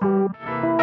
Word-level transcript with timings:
E 0.00 0.77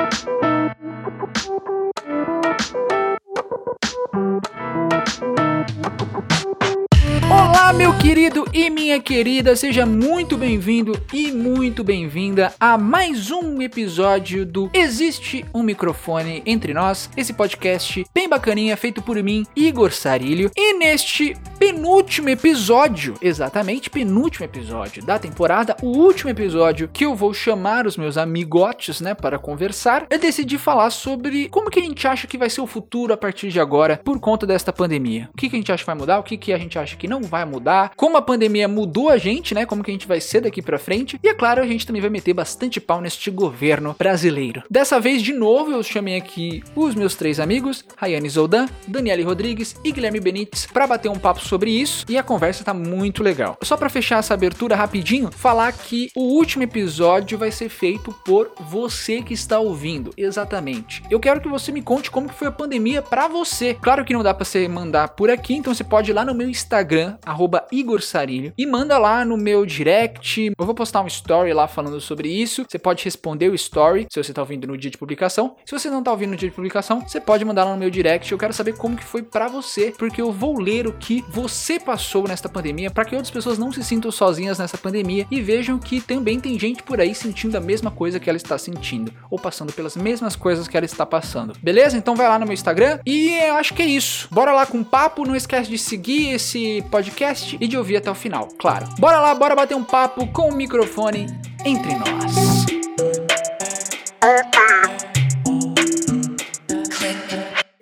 minha 8.96 9.02
querida, 9.02 9.56
seja 9.58 9.86
muito 9.86 10.38
bem-vindo 10.38 10.94
e 11.12 11.30
muito 11.30 11.84
bem-vinda 11.84 12.54
a 12.58 12.78
mais 12.78 13.30
um 13.30 13.62
episódio 13.62 14.46
do 14.46 14.70
Existe 14.74 15.44
um 15.54 15.62
Microfone 15.62 16.42
Entre 16.46 16.74
Nós, 16.74 17.10
esse 17.18 17.34
podcast 17.34 18.06
bem 18.14 18.30
bacaninha 18.30 18.78
feito 18.78 19.02
por 19.02 19.22
mim, 19.22 19.46
Igor 19.54 19.92
Sarilho. 19.92 20.50
E 20.56 20.74
neste 20.78 21.36
penúltimo 21.60 22.30
episódio, 22.30 23.16
exatamente 23.22 23.90
penúltimo 23.90 24.46
episódio 24.46 25.06
da 25.06 25.20
temporada, 25.20 25.76
o 25.82 25.88
último 25.88 26.30
episódio 26.30 26.88
que 26.88 27.06
eu 27.06 27.16
vou 27.16 27.34
chamar 27.34 27.86
os 27.86 27.98
meus 27.98 28.18
amigotes, 28.18 29.02
né, 29.02 29.14
para 29.14 29.38
conversar, 29.38 30.06
eu 30.10 30.20
decidi 30.20 30.58
falar 30.58 30.90
sobre 30.90 31.50
como 31.50 31.70
que 31.70 31.80
a 31.80 31.84
gente 31.84 32.08
acha 32.08 32.28
que 32.28 32.38
vai 32.38 32.50
ser 32.50 32.62
o 32.62 32.68
futuro 32.68 33.14
a 33.14 33.18
partir 33.18 33.50
de 33.50 33.60
agora 33.60 34.00
por 34.04 34.20
conta 34.22 34.46
desta 34.46 34.72
pandemia. 34.72 35.30
O 35.34 35.38
que, 35.38 35.50
que 35.50 35.56
a 35.56 35.60
gente 35.60 35.72
acha 35.72 35.84
que 35.84 35.88
vai 35.88 35.96
mudar, 35.96 36.20
o 36.20 36.24
que, 36.24 36.38
que 36.38 36.54
a 36.54 36.58
gente 36.58 36.80
acha 36.80 36.96
que 36.96 37.10
não 37.10 37.22
vai 37.22 37.44
mudar, 37.44 37.92
como 37.98 38.16
a 38.16 38.22
pandemia 38.22 38.68
mudou 38.70 38.85
a 39.10 39.18
gente, 39.18 39.54
né, 39.54 39.66
como 39.66 39.84
que 39.84 39.92
a 39.92 39.94
gente 39.94 40.08
vai 40.08 40.20
ser 40.20 40.42
daqui 40.42 40.62
pra 40.62 40.80
frente, 40.80 41.20
e 41.24 41.28
é 41.28 41.34
claro, 41.34 41.62
a 41.62 41.68
gente 41.68 41.86
também 41.86 42.02
vai 42.02 42.10
meter 42.10 42.34
bastante 42.34 42.80
pau 42.80 43.02
neste 43.02 43.30
governo 43.30 43.96
brasileiro. 43.98 44.64
Dessa 44.70 45.00
vez, 45.00 45.22
de 45.22 45.34
novo, 45.34 45.72
eu 45.72 45.84
chamei 45.84 46.16
aqui 46.16 46.64
os 46.76 46.96
meus 46.96 47.16
três 47.16 47.40
amigos, 47.40 47.84
Rayane 47.96 48.30
Zoldan, 48.30 48.68
Daniele 48.88 49.24
Rodrigues 49.24 49.76
e 49.84 49.92
Guilherme 49.92 50.20
Benites, 50.20 50.66
para 50.66 50.88
bater 50.88 51.10
um 51.10 51.20
papo 51.20 51.42
sobre 51.42 51.72
isso, 51.72 52.06
e 52.10 52.18
a 52.18 52.24
conversa 52.24 52.64
tá 52.64 52.74
muito 52.74 53.22
legal. 53.22 53.58
Só 53.62 53.78
para 53.78 53.90
fechar 53.90 54.20
essa 54.20 54.34
abertura 54.34 54.76
rapidinho, 54.76 55.32
falar 55.32 55.72
que 55.74 56.10
o 56.16 56.22
último 56.22 56.64
episódio 56.64 57.38
vai 57.38 57.52
ser 57.52 57.70
feito 57.70 58.14
por 58.26 58.52
você 58.60 59.22
que 59.22 59.34
está 59.34 59.60
ouvindo, 59.60 60.12
exatamente. 60.18 61.04
Eu 61.10 61.20
quero 61.20 61.42
que 61.42 61.48
você 61.48 61.72
me 61.72 61.82
conte 61.82 62.12
como 62.12 62.30
que 62.30 62.36
foi 62.36 62.48
a 62.48 62.52
pandemia 62.52 63.02
para 63.02 63.28
você. 63.28 63.74
Claro 63.74 64.06
que 64.06 64.14
não 64.14 64.24
dá 64.24 64.34
para 64.34 64.46
você 64.46 64.68
mandar 64.68 65.10
por 65.10 65.30
aqui, 65.30 65.56
então 65.56 65.74
você 65.74 65.84
pode 65.84 66.12
ir 66.12 66.14
lá 66.14 66.26
no 66.26 66.34
meu 66.34 66.50
Instagram, 66.50 67.18
arroba 67.26 67.66
Igor 67.72 68.02
Sarilho, 68.02 68.54
e 68.58 68.66
manda 68.76 68.98
lá 68.98 69.24
no 69.24 69.38
meu 69.38 69.66
direct. 69.66 70.52
Eu 70.60 70.66
vou 70.66 70.76
postar 70.76 71.02
um 71.02 71.08
story 71.08 71.54
lá 71.54 71.66
falando 71.66 72.02
sobre 72.02 72.28
isso. 72.28 72.66
Você 72.68 72.78
pode 72.78 73.06
responder 73.06 73.48
o 73.48 73.56
story 73.56 74.06
se 74.12 74.22
você 74.22 74.34
tá 74.34 74.42
ouvindo 74.42 74.68
no 74.68 74.78
dia 74.78 74.92
de 74.92 74.98
publicação. 74.98 75.56
Se 75.66 75.72
você 75.72 75.90
não 75.90 76.04
tá 76.04 76.12
ouvindo 76.12 76.32
no 76.32 76.36
dia 76.36 76.50
de 76.50 76.56
publicação, 76.56 77.00
você 77.00 77.22
pode 77.22 77.46
mandar 77.46 77.64
lá 77.64 77.72
no 77.72 77.78
meu 77.78 77.90
direct. 77.90 78.30
Eu 78.30 78.38
quero 78.38 78.52
saber 78.52 78.76
como 78.76 78.98
que 78.98 79.04
foi 79.06 79.24
para 79.24 79.48
você, 79.48 79.94
porque 79.98 80.22
eu 80.22 80.30
vou 80.30 80.60
ler 80.60 80.88
o 80.88 80.92
que 80.92 81.24
você 81.30 81.80
passou 81.80 82.28
nesta 82.28 82.50
pandemia 82.50 82.92
para 82.92 83.06
que 83.06 83.16
outras 83.16 83.32
pessoas 83.32 83.58
não 83.58 83.72
se 83.72 83.82
sintam 83.82 84.12
sozinhas 84.12 84.60
nessa 84.60 84.78
pandemia 84.78 85.26
e 85.32 85.40
vejam 85.40 85.80
que 85.80 86.02
também 86.02 86.38
tem 86.38 86.60
gente 86.60 86.84
por 86.84 87.00
aí 87.00 87.16
sentindo 87.16 87.56
a 87.56 87.62
mesma 87.62 87.90
coisa 87.90 88.20
que 88.20 88.30
ela 88.30 88.36
está 88.36 88.58
sentindo 88.58 89.10
ou 89.32 89.40
passando 89.40 89.72
pelas 89.72 89.96
mesmas 89.96 90.36
coisas 90.36 90.68
que 90.68 90.76
ela 90.76 90.86
está 90.86 91.06
passando. 91.06 91.54
Beleza? 91.64 91.96
Então 91.96 92.14
vai 92.14 92.28
lá 92.28 92.38
no 92.38 92.46
meu 92.46 92.54
Instagram 92.54 93.00
e 93.06 93.30
eu 93.38 93.56
acho 93.56 93.74
que 93.74 93.82
é 93.82 93.88
isso. 93.88 94.28
Bora 94.32 94.52
lá 94.52 94.66
com 94.66 94.82
o 94.82 94.86
papo, 94.86 95.26
não 95.26 95.34
esquece 95.34 95.70
de 95.70 95.78
seguir 95.78 96.34
esse 96.34 96.84
podcast 96.92 97.58
e 97.58 97.68
de 97.70 97.78
ouvir 97.78 97.96
até 97.96 98.12
o 98.12 98.16
final, 98.16 98.50
claro. 98.66 98.88
Bora 98.98 99.20
lá, 99.20 99.36
bora 99.36 99.56
bater 99.56 99.76
um 99.76 99.84
papo 99.84 100.26
com 100.34 100.50
o 100.50 100.52
microfone 100.52 101.28
entre 101.64 101.94
nós. 101.94 102.66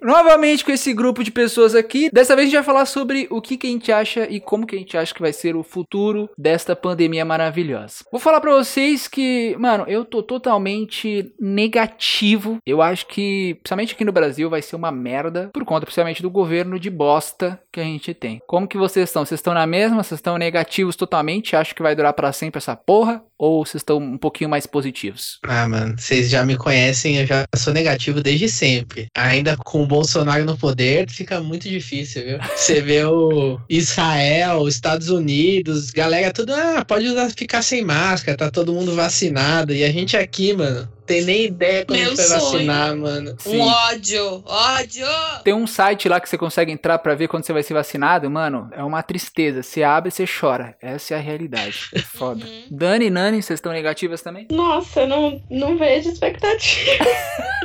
Novamente 0.04 0.66
com 0.66 0.72
esse 0.72 0.94
grupo 0.94 1.24
de 1.24 1.32
pessoas 1.32 1.74
aqui. 1.74 2.10
Dessa 2.12 2.36
vez 2.36 2.48
a 2.48 2.50
gente 2.50 2.58
vai 2.58 2.64
falar 2.66 2.86
sobre 2.86 3.26
o 3.30 3.42
que, 3.42 3.56
que 3.56 3.68
a 3.68 3.70
gente 3.70 3.92
acha 3.92 4.28
e 4.30 4.40
como 4.40 4.68
que 4.68 4.76
a 4.76 4.80
gente 4.80 4.98
acha 4.98 5.14
que 5.14 5.22
vai 5.22 5.32
ser 5.32 5.56
o 5.56 5.64
futuro 5.64 6.30
desta 6.38 6.76
pandemia 6.76 7.24
maravilhosa. 7.24 8.04
Vou 8.12 8.20
falar 8.20 8.42
pra 8.42 8.52
vocês 8.52 9.08
que, 9.08 9.56
mano, 9.58 9.86
eu 9.88 10.04
tô 10.04 10.22
totalmente 10.22 11.34
negativo. 11.40 12.58
Eu 12.66 12.82
acho 12.82 13.08
que, 13.08 13.56
principalmente 13.56 13.94
aqui 13.94 14.04
no 14.04 14.12
Brasil, 14.12 14.50
vai 14.50 14.62
ser 14.62 14.76
uma 14.76 14.92
merda 14.92 15.50
por 15.54 15.64
conta, 15.64 15.86
principalmente, 15.86 16.22
do 16.22 16.30
governo 16.30 16.78
de 16.78 16.90
bosta 16.90 17.58
que 17.72 17.80
a 17.80 17.84
gente 17.84 18.14
tem. 18.14 18.42
Como 18.46 18.68
que 18.68 18.78
vocês 18.78 19.10
estão? 19.10 19.26
Vocês 19.26 19.40
estão 19.40 19.54
na 19.54 19.66
mesma? 19.66 20.04
Vocês 20.04 20.20
estão 20.20 20.38
negativos 20.38 20.98
totalmente? 20.98 21.56
Acho 21.56 21.74
que 21.74 21.82
vai 21.82 21.96
durar 21.96 22.14
para 22.14 22.34
sempre 22.34 22.58
essa 22.58 22.76
porra? 22.76 23.24
Ou 23.38 23.66
vocês 23.66 23.82
estão 23.82 23.98
um 23.98 24.18
pouquinho 24.18 24.50
mais 24.50 24.66
positivos? 24.66 25.40
Ah, 25.44 25.68
mano, 25.68 25.96
vocês 25.98 26.30
já 26.30 26.46
me 26.46 26.58
conhecem, 26.58 27.18
eu 27.18 27.26
já 27.26 27.46
sou 27.56 27.74
negativo 27.74 28.22
desde 28.22 28.48
sempre. 28.48 29.08
Ainda 29.16 29.58
com 29.58 29.86
Bolsonaro 29.94 30.44
no 30.44 30.58
poder, 30.58 31.08
fica 31.08 31.40
muito 31.40 31.70
difícil, 31.70 32.24
viu? 32.24 32.40
Você 32.56 32.82
vê 32.82 33.06
o 33.06 33.60
Israel, 33.70 34.62
os 34.62 34.74
Estados 34.74 35.10
Unidos, 35.10 35.92
galera 35.92 36.34
tudo, 36.34 36.52
ah, 36.52 36.84
pode 36.84 37.06
usar, 37.06 37.30
ficar 37.30 37.62
sem 37.62 37.84
máscara, 37.84 38.36
tá 38.36 38.50
todo 38.50 38.74
mundo 38.74 38.96
vacinado. 38.96 39.72
E 39.72 39.84
a 39.84 39.92
gente 39.92 40.18
aqui, 40.18 40.52
mano, 40.52 40.90
tem 41.06 41.24
nem 41.24 41.46
ideia 41.46 41.86
quando 41.86 42.00
Meu 42.00 42.16
vai 42.16 42.26
sonho. 42.26 42.42
vacinar, 42.42 42.96
mano. 42.96 43.36
Um 43.46 43.60
ódio, 43.60 44.44
ódio. 44.46 45.06
Tem 45.44 45.54
um 45.54 45.68
site 45.68 46.08
lá 46.08 46.20
que 46.20 46.30
você 46.30 46.38
consegue 46.38 46.72
entrar 46.72 46.98
pra 47.00 47.14
ver 47.14 47.28
quando 47.28 47.46
você 47.46 47.54
vai 47.54 47.62
ser 47.62 47.74
vacinado, 47.74 48.30
mano. 48.30 48.70
É 48.72 48.84
uma 48.84 49.04
tristeza. 49.04 49.62
Você 49.62 49.84
abre 49.84 50.10
e 50.10 50.12
você 50.12 50.26
chora. 50.26 50.76
Essa 50.82 51.16
é 51.16 51.18
a 51.18 51.20
realidade. 51.20 51.90
É 51.94 52.00
foda. 52.00 52.46
Uhum. 52.46 52.64
Dani 52.72 53.06
e 53.08 53.10
Nani, 53.10 53.44
vocês 53.44 53.58
estão 53.58 53.72
negativas 53.72 54.22
também? 54.22 54.48
Nossa, 54.52 55.02
eu 55.02 55.08
não, 55.08 55.42
não 55.50 55.78
vejo 55.78 56.10
expectativa. 56.10 57.04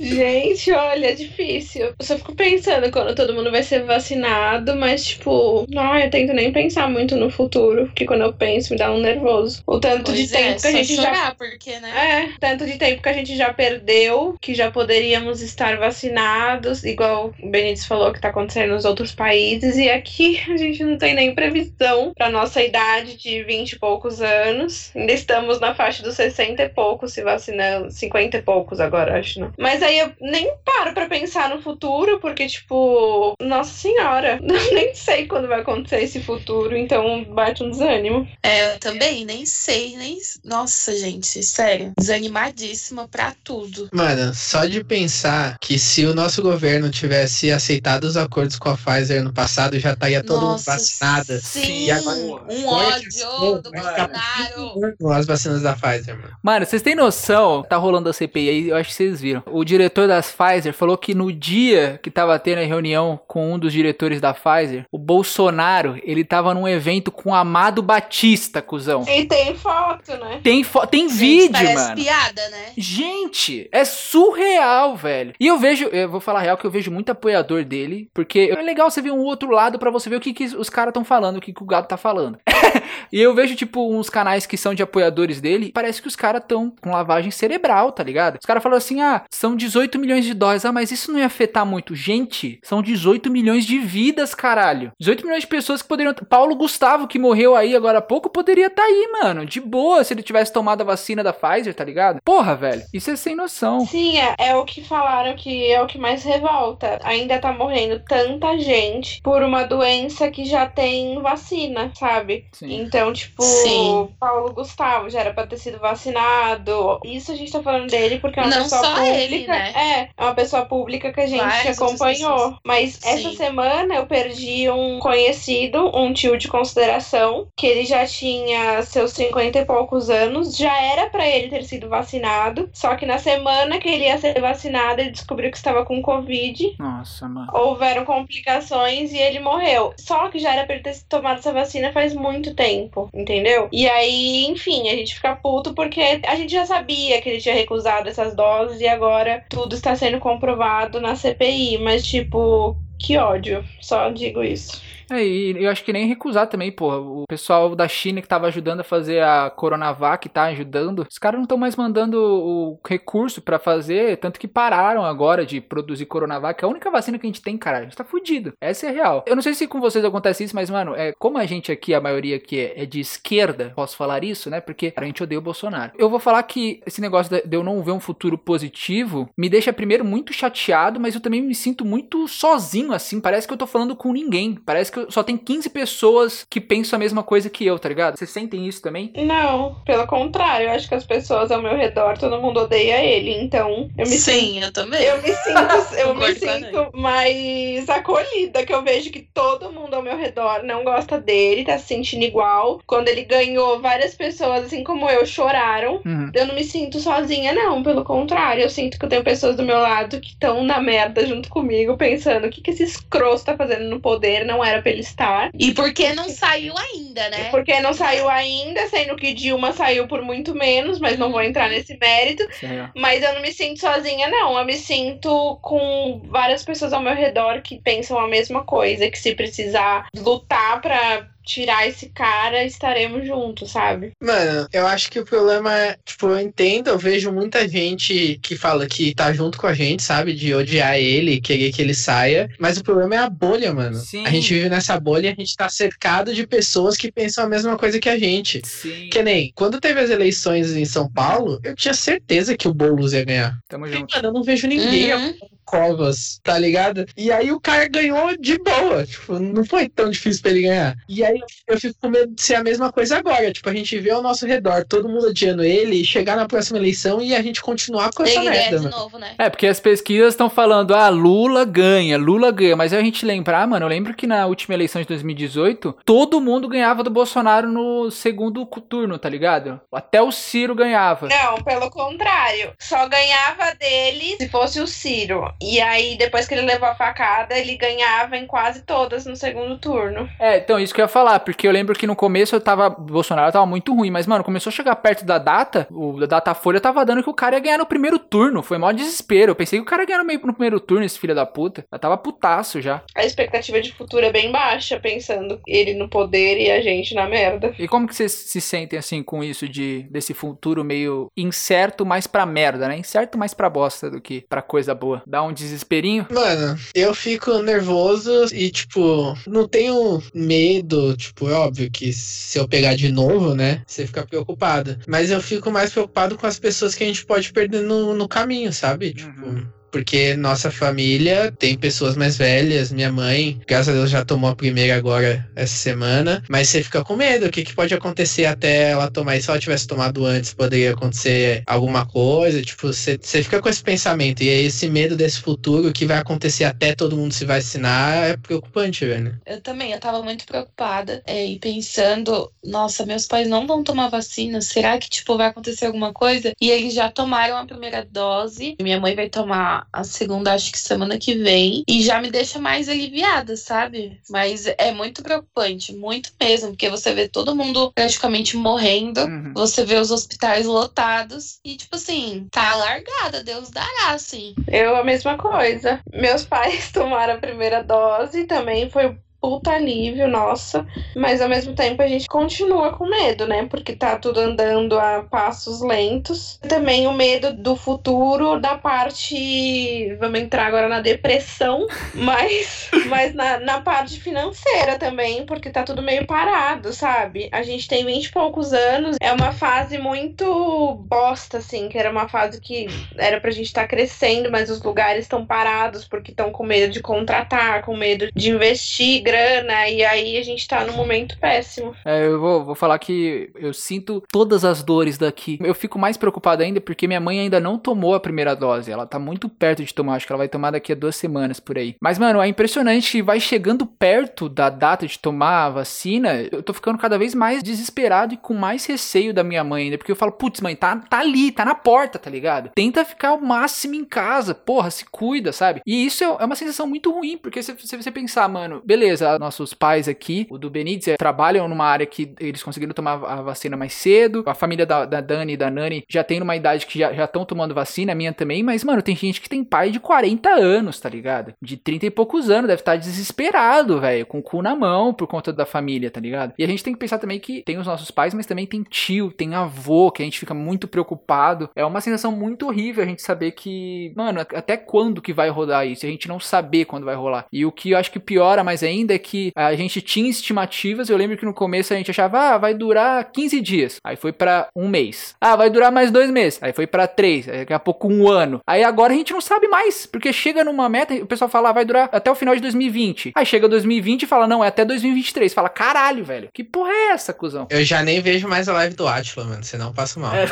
Gente, 0.00 0.70
olha, 0.72 1.06
é 1.08 1.14
difícil. 1.14 1.86
Eu 1.98 2.04
só 2.04 2.16
fico 2.16 2.34
pensando 2.34 2.90
quando 2.90 3.14
todo 3.14 3.34
mundo 3.34 3.50
vai 3.50 3.62
ser 3.62 3.82
vacinado, 3.84 4.76
mas, 4.76 5.04
tipo, 5.04 5.66
não, 5.70 5.96
eu 5.98 6.10
tento 6.10 6.32
nem 6.32 6.52
pensar 6.52 6.88
muito 6.88 7.16
no 7.16 7.30
futuro, 7.30 7.86
porque 7.86 8.04
quando 8.04 8.22
eu 8.22 8.32
penso 8.32 8.72
me 8.72 8.78
dá 8.78 8.90
um 8.92 9.00
nervoso. 9.00 9.62
O 9.66 9.78
tanto 9.80 10.12
de 10.12 10.26
Pois 10.28 10.32
é, 10.32 10.36
tempo 10.38 10.60
que 10.60 10.66
a 10.68 10.72
gente 10.72 10.96
já. 10.96 11.02
chorar, 11.02 11.34
porque, 11.36 11.78
né? 11.80 11.90
É, 11.96 12.28
tanto 12.38 12.66
de 12.66 12.76
tempo 12.78 13.02
que 13.02 13.08
a 13.08 13.12
gente 13.12 13.36
já 13.36 13.52
perdeu, 13.52 14.36
que 14.40 14.54
já 14.54 14.70
poderíamos 14.70 15.40
estar 15.40 15.76
vacinados, 15.78 16.84
igual 16.84 17.32
o 17.42 17.50
Benítez 17.50 17.86
falou 17.86 18.12
que 18.12 18.20
tá 18.20 18.28
acontecendo 18.28 18.72
nos 18.74 18.84
outros 18.84 19.14
países, 19.14 19.76
e 19.76 19.88
aqui 19.88 20.40
a 20.48 20.56
gente 20.56 20.84
não 20.84 20.98
tem 20.98 21.14
nem 21.14 21.34
previsão 21.34 22.12
pra 22.14 22.28
nossa 22.30 22.62
idade 22.62 23.16
de 23.16 23.42
20 23.44 23.72
e 23.72 23.78
poucos 23.78 24.20
anos. 24.20 24.90
Ainda 24.94 25.12
estamos 25.12 25.60
na 25.60 25.74
faixa 25.74 26.02
dos 26.02 26.14
60 26.16 26.62
e 26.62 26.68
poucos 26.68 27.12
se 27.12 27.22
vacinando, 27.22 27.90
50 27.90 28.36
e 28.38 28.42
poucos 28.42 28.80
agora, 28.80 29.18
acho, 29.18 29.40
né? 29.40 29.50
Mas 29.58 29.82
aí 29.86 29.98
eu 29.98 30.12
nem 30.20 30.52
paro 30.64 30.92
pra 30.92 31.06
pensar 31.06 31.48
no 31.50 31.62
futuro, 31.62 32.18
porque, 32.20 32.46
tipo, 32.46 33.34
nossa 33.40 33.72
senhora, 33.72 34.38
eu 34.42 34.74
nem 34.74 34.94
sei 34.94 35.26
quando 35.26 35.48
vai 35.48 35.60
acontecer 35.60 36.02
esse 36.02 36.20
futuro, 36.20 36.76
então 36.76 37.24
bate 37.24 37.62
um 37.62 37.70
desânimo. 37.70 38.26
É, 38.42 38.74
eu 38.74 38.78
também 38.78 39.24
nem 39.24 39.44
sei, 39.46 39.96
nem. 39.96 40.18
Nossa, 40.44 40.96
gente, 40.96 41.42
sério. 41.42 41.92
Desanimadíssima 41.98 43.08
pra 43.08 43.34
tudo. 43.44 43.88
Mano, 43.92 44.34
só 44.34 44.64
de 44.64 44.82
pensar 44.84 45.56
que 45.60 45.78
se 45.78 46.04
o 46.04 46.14
nosso 46.14 46.42
governo 46.42 46.90
tivesse 46.90 47.50
aceitado 47.50 48.04
os 48.04 48.16
acordos 48.16 48.58
com 48.58 48.68
a 48.70 48.76
Pfizer 48.76 49.22
no 49.22 49.32
passado, 49.32 49.78
já 49.78 49.92
estaria 49.92 50.22
todo 50.22 50.40
mundo 50.40 50.50
Nossa, 50.52 50.72
vacinada. 50.72 51.40
Sim, 51.40 51.86
E 51.86 51.90
agora, 51.90 52.16
um 52.18 52.66
ódio 52.66 53.12
som, 53.12 53.60
do 53.60 53.70
Bolsonaro. 53.70 54.96
com 54.98 55.10
as 55.10 55.26
vacinas 55.26 55.62
da 55.62 55.74
Pfizer, 55.74 56.16
mano. 56.16 56.36
Mano, 56.42 56.66
vocês 56.66 56.82
têm 56.82 56.94
noção? 56.94 57.62
Tá 57.62 57.76
rolando 57.76 58.08
a 58.08 58.12
CPI 58.12 58.48
aí, 58.48 58.68
eu 58.68 58.76
acho 58.76 58.88
que 58.90 58.94
vocês 58.94 59.20
viram. 59.20 59.42
O 59.46 59.64
diretor 59.76 60.08
das 60.08 60.32
Pfizer 60.32 60.72
falou 60.72 60.96
que 60.96 61.14
no 61.14 61.32
dia 61.32 61.98
que 62.02 62.10
tava 62.10 62.38
tendo 62.38 62.58
a 62.60 62.64
reunião 62.64 63.18
com 63.26 63.52
um 63.54 63.58
dos 63.58 63.72
diretores 63.72 64.20
da 64.20 64.32
Pfizer, 64.34 64.84
o 64.90 64.98
Bolsonaro, 64.98 65.98
ele 66.02 66.24
tava 66.24 66.54
num 66.54 66.66
evento 66.66 67.10
com 67.10 67.30
o 67.30 67.34
Amado 67.34 67.82
Batista, 67.82 68.60
cuzão. 68.62 69.04
E 69.08 69.24
tem 69.26 69.54
foto, 69.54 70.12
né? 70.16 70.40
Tem, 70.42 70.62
fo- 70.64 70.86
tem 70.86 71.08
Gente, 71.08 71.18
vídeo, 71.18 71.52
parece 71.52 71.74
mano. 71.74 71.94
piada, 71.96 72.48
né? 72.48 72.66
Gente, 72.76 73.68
é 73.72 73.84
surreal, 73.84 74.96
velho. 74.96 75.32
E 75.38 75.46
eu 75.46 75.58
vejo, 75.58 75.84
eu 75.86 76.08
vou 76.08 76.20
falar 76.20 76.40
real 76.40 76.56
que 76.56 76.64
eu 76.64 76.70
vejo 76.70 76.90
muito 76.90 77.10
apoiador 77.10 77.64
dele, 77.64 78.08
porque 78.14 78.50
é 78.56 78.62
legal 78.62 78.90
você 78.90 79.00
ver 79.02 79.10
um 79.12 79.18
outro 79.20 79.50
lado 79.50 79.78
pra 79.78 79.90
você 79.90 80.08
ver 80.08 80.16
o 80.16 80.20
que, 80.20 80.32
que 80.32 80.44
os 80.44 80.68
caras 80.70 80.90
estão 80.90 81.04
falando, 81.04 81.36
o 81.36 81.40
que, 81.40 81.52
que 81.52 81.62
o 81.62 81.66
gado 81.66 81.86
tá 81.86 81.96
falando. 81.96 82.38
e 83.12 83.20
eu 83.20 83.34
vejo, 83.34 83.54
tipo, 83.54 83.92
uns 83.94 84.08
canais 84.10 84.46
que 84.46 84.56
são 84.56 84.74
de 84.74 84.82
apoiadores 84.82 85.40
dele, 85.40 85.70
parece 85.72 86.00
que 86.00 86.08
os 86.08 86.16
caras 86.16 86.42
estão 86.42 86.72
com 86.80 86.90
lavagem 86.90 87.30
cerebral, 87.30 87.92
tá 87.92 88.02
ligado? 88.02 88.38
Os 88.40 88.46
caras 88.46 88.62
falam 88.62 88.78
assim, 88.78 89.00
ah, 89.00 89.22
são 89.30 89.54
18 89.66 89.98
milhões 89.98 90.24
de 90.24 90.32
dólares, 90.32 90.64
ah, 90.64 90.72
mas 90.72 90.90
isso 90.90 91.12
não 91.12 91.18
ia 91.18 91.26
afetar 91.26 91.66
muito. 91.66 91.94
Gente, 91.94 92.60
são 92.62 92.82
18 92.82 93.30
milhões 93.30 93.64
de 93.64 93.78
vidas, 93.78 94.34
caralho. 94.34 94.92
18 94.98 95.24
milhões 95.24 95.42
de 95.42 95.48
pessoas 95.48 95.82
que 95.82 95.88
poderiam... 95.88 96.14
Paulo 96.14 96.54
Gustavo, 96.54 97.06
que 97.08 97.18
morreu 97.18 97.54
aí 97.56 97.74
agora 97.74 97.98
há 97.98 98.02
pouco, 98.02 98.30
poderia 98.30 98.70
tá 98.70 98.82
aí, 98.82 99.08
mano, 99.20 99.44
de 99.44 99.60
boa, 99.60 100.04
se 100.04 100.14
ele 100.14 100.22
tivesse 100.22 100.52
tomado 100.52 100.82
a 100.82 100.84
vacina 100.84 101.22
da 101.22 101.32
Pfizer, 101.32 101.74
tá 101.74 101.84
ligado? 101.84 102.20
Porra, 102.24 102.54
velho, 102.54 102.82
isso 102.92 103.10
é 103.10 103.16
sem 103.16 103.34
noção. 103.34 103.86
Sim, 103.86 104.18
é, 104.18 104.34
é 104.38 104.56
o 104.56 104.64
que 104.64 104.82
falaram 104.82 105.34
que 105.34 105.70
é 105.70 105.82
o 105.82 105.86
que 105.86 105.98
mais 105.98 106.22
revolta. 106.22 106.98
Ainda 107.02 107.38
tá 107.38 107.52
morrendo 107.52 108.00
tanta 108.06 108.58
gente 108.58 109.20
por 109.22 109.42
uma 109.42 109.64
doença 109.64 110.30
que 110.30 110.44
já 110.44 110.66
tem 110.66 111.20
vacina, 111.20 111.90
sabe? 111.94 112.46
Sim. 112.52 112.80
Então, 112.80 113.12
tipo, 113.12 113.42
Sim. 113.42 114.08
Paulo 114.18 114.52
Gustavo 114.52 115.10
já 115.10 115.20
era 115.20 115.32
pra 115.32 115.46
ter 115.46 115.56
sido 115.56 115.78
vacinado. 115.78 117.00
Isso 117.04 117.32
a 117.32 117.34
gente 117.34 117.52
tá 117.52 117.62
falando 117.62 117.90
dele 117.90 118.18
porque 118.18 118.38
é 118.38 118.42
uma 118.42 118.50
Não 118.50 118.62
pessoa 118.62 118.82
só 118.82 118.94
pública 118.94 119.16
ele, 119.16 119.36
e 119.36 119.46
né? 119.58 119.72
É, 119.74 120.08
é 120.16 120.24
uma 120.24 120.34
pessoa 120.34 120.64
pública 120.66 121.12
que 121.12 121.20
a 121.20 121.26
gente 121.26 121.40
Várias 121.40 121.80
acompanhou. 121.80 122.58
Mas 122.64 122.98
essa 123.04 123.30
Sim. 123.30 123.36
semana 123.36 123.94
eu 123.94 124.06
perdi 124.06 124.70
um 124.70 124.98
conhecido, 124.98 125.90
um 125.96 126.12
tio 126.12 126.36
de 126.36 126.48
consideração, 126.48 127.48
que 127.56 127.66
ele 127.66 127.84
já 127.84 128.06
tinha 128.06 128.82
seus 128.82 129.12
50 129.12 129.58
e 129.58 129.64
poucos 129.64 130.10
anos, 130.10 130.56
já 130.56 130.76
era 130.80 131.08
pra 131.08 131.26
ele 131.26 131.48
ter 131.48 131.64
sido 131.64 131.88
vacinado, 131.88 132.68
só 132.72 132.94
que 132.96 133.06
na 133.06 133.18
semana 133.18 133.78
que 133.78 133.88
ele 133.88 134.04
ia 134.04 134.18
ser 134.18 134.40
vacinado, 134.40 135.00
ele 135.00 135.10
descobriu 135.10 135.50
que 135.50 135.56
estava 135.56 135.84
com 135.84 136.02
Covid. 136.02 136.76
Nossa, 136.78 137.28
mano. 137.28 137.50
Houveram 137.54 138.04
complicações 138.04 139.12
e 139.12 139.18
ele 139.18 139.40
morreu. 139.40 139.92
Só 139.98 140.28
que 140.28 140.38
já 140.38 140.54
era 140.54 140.64
pra 140.64 140.74
ele 140.74 140.84
ter 140.84 140.96
tomado 141.08 141.38
essa 141.38 141.52
vacina 141.52 141.92
faz 141.92 142.14
muito 142.14 142.54
tempo, 142.54 143.08
entendeu? 143.14 143.68
E 143.72 143.88
aí, 143.88 144.46
enfim, 144.46 144.88
a 144.88 144.96
gente 144.96 145.14
fica 145.14 145.36
puto 145.36 145.74
porque 145.74 146.20
a 146.26 146.34
gente 146.36 146.52
já 146.52 146.66
sabia 146.66 147.20
que 147.20 147.28
ele 147.28 147.40
tinha 147.40 147.54
recusado 147.54 148.08
essas 148.08 148.34
doses 148.34 148.80
e 148.80 148.88
agora 148.88 149.44
tudo 149.48 149.74
está 149.74 149.94
sendo 149.96 150.18
comprovado 150.18 151.00
na 151.00 151.16
CPI. 151.16 151.78
Mas, 151.78 152.06
tipo, 152.06 152.76
que 152.98 153.16
ódio. 153.16 153.64
Só 153.80 154.10
digo 154.10 154.42
isso. 154.42 154.80
É, 155.10 155.24
e 155.24 155.64
eu 155.64 155.70
acho 155.70 155.84
que 155.84 155.92
nem 155.92 156.06
recusar 156.06 156.48
também, 156.48 156.72
porra. 156.72 156.98
O 156.98 157.24
pessoal 157.28 157.74
da 157.74 157.86
China 157.88 158.20
que 158.20 158.28
tava 158.28 158.46
ajudando 158.46 158.80
a 158.80 158.84
fazer 158.84 159.22
a 159.22 159.50
Coronavac, 159.50 160.28
tá 160.28 160.44
ajudando. 160.44 161.06
Os 161.08 161.18
caras 161.18 161.38
não 161.38 161.44
estão 161.44 161.58
mais 161.58 161.76
mandando 161.76 162.20
o 162.20 162.80
recurso 162.86 163.40
pra 163.40 163.58
fazer, 163.58 164.16
tanto 164.18 164.40
que 164.40 164.48
pararam 164.48 165.04
agora 165.04 165.46
de 165.46 165.60
produzir 165.60 166.06
Coronavac. 166.06 166.62
É 166.62 166.66
a 166.66 166.70
única 166.70 166.90
vacina 166.90 167.18
que 167.18 167.26
a 167.26 167.28
gente 167.28 167.42
tem, 167.42 167.56
cara. 167.56 167.78
A 167.78 167.82
gente 167.82 167.96
tá 167.96 168.04
fudido. 168.04 168.52
Essa 168.60 168.86
é 168.86 168.88
a 168.90 168.92
real. 168.92 169.24
Eu 169.26 169.36
não 169.36 169.42
sei 169.42 169.54
se 169.54 169.66
com 169.66 169.80
vocês 169.80 170.04
acontece 170.04 170.44
isso, 170.44 170.54
mas, 170.54 170.70
mano, 170.70 170.94
é 170.94 171.12
como 171.18 171.38
a 171.38 171.46
gente 171.46 171.70
aqui, 171.70 171.94
a 171.94 172.00
maioria 172.00 172.36
aqui 172.36 172.58
é, 172.58 172.82
é 172.82 172.86
de 172.86 173.00
esquerda, 173.00 173.72
posso 173.74 173.96
falar 173.96 174.24
isso, 174.24 174.50
né? 174.50 174.60
Porque 174.60 174.92
a 174.96 175.04
gente 175.04 175.22
odeia 175.22 175.38
o 175.38 175.42
Bolsonaro. 175.42 175.92
Eu 175.98 176.10
vou 176.10 176.18
falar 176.18 176.42
que 176.42 176.80
esse 176.86 177.00
negócio 177.00 177.30
de 177.30 177.56
eu 177.56 177.62
não 177.62 177.82
ver 177.82 177.92
um 177.92 178.00
futuro 178.00 178.36
positivo 178.36 179.28
me 179.36 179.48
deixa 179.48 179.72
primeiro 179.72 180.04
muito 180.04 180.32
chateado, 180.32 180.98
mas 180.98 181.14
eu 181.14 181.20
também 181.20 181.40
me 181.40 181.54
sinto 181.54 181.84
muito 181.84 182.26
sozinho, 182.26 182.92
assim. 182.92 183.20
Parece 183.20 183.46
que 183.46 183.52
eu 183.52 183.58
tô 183.58 183.66
falando 183.66 183.94
com 183.94 184.12
ninguém. 184.12 184.54
Parece 184.54 184.90
que 184.90 184.95
eu- 185.00 185.10
só 185.10 185.22
tem 185.22 185.36
15 185.36 185.68
pessoas 185.70 186.46
que 186.48 186.60
pensam 186.60 186.96
a 186.96 187.00
mesma 187.00 187.22
coisa 187.22 187.48
que 187.50 187.64
eu, 187.66 187.78
tá 187.78 187.88
ligado? 187.88 188.16
Vocês 188.16 188.30
sentem 188.30 188.66
isso 188.66 188.82
também? 188.82 189.12
Não, 189.16 189.76
pelo 189.84 190.06
contrário, 190.06 190.66
eu 190.68 190.72
acho 190.72 190.88
que 190.88 190.94
as 190.94 191.04
pessoas 191.04 191.50
ao 191.50 191.62
meu 191.62 191.76
redor, 191.76 192.16
todo 192.18 192.40
mundo 192.40 192.60
odeia 192.60 193.02
ele. 193.04 193.32
Então, 193.32 193.88
eu 193.96 194.06
me 194.06 194.16
sinto 194.16 194.36
Sim, 194.36 194.62
eu 194.62 194.72
também. 194.72 195.02
Eu 195.02 195.22
me 195.22 195.28
sinto, 195.32 195.94
eu 195.98 196.14
me 196.14 196.34
sinto 196.34 196.90
mais 196.96 197.88
acolhida, 197.88 198.64
que 198.64 198.72
eu 198.74 198.82
vejo 198.82 199.10
que 199.10 199.20
todo 199.32 199.72
mundo 199.72 199.94
ao 199.94 200.02
meu 200.02 200.16
redor 200.16 200.62
não 200.62 200.84
gosta 200.84 201.18
dele, 201.20 201.64
tá 201.64 201.78
se 201.78 201.86
sentindo 201.86 202.24
igual. 202.24 202.80
Quando 202.86 203.08
ele 203.08 203.22
ganhou, 203.24 203.80
várias 203.80 204.14
pessoas, 204.14 204.64
assim 204.64 204.82
como 204.84 205.08
eu, 205.08 205.24
choraram. 205.26 206.00
Uhum. 206.04 206.30
Eu 206.34 206.46
não 206.46 206.54
me 206.54 206.64
sinto 206.64 206.98
sozinha, 207.00 207.52
não. 207.52 207.82
Pelo 207.82 208.04
contrário, 208.04 208.62
eu 208.62 208.70
sinto 208.70 208.98
que 208.98 209.04
eu 209.04 209.08
tenho 209.08 209.24
pessoas 209.24 209.56
do 209.56 209.62
meu 209.62 209.78
lado 209.78 210.20
que 210.20 210.30
estão 210.30 210.62
na 210.64 210.80
merda 210.80 211.26
junto 211.26 211.48
comigo, 211.48 211.96
pensando 211.96 212.46
o 212.46 212.50
que, 212.50 212.60
que 212.60 212.70
esse 212.70 212.82
escroto 212.82 213.44
tá 213.44 213.56
fazendo 213.56 213.88
no 213.88 214.00
poder, 214.00 214.44
não 214.44 214.64
era 214.64 214.82
pra 214.86 214.92
ele 214.92 215.00
estar. 215.00 215.50
E 215.58 215.74
porque 215.74 216.14
não 216.14 216.28
saiu 216.28 216.72
ainda, 216.78 217.28
né? 217.28 217.50
Porque 217.50 217.80
não 217.80 217.92
saiu 217.92 218.28
ainda, 218.28 218.86
sendo 218.86 219.16
que 219.16 219.34
Dilma 219.34 219.72
saiu 219.72 220.06
por 220.06 220.22
muito 220.22 220.54
menos, 220.54 221.00
mas 221.00 221.18
não 221.18 221.32
vou 221.32 221.42
entrar 221.42 221.68
nesse 221.68 221.98
mérito. 221.98 222.46
Real. 222.60 222.90
Mas 222.94 223.20
eu 223.22 223.34
não 223.34 223.42
me 223.42 223.52
sinto 223.52 223.80
sozinha, 223.80 224.28
não. 224.28 224.56
Eu 224.56 224.64
me 224.64 224.74
sinto 224.74 225.58
com 225.60 226.22
várias 226.26 226.64
pessoas 226.64 226.92
ao 226.92 227.02
meu 227.02 227.14
redor 227.14 227.62
que 227.62 227.80
pensam 227.80 228.16
a 228.18 228.28
mesma 228.28 228.62
coisa. 228.64 229.10
Que 229.10 229.18
se 229.18 229.34
precisar 229.34 230.06
lutar 230.16 230.80
pra 230.80 231.28
tirar 231.46 231.86
esse 231.86 232.08
cara, 232.10 232.64
estaremos 232.64 233.24
juntos, 233.26 233.70
sabe? 233.70 234.10
Mano, 234.20 234.66
eu 234.72 234.86
acho 234.86 235.10
que 235.10 235.20
o 235.20 235.24
problema 235.24 235.72
é, 235.72 235.96
tipo, 236.04 236.26
eu 236.26 236.40
entendo, 236.40 236.88
eu 236.88 236.98
vejo 236.98 237.32
muita 237.32 237.66
gente 237.68 238.38
que 238.42 238.56
fala 238.56 238.86
que 238.86 239.14
tá 239.14 239.32
junto 239.32 239.56
com 239.56 239.66
a 239.66 239.72
gente, 239.72 240.02
sabe? 240.02 240.34
De 240.34 240.52
odiar 240.52 240.98
ele, 240.98 241.40
querer 241.40 241.72
que 241.72 241.80
ele 241.80 241.94
saia. 241.94 242.50
Mas 242.58 242.76
o 242.78 242.82
problema 242.84 243.14
é 243.14 243.18
a 243.18 243.30
bolha, 243.30 243.72
mano. 243.72 243.96
Sim. 243.96 244.26
A 244.26 244.30
gente 244.30 244.52
vive 244.52 244.68
nessa 244.68 244.98
bolha 244.98 245.28
e 245.28 245.32
a 245.32 245.34
gente 245.34 245.54
tá 245.56 245.68
cercado 245.68 246.34
de 246.34 246.46
pessoas 246.46 246.96
que 246.96 247.12
pensam 247.12 247.44
a 247.44 247.48
mesma 247.48 247.78
coisa 247.78 248.00
que 248.00 248.08
a 248.08 248.18
gente. 248.18 248.60
Sim. 248.64 249.08
Que 249.10 249.22
nem, 249.22 249.52
quando 249.54 249.80
teve 249.80 250.00
as 250.00 250.10
eleições 250.10 250.74
em 250.74 250.84
São 250.84 251.10
Paulo, 251.10 251.60
eu 251.62 251.74
tinha 251.76 251.94
certeza 251.94 252.56
que 252.56 252.66
o 252.66 252.74
Boulos 252.74 253.12
ia 253.12 253.24
ganhar. 253.24 253.56
Tamo 253.68 253.86
E, 253.86 253.92
junto. 253.92 254.14
mano, 254.16 254.28
eu 254.28 254.32
não 254.32 254.42
vejo 254.42 254.66
ninguém 254.66 254.96
Uhum. 255.14 255.34
Covas, 255.66 256.40
tá 256.42 256.56
ligado? 256.58 257.04
E 257.16 257.30
aí 257.30 257.50
o 257.52 257.60
cara 257.60 257.86
ganhou 257.88 258.36
de 258.38 258.56
boa. 258.58 259.04
Tipo, 259.04 259.38
não 259.38 259.64
foi 259.64 259.88
tão 259.88 260.08
difícil 260.08 260.40
pra 260.42 260.52
ele 260.52 260.62
ganhar. 260.62 260.94
E 261.08 261.24
aí 261.24 261.38
eu- 261.68 261.78
fico 261.78 261.94
com 262.00 262.08
medo 262.08 262.32
de 262.34 262.40
ser 262.42 262.54
a 262.54 262.62
mesma 262.64 262.90
coisa 262.92 263.18
agora. 263.18 263.52
Tipo, 263.52 263.68
a 263.68 263.74
gente 263.74 263.98
vê 263.98 264.10
ao 264.10 264.22
nosso 264.22 264.46
redor 264.46 264.84
todo 264.88 265.08
mundo 265.08 265.26
odiando 265.28 265.62
ele, 265.62 266.04
chegar 266.04 266.36
na 266.36 266.46
próxima 266.46 266.78
eleição 266.78 267.20
e 267.20 267.34
a 267.34 267.42
gente 267.42 267.60
continuar 267.60 268.10
com 268.14 268.22
essa 268.22 268.38
Ele 268.40 268.48
merda, 268.50 268.78
mano. 268.82 268.90
novo, 268.90 269.18
né? 269.18 269.34
É, 269.38 269.50
porque 269.50 269.66
as 269.66 269.80
pesquisas 269.80 270.28
estão 270.34 270.48
falando, 270.48 270.94
ah, 270.94 271.08
Lula 271.08 271.64
ganha, 271.64 272.16
Lula 272.16 272.50
ganha. 272.52 272.76
Mas 272.76 272.92
a 272.92 273.00
gente 273.02 273.26
lembrar, 273.26 273.66
mano, 273.66 273.84
eu 273.84 273.88
lembro 273.90 274.14
que 274.14 274.26
na 274.26 274.46
última 274.46 274.74
eleição 274.74 275.02
de 275.02 275.08
2018, 275.08 275.96
todo 276.04 276.40
mundo 276.40 276.68
ganhava 276.68 277.02
do 277.02 277.10
Bolsonaro 277.10 277.68
no 277.68 278.10
segundo 278.10 278.64
turno, 278.88 279.18
tá 279.18 279.28
ligado? 279.28 279.80
Até 279.92 280.22
o 280.22 280.30
Ciro 280.32 280.74
ganhava. 280.74 281.28
Não, 281.28 281.62
pelo 281.62 281.90
contrário. 281.90 282.72
Só 282.78 283.08
ganhava 283.08 283.74
dele 283.74 284.36
se 284.38 284.48
fosse 284.48 284.80
o 284.80 284.86
Ciro. 284.86 285.52
E 285.60 285.80
aí, 285.80 286.16
depois 286.16 286.46
que 286.46 286.54
ele 286.54 286.66
levou 286.66 286.88
a 286.88 286.94
facada, 286.94 287.56
ele 287.56 287.76
ganhava 287.76 288.36
em 288.36 288.46
quase 288.46 288.82
todas 288.82 289.26
no 289.26 289.36
segundo 289.36 289.78
turno. 289.78 290.28
É, 290.38 290.58
então, 290.58 290.78
isso 290.78 290.94
que 290.94 291.00
eu 291.00 291.04
ia 291.04 291.08
falar, 291.08 291.40
porque 291.40 291.66
eu 291.66 291.72
lembro 291.72 291.94
que 291.94 292.06
no 292.06 292.16
começo 292.16 292.54
eu 292.54 292.60
tava. 292.60 292.90
Bolsonaro 292.90 293.52
tava 293.52 293.66
muito 293.66 293.94
ruim, 293.94 294.10
mas, 294.10 294.26
mano, 294.26 294.44
começou 294.44 294.70
a 294.70 294.74
chegar 294.74 294.96
perto 294.96 295.24
da 295.24 295.38
data, 295.38 295.86
o 295.90 296.18
da 296.20 296.26
Datafolha 296.26 296.80
tava 296.80 297.04
dando 297.04 297.22
que 297.22 297.30
o 297.30 297.34
cara 297.34 297.56
ia 297.56 297.60
ganhar 297.60 297.78
no 297.78 297.86
primeiro 297.86 298.18
turno. 298.18 298.62
Foi 298.62 298.78
maior 298.78 298.92
desespero. 298.92 299.52
Eu 299.52 299.56
pensei 299.56 299.78
que 299.78 299.82
o 299.82 299.86
cara 299.86 300.02
ia 300.02 300.06
ganhar 300.06 300.18
no, 300.18 300.24
meio, 300.24 300.40
no 300.44 300.52
primeiro 300.52 300.78
turno, 300.78 301.04
esse 301.04 301.18
filho 301.18 301.34
da 301.34 301.46
puta. 301.46 301.84
Eu 301.90 301.98
tava 301.98 302.16
putaço 302.16 302.80
já. 302.80 303.02
A 303.14 303.24
expectativa 303.24 303.80
de 303.80 303.92
futuro 303.92 304.24
é 304.24 304.32
bem 304.32 304.50
baixa, 304.52 305.00
pensando 305.00 305.60
ele 305.66 305.94
no 305.94 306.08
poder 306.08 306.58
e 306.58 306.70
a 306.70 306.80
gente 306.80 307.14
na 307.14 307.26
merda. 307.26 307.74
E 307.78 307.88
como 307.88 308.06
que 308.06 308.14
vocês 308.14 308.32
se 308.32 308.60
sentem 308.60 308.98
assim 308.98 309.22
com 309.22 309.42
isso 309.42 309.68
de 309.68 310.06
desse 310.10 310.34
futuro 310.34 310.84
meio 310.84 311.30
incerto, 311.36 312.04
mais 312.04 312.26
pra 312.26 312.46
merda, 312.46 312.88
né? 312.88 312.98
Incerto 312.98 313.38
mais 313.38 313.54
pra 313.54 313.70
bosta 313.70 314.10
do 314.10 314.20
que 314.20 314.44
pra 314.48 314.62
coisa 314.62 314.94
boa. 314.94 315.22
Dá 315.26 315.42
um 315.42 315.45
desesperinho. 315.52 316.26
Mano, 316.30 316.78
eu 316.94 317.14
fico 317.14 317.58
nervoso 317.62 318.46
e, 318.52 318.70
tipo, 318.70 319.36
não 319.46 319.66
tenho 319.66 320.22
medo. 320.34 321.16
Tipo, 321.16 321.48
é 321.48 321.52
óbvio 321.52 321.90
que 321.90 322.12
se 322.12 322.58
eu 322.58 322.68
pegar 322.68 322.94
de 322.94 323.10
novo, 323.10 323.54
né, 323.54 323.82
você 323.86 324.06
fica 324.06 324.26
preocupado. 324.26 324.98
Mas 325.06 325.30
eu 325.30 325.40
fico 325.40 325.70
mais 325.70 325.92
preocupado 325.92 326.36
com 326.36 326.46
as 326.46 326.58
pessoas 326.58 326.94
que 326.94 327.04
a 327.04 327.06
gente 327.06 327.24
pode 327.24 327.52
perder 327.52 327.82
no, 327.82 328.14
no 328.14 328.28
caminho, 328.28 328.72
sabe? 328.72 329.12
Tipo. 329.12 329.46
Uhum. 329.46 329.66
Porque 329.90 330.36
nossa 330.36 330.70
família 330.70 331.52
tem 331.58 331.76
pessoas 331.76 332.16
mais 332.16 332.36
velhas, 332.36 332.92
minha 332.92 333.10
mãe, 333.10 333.60
graças 333.66 333.88
a 333.88 333.92
Deus 333.92 334.10
já 334.10 334.24
tomou 334.24 334.50
a 334.50 334.56
primeira 334.56 334.96
agora 334.96 335.48
essa 335.54 335.76
semana, 335.76 336.42
mas 336.48 336.68
você 336.68 336.82
fica 336.82 337.02
com 337.04 337.16
medo, 337.16 337.46
o 337.46 337.50
que, 337.50 337.64
que 337.64 337.74
pode 337.74 337.94
acontecer 337.94 338.46
até 338.46 338.90
ela 338.90 339.10
tomar? 339.10 339.36
E 339.36 339.42
se 339.42 339.50
ela 339.50 339.58
tivesse 339.58 339.86
tomado 339.86 340.24
antes, 340.24 340.52
poderia 340.52 340.92
acontecer 340.92 341.62
alguma 341.66 342.06
coisa, 342.06 342.62
tipo, 342.62 342.86
você, 342.88 343.18
você 343.20 343.42
fica 343.42 343.60
com 343.60 343.68
esse 343.68 343.82
pensamento, 343.82 344.42
e 344.42 344.48
aí 344.48 344.66
esse 344.66 344.88
medo 344.88 345.16
desse 345.16 345.40
futuro, 345.40 345.92
que 345.92 346.06
vai 346.06 346.18
acontecer 346.18 346.64
até 346.64 346.94
todo 346.94 347.16
mundo 347.16 347.32
se 347.32 347.44
vacinar, 347.44 348.30
é 348.30 348.36
preocupante, 348.36 349.04
velho. 349.04 349.38
Eu 349.46 349.60
também, 349.60 349.92
eu 349.92 350.00
tava 350.00 350.22
muito 350.22 350.46
preocupada 350.46 351.22
é, 351.26 351.44
e 351.44 351.58
pensando, 351.58 352.52
nossa, 352.64 353.06
meus 353.06 353.26
pais 353.26 353.48
não 353.48 353.66
vão 353.66 353.82
tomar 353.82 354.08
vacina, 354.08 354.60
será 354.60 354.98
que, 354.98 355.08
tipo, 355.08 355.36
vai 355.36 355.48
acontecer 355.48 355.86
alguma 355.86 356.12
coisa? 356.12 356.52
E 356.60 356.70
eles 356.70 356.94
já 356.94 357.10
tomaram 357.10 357.56
a 357.56 357.66
primeira 357.66 358.04
dose, 358.04 358.76
minha 358.80 359.00
mãe 359.00 359.14
vai 359.14 359.28
tomar 359.28 359.75
a 359.92 360.04
segunda, 360.04 360.52
acho 360.54 360.70
que 360.72 360.78
semana 360.78 361.18
que 361.18 361.34
vem, 361.34 361.82
e 361.88 362.02
já 362.02 362.20
me 362.20 362.30
deixa 362.30 362.58
mais 362.58 362.88
aliviada, 362.88 363.56
sabe? 363.56 364.20
Mas 364.30 364.66
é 364.66 364.92
muito 364.92 365.22
preocupante, 365.22 365.92
muito 365.94 366.30
mesmo, 366.40 366.70
porque 366.70 366.88
você 366.88 367.12
vê 367.14 367.28
todo 367.28 367.54
mundo 367.56 367.92
praticamente 367.92 368.56
morrendo, 368.56 369.20
Uhum. 369.26 369.52
você 369.54 369.84
vê 369.84 369.96
os 369.96 370.10
hospitais 370.10 370.66
lotados, 370.66 371.58
e, 371.64 371.76
tipo 371.76 371.96
assim, 371.96 372.46
tá 372.50 372.74
largada, 372.76 373.42
Deus 373.42 373.70
dará, 373.70 374.10
assim. 374.12 374.54
Eu 374.68 374.96
a 374.96 375.04
mesma 375.04 375.36
coisa. 375.36 376.00
Meus 376.12 376.44
pais 376.44 376.90
tomaram 376.92 377.34
a 377.34 377.38
primeira 377.38 377.82
dose, 377.82 378.44
também 378.44 378.88
foi 378.90 379.06
um 379.08 379.18
puta 379.46 379.70
alívio, 379.70 380.26
nossa. 380.26 380.84
Mas 381.14 381.40
ao 381.40 381.48
mesmo 381.48 381.72
tempo 381.72 382.02
a 382.02 382.08
gente 382.08 382.26
continua 382.26 382.92
com 382.92 383.06
medo, 383.06 383.46
né? 383.46 383.64
Porque 383.70 383.94
tá 383.94 384.16
tudo 384.16 384.40
andando 384.40 384.98
a 384.98 385.22
passos 385.22 385.80
lentos. 385.80 386.58
Também 386.68 387.06
o 387.06 387.12
medo 387.12 387.52
do 387.52 387.76
futuro, 387.76 388.58
da 388.58 388.76
parte. 388.76 390.12
Vamos 390.18 390.40
entrar 390.40 390.66
agora 390.66 390.88
na 390.88 391.00
depressão, 391.00 391.86
mas, 392.12 392.90
mas 393.06 393.34
na, 393.36 393.60
na 393.60 393.80
parte 393.80 394.18
financeira 394.18 394.98
também, 394.98 395.46
porque 395.46 395.70
tá 395.70 395.84
tudo 395.84 396.02
meio 396.02 396.26
parado, 396.26 396.92
sabe? 396.92 397.48
A 397.52 397.62
gente 397.62 397.86
tem 397.86 398.04
20 398.04 398.24
e 398.24 398.32
poucos 398.32 398.72
anos, 398.72 399.16
é 399.20 399.32
uma 399.32 399.52
fase 399.52 399.96
muito 399.96 400.94
bosta, 401.06 401.58
assim, 401.58 401.88
que 401.88 401.96
era 401.96 402.10
uma 402.10 402.28
fase 402.28 402.60
que 402.60 402.88
era 403.16 403.40
pra 403.40 403.52
gente 403.52 403.66
estar 403.66 403.86
crescendo, 403.86 404.50
mas 404.50 404.70
os 404.70 404.82
lugares 404.82 405.22
estão 405.22 405.46
parados 405.46 406.04
porque 406.04 406.32
estão 406.32 406.50
com 406.50 406.66
medo 406.66 406.92
de 406.92 407.00
contratar, 407.00 407.82
com 407.82 407.96
medo 407.96 408.28
de 408.34 408.50
investir 408.50 409.22
grana, 409.36 409.88
e 409.88 410.02
aí 410.04 410.38
a 410.38 410.42
gente 410.42 410.66
tá 410.66 410.84
num 410.84 410.94
momento 410.94 411.38
péssimo. 411.38 411.94
É, 412.04 412.26
eu 412.26 412.40
vou, 412.40 412.64
vou 412.64 412.74
falar 412.74 412.98
que 412.98 413.50
eu 413.54 413.72
sinto 413.72 414.22
todas 414.32 414.64
as 414.64 414.82
dores 414.82 415.18
daqui. 415.18 415.58
Eu 415.62 415.74
fico 415.74 415.98
mais 415.98 416.16
preocupado 416.16 416.62
ainda 416.62 416.80
porque 416.80 417.06
minha 417.06 417.20
mãe 417.20 417.40
ainda 417.40 417.60
não 417.60 417.78
tomou 417.78 418.14
a 418.14 418.20
primeira 418.20 418.54
dose. 418.54 418.90
Ela 418.90 419.06
tá 419.06 419.18
muito 419.18 419.48
perto 419.48 419.84
de 419.84 419.92
tomar, 419.92 420.14
acho 420.14 420.26
que 420.26 420.32
ela 420.32 420.38
vai 420.38 420.48
tomar 420.48 420.70
daqui 420.70 420.92
a 420.92 420.96
duas 420.96 421.16
semanas 421.16 421.60
por 421.60 421.76
aí. 421.76 421.96
Mas, 422.00 422.18
mano, 422.18 422.40
é 422.40 422.48
impressionante 422.48 423.20
vai 423.20 423.40
chegando 423.40 423.86
perto 423.86 424.48
da 424.48 424.70
data 424.70 425.06
de 425.06 425.18
tomar 425.18 425.66
a 425.66 425.70
vacina, 425.70 426.42
eu 426.50 426.62
tô 426.62 426.72
ficando 426.72 426.98
cada 426.98 427.18
vez 427.18 427.34
mais 427.34 427.62
desesperado 427.62 428.34
e 428.34 428.36
com 428.36 428.54
mais 428.54 428.86
receio 428.86 429.34
da 429.34 429.44
minha 429.44 429.64
mãe 429.64 429.84
ainda. 429.84 429.98
Porque 429.98 430.12
eu 430.12 430.16
falo, 430.16 430.32
putz, 430.32 430.60
mãe, 430.60 430.74
tá, 430.74 430.96
tá 430.96 431.18
ali, 431.18 431.50
tá 431.50 431.64
na 431.64 431.74
porta, 431.74 432.18
tá 432.18 432.30
ligado? 432.30 432.70
Tenta 432.74 433.04
ficar 433.04 433.34
o 433.34 433.44
máximo 433.44 433.94
em 433.94 434.04
casa, 434.04 434.54
porra, 434.54 434.90
se 434.90 435.04
cuida, 435.04 435.52
sabe? 435.52 435.80
E 435.86 436.06
isso 436.06 436.24
é, 436.24 436.26
é 436.26 436.44
uma 436.44 436.56
sensação 436.56 436.86
muito 436.86 437.10
ruim, 437.10 437.36
porque 437.36 437.62
se 437.62 437.72
você 437.72 438.10
pensar, 438.10 438.48
mano, 438.48 438.82
beleza, 438.84 439.15
nossos 439.38 439.74
pais 439.74 440.08
aqui, 440.08 440.46
o 440.50 440.58
do 440.58 440.70
Benítez, 440.70 441.08
é, 441.08 441.16
trabalham 441.16 441.68
numa 441.68 441.84
área 441.84 442.06
que 442.06 442.34
eles 442.40 442.62
conseguiram 442.62 442.92
tomar 442.92 443.22
a 443.24 443.42
vacina 443.42 443.76
mais 443.76 443.92
cedo, 443.92 444.42
a 444.46 444.54
família 444.54 444.86
da, 444.86 445.04
da 445.04 445.20
Dani 445.20 445.54
e 445.54 445.56
da 445.56 445.70
Nani 445.70 446.04
já 446.08 446.22
tem 446.22 446.40
numa 446.40 446.56
idade 446.56 446.86
que 446.86 446.98
já 446.98 447.24
estão 447.24 447.44
tomando 447.44 447.74
vacina, 447.74 448.12
a 448.12 448.14
minha 448.14 448.32
também, 448.32 448.62
mas, 448.62 448.84
mano, 448.84 449.02
tem 449.02 449.16
gente 449.16 449.40
que 449.40 449.48
tem 449.48 449.64
pai 449.64 449.90
de 449.90 450.00
40 450.00 450.48
anos, 450.48 451.00
tá 451.00 451.08
ligado? 451.08 451.54
De 451.60 451.76
30 451.76 452.06
e 452.06 452.10
poucos 452.10 452.50
anos, 452.50 452.68
deve 452.68 452.80
estar 452.80 452.96
desesperado, 452.96 454.00
velho, 454.00 454.26
com 454.26 454.38
o 454.38 454.42
cu 454.42 454.62
na 454.62 454.74
mão 454.74 455.12
por 455.12 455.26
conta 455.26 455.52
da 455.52 455.66
família, 455.66 456.10
tá 456.10 456.20
ligado? 456.20 456.52
E 456.58 456.64
a 456.64 456.66
gente 456.66 456.82
tem 456.82 456.92
que 456.92 456.98
pensar 456.98 457.18
também 457.18 457.38
que 457.38 457.62
tem 457.62 457.78
os 457.78 457.86
nossos 457.86 458.10
pais, 458.10 458.34
mas 458.34 458.46
também 458.46 458.66
tem 458.66 458.82
tio, 458.82 459.30
tem 459.30 459.54
avô, 459.54 460.10
que 460.10 460.22
a 460.22 460.24
gente 460.24 460.38
fica 460.38 460.54
muito 460.54 460.88
preocupado. 460.88 461.70
É 461.74 461.84
uma 461.84 462.00
sensação 462.00 462.32
muito 462.32 462.66
horrível 462.66 463.02
a 463.02 463.06
gente 463.06 463.22
saber 463.22 463.52
que, 463.52 464.12
mano, 464.16 464.40
até 464.40 464.76
quando 464.76 465.22
que 465.22 465.32
vai 465.32 465.48
rodar 465.48 465.86
isso? 465.86 466.06
A 466.06 466.08
gente 466.08 466.28
não 466.28 466.40
saber 466.40 466.84
quando 466.84 467.04
vai 467.04 467.14
rolar. 467.14 467.46
E 467.52 467.64
o 467.64 467.72
que 467.72 467.90
eu 467.90 467.98
acho 467.98 468.10
que 468.10 468.18
piora 468.18 468.64
mais 468.64 468.82
ainda 468.82 469.05
é 469.12 469.18
que 469.18 469.52
a 469.54 469.74
gente 469.74 470.00
tinha 470.00 470.28
estimativas. 470.28 471.08
Eu 471.08 471.16
lembro 471.16 471.36
que 471.36 471.44
no 471.44 471.54
começo 471.54 471.92
a 471.92 471.96
gente 471.96 472.10
achava, 472.10 472.38
ah, 472.38 472.58
vai 472.58 472.74
durar 472.74 473.30
15 473.32 473.60
dias. 473.60 473.96
Aí 474.04 474.16
foi 474.16 474.32
para 474.32 474.68
um 474.74 474.88
mês. 474.88 475.34
Ah, 475.40 475.56
vai 475.56 475.70
durar 475.70 475.92
mais 475.92 476.10
dois 476.10 476.30
meses. 476.30 476.58
Aí 476.62 476.72
foi 476.72 476.86
para 476.86 477.06
três. 477.06 477.48
Aí 477.48 477.58
daqui 477.58 477.72
a 477.72 477.78
pouco 477.78 478.08
um 478.08 478.28
ano. 478.28 478.60
Aí 478.66 478.82
agora 478.82 479.12
a 479.12 479.16
gente 479.16 479.32
não 479.32 479.40
sabe 479.40 479.68
mais, 479.68 480.06
porque 480.06 480.32
chega 480.32 480.64
numa 480.64 480.88
meta, 480.88 481.14
o 481.14 481.26
pessoal 481.26 481.48
fala, 481.48 481.70
ah, 481.70 481.72
vai 481.72 481.84
durar 481.84 482.08
até 482.12 482.30
o 482.30 482.34
final 482.34 482.54
de 482.54 482.60
2020. 482.60 483.32
Aí 483.34 483.46
chega 483.46 483.68
2020 483.68 484.22
e 484.22 484.26
fala, 484.26 484.46
não, 484.46 484.64
é 484.64 484.68
até 484.68 484.84
2023. 484.84 485.52
Fala, 485.52 485.68
caralho, 485.68 486.24
velho, 486.24 486.48
que 486.52 486.64
porra 486.64 486.90
é 486.90 487.08
essa, 487.12 487.32
cuzão? 487.32 487.66
Eu 487.70 487.84
já 487.84 488.02
nem 488.02 488.20
vejo 488.20 488.48
mais 488.48 488.68
a 488.68 488.72
live 488.72 488.94
do 488.94 489.06
Atila, 489.06 489.44
mano, 489.44 489.64
senão 489.64 489.92
passo 489.92 490.20
mal. 490.20 490.34
É, 490.34 490.46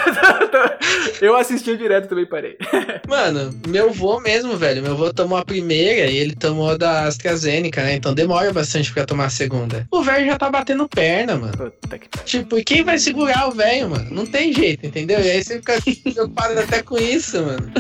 eu 1.21 1.37
assisti 1.37 1.77
direto 1.77 2.09
também 2.09 2.27
parei. 2.27 2.57
Mano, 3.09 3.55
meu 3.69 3.93
vô 3.93 4.21
mesmo, 4.21 4.57
velho, 4.57 4.83
meu 4.83 4.97
vô 4.97 5.13
tomou 5.13 5.39
a 5.39 5.45
primeira 5.45 6.11
e 6.11 6.17
ele 6.17 6.35
tomou 6.35 6.77
da 6.77 7.03
AstraZeneca, 7.05 7.83
né? 7.83 7.95
Então 7.95 8.15
demora 8.15 8.44
bastante 8.53 8.93
pra 8.93 9.05
tomar 9.05 9.27
a 9.27 9.31
segunda. 9.31 9.87
O 9.91 10.03
velho 10.03 10.27
já 10.27 10.37
tá 10.37 10.51
batendo 10.51 10.89
perna, 10.89 11.37
mano. 11.37 11.73
Puta 11.81 11.99
que 11.99 12.09
Tipo, 12.25 12.59
e 12.59 12.65
quem 12.65 12.83
vai 12.83 12.99
segurar 12.99 13.49
o 13.49 13.53
velho, 13.53 13.91
mano? 13.91 14.11
Não 14.11 14.27
tem 14.27 14.53
jeito, 14.53 14.87
entendeu? 14.87 15.21
E 15.21 15.31
aí 15.31 15.43
você 15.43 15.57
fica 15.57 15.81
preocupado 16.13 16.59
até 16.59 16.83
com 16.83 16.99
isso, 16.99 17.43
mano. 17.43 17.73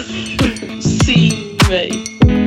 Sim, 0.80 1.56
velho. 1.68 2.43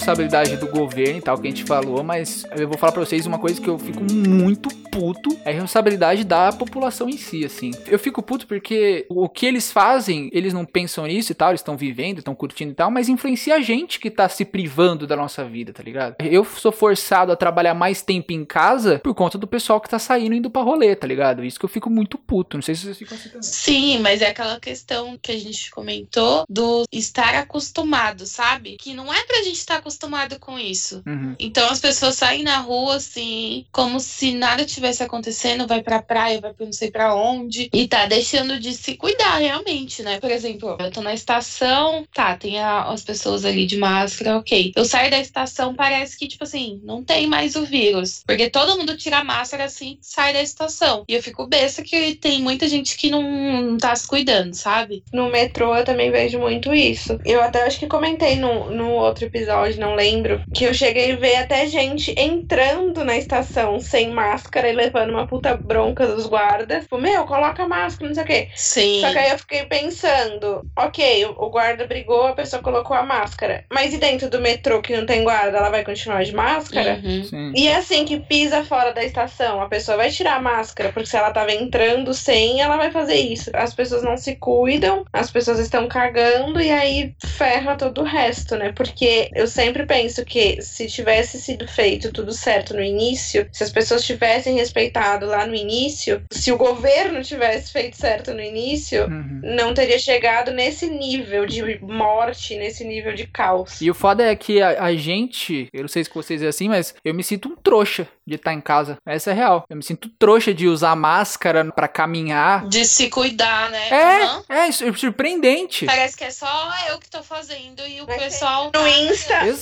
Responsabilidade 0.00 0.56
do 0.56 0.66
governo 0.66 1.18
e 1.18 1.20
tal, 1.20 1.38
que 1.38 1.46
a 1.46 1.50
gente 1.50 1.64
falou, 1.64 2.02
mas 2.02 2.44
eu 2.56 2.66
vou 2.66 2.78
falar 2.78 2.92
pra 2.92 3.04
vocês 3.04 3.26
uma 3.26 3.38
coisa 3.38 3.60
que 3.60 3.68
eu 3.68 3.78
fico 3.78 4.02
muito 4.02 4.70
puto, 4.90 5.30
é 5.44 5.50
a 5.50 5.52
responsabilidade 5.52 6.24
da 6.24 6.50
população 6.52 7.08
em 7.08 7.16
si, 7.16 7.44
assim. 7.44 7.70
Eu 7.86 7.98
fico 7.98 8.22
puto 8.22 8.46
porque 8.46 9.06
o 9.08 9.28
que 9.28 9.46
eles 9.46 9.70
fazem, 9.70 10.28
eles 10.32 10.52
não 10.52 10.64
pensam 10.64 11.06
nisso 11.06 11.30
e 11.30 11.34
tal, 11.34 11.50
eles 11.50 11.60
estão 11.60 11.76
vivendo, 11.76 12.18
estão 12.18 12.34
curtindo 12.34 12.72
e 12.72 12.74
tal, 12.74 12.90
mas 12.90 13.08
influencia 13.08 13.54
a 13.54 13.60
gente 13.60 14.00
que 14.00 14.10
tá 14.10 14.28
se 14.28 14.44
privando 14.44 15.06
da 15.06 15.14
nossa 15.14 15.44
vida, 15.44 15.72
tá 15.72 15.82
ligado? 15.82 16.16
Eu 16.18 16.44
sou 16.44 16.72
forçado 16.72 17.30
a 17.30 17.36
trabalhar 17.36 17.74
mais 17.74 18.02
tempo 18.02 18.32
em 18.32 18.44
casa 18.44 18.98
por 18.98 19.14
conta 19.14 19.38
do 19.38 19.46
pessoal 19.46 19.80
que 19.80 19.88
tá 19.88 19.98
saindo 19.98 20.34
indo 20.34 20.50
pra 20.50 20.62
rolê, 20.62 20.96
tá 20.96 21.06
ligado? 21.06 21.44
Isso 21.44 21.58
que 21.58 21.64
eu 21.64 21.68
fico 21.68 21.90
muito 21.90 22.18
puto, 22.18 22.56
não 22.56 22.62
sei 22.62 22.74
se 22.74 22.82
vocês 22.82 22.98
ficam 22.98 23.16
assim 23.16 23.28
também. 23.28 23.42
Sim, 23.42 23.98
mas 23.98 24.22
é 24.22 24.28
aquela 24.28 24.58
questão 24.58 25.16
que 25.22 25.30
a 25.30 25.38
gente 25.38 25.70
comentou 25.70 26.44
do 26.48 26.84
estar 26.90 27.34
acostumado, 27.34 28.26
sabe? 28.26 28.76
Que 28.80 28.94
não 28.94 29.12
é 29.12 29.22
pra 29.24 29.42
gente 29.42 29.58
estar 29.58 29.76
acostumado 29.76 29.89
acostumado 29.90 30.38
com 30.38 30.58
isso. 30.58 31.02
Uhum. 31.06 31.34
Então 31.38 31.68
as 31.68 31.80
pessoas 31.80 32.14
saem 32.14 32.44
na 32.44 32.58
rua 32.58 32.96
assim, 32.96 33.66
como 33.72 33.98
se 33.98 34.32
nada 34.32 34.64
tivesse 34.64 35.02
acontecendo, 35.02 35.66
vai 35.66 35.82
pra 35.82 36.00
praia, 36.00 36.40
vai 36.40 36.54
pra 36.54 36.64
não 36.64 36.72
sei 36.72 36.90
pra 36.90 37.14
onde, 37.14 37.68
e 37.72 37.88
tá 37.88 38.06
deixando 38.06 38.58
de 38.58 38.72
se 38.72 38.96
cuidar 38.96 39.38
realmente, 39.38 40.02
né? 40.02 40.20
Por 40.20 40.30
exemplo, 40.30 40.76
eu 40.78 40.90
tô 40.90 41.00
na 41.02 41.12
estação, 41.12 42.06
tá, 42.14 42.36
tem 42.36 42.60
a, 42.60 42.84
as 42.84 43.02
pessoas 43.02 43.44
ali 43.44 43.66
de 43.66 43.76
máscara, 43.76 44.38
ok. 44.38 44.72
Eu 44.76 44.84
saio 44.84 45.10
da 45.10 45.18
estação, 45.18 45.74
parece 45.74 46.16
que, 46.16 46.28
tipo 46.28 46.44
assim, 46.44 46.80
não 46.84 47.02
tem 47.02 47.26
mais 47.26 47.56
o 47.56 47.64
vírus. 47.64 48.22
Porque 48.26 48.48
todo 48.48 48.76
mundo 48.78 48.96
tira 48.96 49.18
a 49.18 49.24
máscara 49.24 49.64
assim, 49.64 49.98
sai 50.00 50.32
da 50.32 50.42
estação. 50.42 51.04
E 51.08 51.14
eu 51.14 51.22
fico 51.22 51.46
besta 51.46 51.82
que 51.82 52.14
tem 52.14 52.40
muita 52.40 52.68
gente 52.68 52.96
que 52.96 53.10
não, 53.10 53.22
não 53.62 53.78
tá 53.78 53.94
se 53.96 54.06
cuidando, 54.06 54.54
sabe? 54.54 55.02
No 55.12 55.30
metrô 55.30 55.74
eu 55.74 55.84
também 55.84 56.10
vejo 56.10 56.38
muito 56.38 56.72
isso. 56.72 57.18
Eu 57.24 57.42
até 57.42 57.64
acho 57.64 57.78
que 57.78 57.86
comentei 57.86 58.36
no, 58.36 58.70
no 58.70 58.90
outro 58.90 59.24
episódio, 59.24 59.79
não 59.80 59.94
lembro, 59.94 60.42
que 60.54 60.64
eu 60.64 60.74
cheguei 60.74 61.12
a 61.12 61.16
ver 61.16 61.36
até 61.36 61.66
gente 61.66 62.14
entrando 62.16 63.04
na 63.04 63.16
estação 63.16 63.80
sem 63.80 64.10
máscara 64.10 64.68
e 64.68 64.72
levando 64.72 65.10
uma 65.10 65.26
puta 65.26 65.56
bronca 65.56 66.06
dos 66.06 66.26
guardas. 66.26 66.82
Tipo, 66.82 66.98
meu, 66.98 67.24
coloca 67.24 67.66
máscara, 67.66 68.08
não 68.08 68.14
sei 68.14 68.22
o 68.22 68.26
quê. 68.26 68.48
Sim. 68.54 69.00
Só 69.00 69.10
que 69.10 69.18
aí 69.18 69.30
eu 69.30 69.38
fiquei 69.38 69.64
pensando, 69.64 70.66
ok, 70.76 71.24
o 71.24 71.50
guarda 71.50 71.86
brigou, 71.86 72.26
a 72.26 72.32
pessoa 72.32 72.62
colocou 72.62 72.96
a 72.96 73.02
máscara. 73.02 73.64
Mas 73.72 73.94
e 73.94 73.98
dentro 73.98 74.28
do 74.28 74.40
metrô 74.40 74.82
que 74.82 74.96
não 74.96 75.06
tem 75.06 75.24
guarda, 75.24 75.58
ela 75.58 75.70
vai 75.70 75.84
continuar 75.84 76.22
de 76.22 76.34
máscara? 76.34 77.00
Uhum. 77.02 77.52
E 77.54 77.66
é 77.66 77.76
assim 77.76 78.04
que 78.04 78.20
pisa 78.20 78.64
fora 78.64 78.92
da 78.92 79.02
estação, 79.04 79.62
a 79.62 79.68
pessoa 79.68 79.96
vai 79.96 80.10
tirar 80.10 80.36
a 80.36 80.42
máscara, 80.42 80.92
porque 80.92 81.08
se 81.08 81.16
ela 81.16 81.30
tava 81.30 81.52
entrando 81.52 82.12
sem, 82.12 82.60
ela 82.60 82.76
vai 82.76 82.90
fazer 82.90 83.16
isso. 83.16 83.50
As 83.54 83.74
pessoas 83.74 84.02
não 84.02 84.16
se 84.16 84.36
cuidam, 84.36 85.04
as 85.12 85.30
pessoas 85.30 85.58
estão 85.58 85.88
cagando 85.88 86.60
e 86.60 86.70
aí 86.70 87.14
ferra 87.24 87.76
todo 87.76 88.00
o 88.00 88.04
resto, 88.04 88.56
né? 88.56 88.72
Porque 88.72 89.30
eu 89.34 89.46
sempre 89.46 89.69
sempre 89.70 89.86
penso 89.86 90.24
que 90.24 90.60
se 90.60 90.88
tivesse 90.88 91.40
sido 91.40 91.66
feito 91.66 92.12
tudo 92.12 92.32
certo 92.32 92.74
no 92.74 92.82
início, 92.82 93.48
se 93.52 93.62
as 93.62 93.70
pessoas 93.70 94.04
tivessem 94.04 94.56
respeitado 94.56 95.26
lá 95.26 95.46
no 95.46 95.54
início, 95.54 96.22
se 96.30 96.50
o 96.50 96.56
governo 96.56 97.22
tivesse 97.22 97.72
feito 97.72 97.96
certo 97.96 98.34
no 98.34 98.40
início, 98.40 99.04
uhum. 99.04 99.40
não 99.42 99.72
teria 99.72 99.98
chegado 99.98 100.50
nesse 100.50 100.88
nível 100.88 101.46
de 101.46 101.78
morte, 101.80 102.56
nesse 102.56 102.84
nível 102.84 103.14
de 103.14 103.26
caos. 103.28 103.80
E 103.80 103.88
o 103.88 103.94
foda 103.94 104.24
é 104.24 104.34
que 104.34 104.60
a, 104.60 104.84
a 104.84 104.96
gente, 104.96 105.68
eu 105.72 105.82
não 105.82 105.88
sei 105.88 106.02
se 106.02 106.10
vocês 106.12 106.42
é 106.42 106.48
assim, 106.48 106.68
mas 106.68 106.92
eu 107.04 107.14
me 107.14 107.22
sinto 107.22 107.48
um 107.48 107.56
trouxa 107.56 108.08
de 108.26 108.36
estar 108.36 108.52
em 108.52 108.60
casa. 108.60 108.96
Essa 109.06 109.30
é 109.30 109.34
real. 109.34 109.64
Eu 109.68 109.76
me 109.76 109.82
sinto 109.82 110.08
trouxa 110.18 110.54
de 110.54 110.68
usar 110.68 110.94
máscara 110.94 111.64
para 111.72 111.88
caminhar. 111.88 112.66
De 112.68 112.84
se 112.84 113.08
cuidar, 113.08 113.70
né? 113.70 113.88
É, 113.88 114.24
uhum. 114.24 114.42
é 114.48 114.72
surpreendente. 114.92 115.86
Parece 115.86 116.16
que 116.16 116.24
é 116.24 116.30
só 116.30 116.72
eu 116.88 116.98
que 116.98 117.10
tô 117.10 117.22
fazendo 117.22 117.82
e 117.86 118.00
o 118.00 118.06
Vai 118.06 118.18
pessoal. 118.18 118.66
No 118.66 118.70
tá 118.70 118.88
Insta. 118.88 119.46
Exato. 119.46 119.59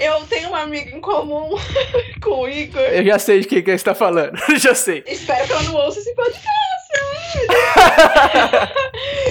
Eu 0.00 0.24
tenho 0.26 0.48
uma 0.48 0.60
amiga 0.60 0.96
em 0.96 1.00
comum 1.00 1.50
com 2.22 2.42
o 2.42 2.48
Igor. 2.48 2.80
Eu 2.80 3.04
já 3.04 3.18
sei 3.18 3.40
de 3.40 3.48
quem 3.48 3.62
que 3.62 3.76
você 3.76 3.84
tá 3.84 3.94
falando. 3.94 4.38
já 4.58 4.74
sei. 4.74 5.02
Espero 5.06 5.46
que 5.46 5.52
ela 5.52 5.62
não 5.64 5.74
ouça 5.74 5.98
esse 5.98 6.14
podcast. 6.14 6.50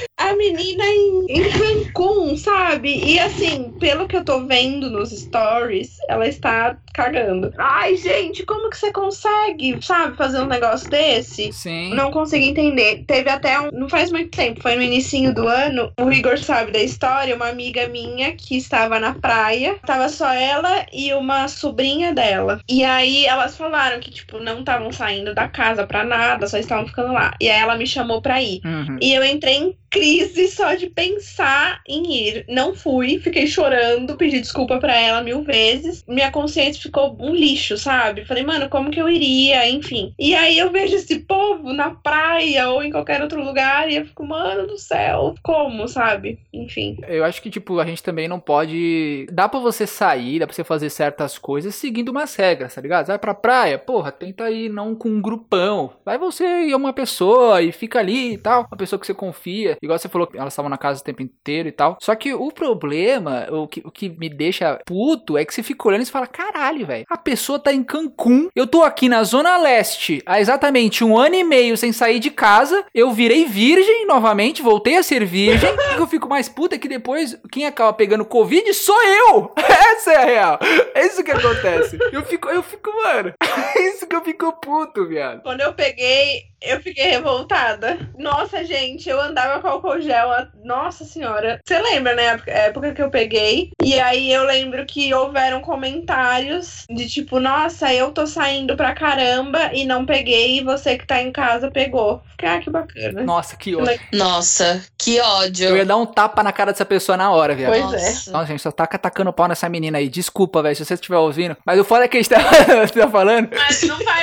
a 0.30 0.36
menina 0.36 0.86
em, 0.86 1.26
em 1.28 1.50
Cancún, 1.50 2.38
sabe? 2.38 3.04
E 3.04 3.20
assim, 3.20 3.74
pelo 3.80 4.08
que 4.08 4.16
eu 4.16 4.24
tô 4.24 4.46
vendo 4.46 4.90
nos 4.90 5.12
stories, 5.12 5.98
ela 6.08 6.28
está 6.28 6.78
cagando. 6.94 7.52
Ai, 7.58 7.96
gente, 7.96 8.44
como 8.44 8.70
que 8.70 8.78
você 8.78 8.92
consegue, 8.92 9.78
sabe, 9.82 10.16
fazer 10.16 10.40
um 10.40 10.48
negócio 10.48 10.90
desse? 10.90 11.52
Sim. 11.52 11.94
Não 11.94 12.12
consigo 12.12 12.44
entender. 12.44 13.04
Teve 13.08 13.30
até 13.30 13.60
um. 13.60 13.70
Não 13.72 13.90
faz 13.90 14.12
muito 14.12 14.32
tempo, 14.36 14.62
foi 14.62 14.76
no 14.76 14.82
início 14.82 15.34
do 15.34 15.48
ano. 15.48 15.92
O 16.00 16.12
Igor 16.12 16.38
sabe 16.38 16.72
da 16.72 16.80
história, 16.80 17.36
uma 17.36 17.50
amiga 17.50 17.88
minha 17.88 18.34
que 18.34 18.58
estava 18.58 19.00
na 19.00 19.14
praia. 19.14 19.78
Tava 19.86 20.10
só 20.10 20.32
ela 20.32 20.86
e 20.94 21.14
uma 21.14 21.48
sobrinha 21.48 22.14
dela. 22.14 22.62
E 22.70 22.84
aí 22.84 23.26
elas 23.26 23.58
falaram 23.58 24.00
que, 24.00 24.12
tipo, 24.12 24.40
não 24.40 24.60
estavam 24.60 24.92
saindo 24.92 25.34
da 25.34 25.48
casa 25.48 25.88
pra 25.88 26.04
nada, 26.04 26.48
só 26.48 26.58
estavam 26.58 26.88
ficando 26.88 27.14
lá. 27.14 27.34
E 27.40 27.50
aí 27.50 27.60
ela 27.60 27.76
me 27.76 27.88
chamou 27.88 28.22
pra 28.22 28.42
ir. 28.42 28.62
Uhum. 28.64 28.98
E 29.02 29.14
eu 29.14 29.24
entrei 29.24 29.56
em 29.56 29.76
crise 29.90 30.48
só 30.48 30.76
de 30.76 30.88
pensar 30.88 31.82
em 31.88 32.28
ir. 32.28 32.46
Não 32.48 32.76
fui, 32.76 33.20
fiquei 33.20 33.48
chorando, 33.48 34.16
pedi 34.16 34.40
desculpa 34.40 34.78
para 34.80 34.96
ela 34.96 35.24
mil 35.24 35.44
vezes. 35.44 36.04
Minha 36.08 36.32
consciência 36.32 36.82
ficou 36.82 37.18
um 37.20 37.34
lixo, 37.34 37.78
sabe? 37.78 38.26
Falei, 38.26 38.44
mano, 38.44 38.70
como 38.70 38.92
que 38.92 39.02
eu 39.02 39.10
iria? 39.10 39.68
Enfim. 39.70 40.14
E 40.18 40.36
aí 40.36 40.58
eu 40.58 40.72
vejo 40.72 40.96
esse 40.96 41.20
povo 41.20 41.74
na 41.74 41.92
praia 41.92 42.70
ou 42.70 42.84
em 42.84 42.92
qualquer 42.92 43.22
outro 43.22 43.44
lugar 43.44 43.90
e 43.90 43.96
eu 43.96 44.06
fico, 44.06 44.26
mano 44.26 44.68
do 44.68 44.78
céu, 44.78 45.36
como, 45.44 45.88
sabe? 45.88 46.40
Enfim. 46.54 46.98
Eu 47.08 47.24
acho 47.24 47.42
que, 47.42 47.50
tipo, 47.50 47.80
a 47.80 47.86
gente 47.86 48.04
também 48.04 48.28
não 48.28 48.40
pode. 48.40 49.28
Dá 49.32 49.50
pra 49.50 49.60
você 49.60 49.88
sair, 49.88 50.40
dá 50.40 50.48
pra 50.48 50.56
você 50.56 50.64
fazer 50.64 50.90
certas 50.90 51.38
coisas 51.38 51.76
seguindo 51.76 52.10
umas 52.10 52.36
regras, 52.36 52.76
tá 52.76 52.82
ligado? 52.82 53.08
Vai 53.08 53.18
pra 53.18 53.34
praia, 53.34 53.78
porra, 53.78 54.12
tenta 54.12 54.50
ir 54.52 54.70
não 54.70 54.96
com 54.96 55.10
um 55.10 55.22
grupão. 55.22 55.92
Vai 56.06 56.18
você 56.18 56.68
e 56.68 56.76
uma 56.76 56.94
pessoa 56.94 57.62
e 57.62 57.72
fica 57.72 58.00
ali 58.00 58.34
e 58.34 58.38
tal. 58.38 58.68
Uma 58.70 58.78
pessoa 58.78 59.00
que 59.00 59.08
você 59.08 59.14
confia. 59.14 59.78
Igual 59.82 59.98
você 59.98 60.10
falou 60.10 60.28
que 60.28 60.38
elas 60.38 60.54
estavam 60.54 60.70
na 60.70 60.78
casa 60.78 61.02
o 61.02 61.04
tempo 61.04 61.22
inteiro 61.22 61.70
e 61.70 61.72
tal. 61.72 61.98
Só 62.02 62.16
que 62.16 62.34
o 62.34 62.52
problema, 62.52 63.48
o 63.52 63.68
que, 63.68 63.82
o 63.84 63.92
que 63.92 64.10
me 64.10 64.30
deixa 64.30 64.80
puto 64.86 65.38
é 65.38 65.46
que 65.46 65.54
você 65.54 65.64
fica 65.64 65.88
olhando 65.88 66.02
e 66.02 66.06
você 66.06 66.12
fala: 66.12 66.28
caralho, 66.28 66.86
velho. 66.86 67.06
A 67.10 67.18
pessoa 67.18 67.60
tá 67.60 67.74
em 67.74 67.84
Cancún. 67.84 68.50
Eu 68.56 68.68
tô 68.68 68.84
aqui 68.84 69.08
na 69.10 69.24
Zona 69.24 69.58
Leste 69.58 70.22
há 70.26 70.40
exatamente 70.40 71.04
um 71.04 71.18
ano 71.18 71.36
e 71.36 71.44
meio 71.44 71.78
sem 71.78 71.92
sair 71.92 72.20
de 72.20 72.30
casa. 72.30 72.86
Eu 72.94 73.12
virei 73.12 73.46
virgem 73.46 74.06
novamente, 74.06 74.62
voltei 74.62 74.98
a 74.98 75.04
ser 75.04 75.26
virgem. 75.26 75.70
o 75.94 75.96
que 75.96 76.02
eu 76.02 76.08
fico 76.08 76.30
mais 76.30 76.50
puto 76.50 76.76
é 76.76 76.78
que 76.78 76.88
depois 76.88 77.40
quem 77.52 77.66
acaba 77.66 77.94
pegando 77.94 78.26
Covid 78.26 78.74
sou 78.74 79.02
eu. 79.02 79.54
Essa 79.58 80.14
é 80.14 80.16
a 80.16 80.26
real. 80.26 80.60
É 80.94 81.06
isso 81.06 81.24
que 81.24 81.32
acontece. 81.32 81.98
Eu 82.12 82.24
fico, 82.24 82.50
eu 82.50 82.64
fico, 82.64 82.92
mano. 83.04 83.34
É 83.76 83.82
isso 83.90 84.08
que 84.08 84.16
eu 84.16 84.24
fico 84.24 84.52
puto, 84.54 85.08
viado. 85.08 85.42
Quando 85.44 85.62
eu 85.62 85.74
peguei, 85.74 86.44
eu 86.62 86.80
fiquei 86.82 87.06
revoltada. 87.12 87.98
Nossa, 88.18 88.64
gente, 88.64 89.10
eu 89.10 89.20
andava 89.20 89.60
com 89.60 89.68
álcool 89.68 90.00
gel. 90.02 90.32
a- 90.32 90.48
Nossa 90.64 91.04
senhora. 91.06 91.60
Você 91.66 91.80
lembra, 91.80 92.16
né? 92.16 92.30
A 92.48 92.52
época 92.52 92.94
que 92.94 93.02
eu 93.02 93.10
peguei. 93.10 93.72
E 93.82 94.00
aí 94.00 94.32
eu 94.32 94.44
lembro 94.44 94.86
que 94.86 95.14
houveram 95.14 95.62
comentários 95.62 96.86
de 96.90 97.08
tipo, 97.08 97.40
nossa, 97.40 97.94
eu 97.94 98.12
tô 98.12 98.26
saindo 98.28 98.76
pra 98.76 98.94
caramba 98.94 99.72
e 99.74 99.86
não 99.86 100.06
peguei. 100.06 100.58
E 100.60 100.64
você 100.64 100.98
que 100.98 101.06
tá 101.06 101.22
em 101.22 101.32
casa 101.32 101.72
pegou. 101.72 102.22
Fiquei, 102.32 102.50
Ah, 102.50 102.60
que 102.60 102.70
bacana. 102.70 103.24
Nossa, 103.24 103.56
que 103.56 103.76
ódio. 103.76 104.00
Nossa, 104.14 104.84
que 104.98 105.20
ódio. 105.20 105.70
Eu 105.70 105.78
ia 105.78 105.86
dar 105.86 105.98
um 105.98 106.06
tapa 106.06 106.42
na 106.44 106.52
cara 106.52 106.72
dessa 106.72 106.86
pessoa 106.86 107.18
na 107.18 107.32
hora, 107.32 107.54
viado. 107.56 107.72
Pois 107.72 107.84
Nossa. 107.84 108.32
Nossa, 108.32 108.46
gente, 108.48 108.62
só 108.62 108.72
tá 108.72 108.84
atacando 108.86 109.32
pau 109.34 109.48
nessa 109.48 109.68
menina 109.70 109.98
aí. 109.98 110.10
Desculpa, 110.10 110.62
velho, 110.64 110.76
se 110.76 110.84
você 110.86 110.94
estiver 110.96 111.18
ouvindo. 111.18 111.56
Mas 111.66 111.80
o 111.80 111.84
foda 111.84 112.06
é 112.06 112.08
que 112.08 112.18
a 112.18 112.22
gente 112.22 112.30
tá, 112.30 112.40
tá 112.94 113.10
falando. 113.10 113.50
Mas 113.56 113.84
não 113.84 113.98
vai 114.04 114.19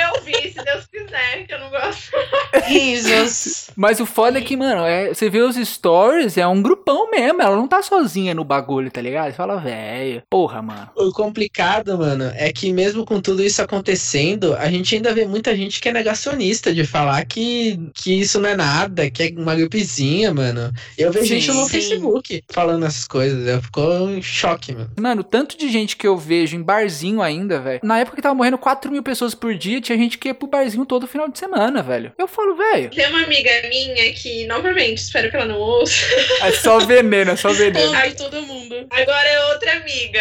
quiser, 1.07 1.47
que 1.47 1.55
eu 1.55 1.59
não 1.61 1.71
gosto. 1.71 2.11
Risos. 2.67 3.66
Mas 3.77 4.01
o 4.01 4.07
foda 4.07 4.39
é 4.39 4.43
que, 4.43 4.57
mano, 4.57 4.83
é, 4.85 5.13
você 5.13 5.29
vê 5.29 5.41
os 5.43 5.57
stories, 5.57 6.39
é 6.39 6.47
um 6.47 6.63
grupão 6.63 7.11
mesmo. 7.11 7.43
Ela 7.43 7.57
não 7.57 7.69
tá 7.69 7.83
sozinha 7.83 8.35
no 8.35 8.45
bagulho, 8.45 8.91
tá 8.91 9.01
ligado? 9.01 9.31
Você 9.31 9.37
fala, 9.37 9.61
velho, 9.61 10.23
porra, 10.31 10.63
mano. 10.63 10.89
O 10.97 11.13
complicado, 11.13 11.99
mano, 11.99 12.33
é 12.35 12.53
que 12.53 12.73
mesmo 12.73 13.05
com 13.05 13.21
tudo 13.21 13.43
isso 13.43 13.61
acontecendo, 13.61 14.55
a 14.55 14.71
gente 14.71 14.95
ainda 14.95 15.13
vê 15.13 15.27
muita 15.27 15.55
gente 15.55 15.81
que 15.81 15.89
é 15.89 15.93
negacionista 15.93 16.73
de 16.73 16.85
falar 16.85 17.25
que, 17.27 17.79
que 17.95 18.21
isso 18.21 18.41
não 18.41 18.49
é 18.49 18.57
nada, 18.57 19.11
que 19.11 19.23
é 19.23 19.33
uma 19.37 19.55
gripezinha, 19.55 20.33
mano. 20.33 20.73
Eu 20.97 21.13
vejo 21.13 21.27
Sim, 21.27 21.41
gente 21.41 21.53
no 21.53 21.65
sim. 21.65 21.71
Facebook 21.71 22.43
falando 22.51 22.87
essas 22.87 23.07
coisas. 23.07 23.47
Eu 23.47 23.61
fico 23.61 23.81
em 24.09 24.23
choque, 24.23 24.73
mano. 24.73 24.91
Mano, 24.99 25.23
tanto 25.23 25.59
de 25.59 25.69
gente 25.69 25.97
que 25.97 26.07
eu 26.07 26.17
vejo 26.17 26.57
em 26.57 26.63
barzinho 26.63 27.21
ainda, 27.21 27.61
velho. 27.61 27.81
Na 27.83 27.99
época 27.99 28.17
que 28.17 28.23
tava 28.23 28.35
morrendo 28.35 28.59
4 28.59 28.91
mil 28.91 29.03
pessoas 29.03 29.35
por 29.35 29.55
dia, 29.55 29.81
tinha 29.81 29.99
gente 29.99 30.17
que 30.17 30.29
ia 30.29 30.35
pro 30.35 30.49
barzinho 30.49 30.87
todo 30.87 31.07
final 31.07 31.29
de 31.29 31.39
semana, 31.39 31.83
velho. 31.83 32.13
Eu 32.19 32.27
falo, 32.27 32.57
velho. 32.57 32.91
Tem 32.91 33.09
uma 33.09 33.23
amiga 33.23 33.51
minha 33.69 34.13
que, 34.13 34.47
novamente, 34.47 34.99
espero 34.99 35.31
que 35.31 35.37
ela 35.37 35.47
não 35.47 35.59
ouça. 35.59 36.05
É 36.43 36.53
só 36.53 36.79
veneno, 36.79 37.33
é 37.33 37.37
só 37.37 37.53
veneno. 37.53 37.93
Ai, 37.95 38.13
todo 38.13 38.43
mundo. 38.43 38.87
Agora 38.91 39.29
é 39.29 39.45
outra 39.53 39.73
amiga. 39.73 40.21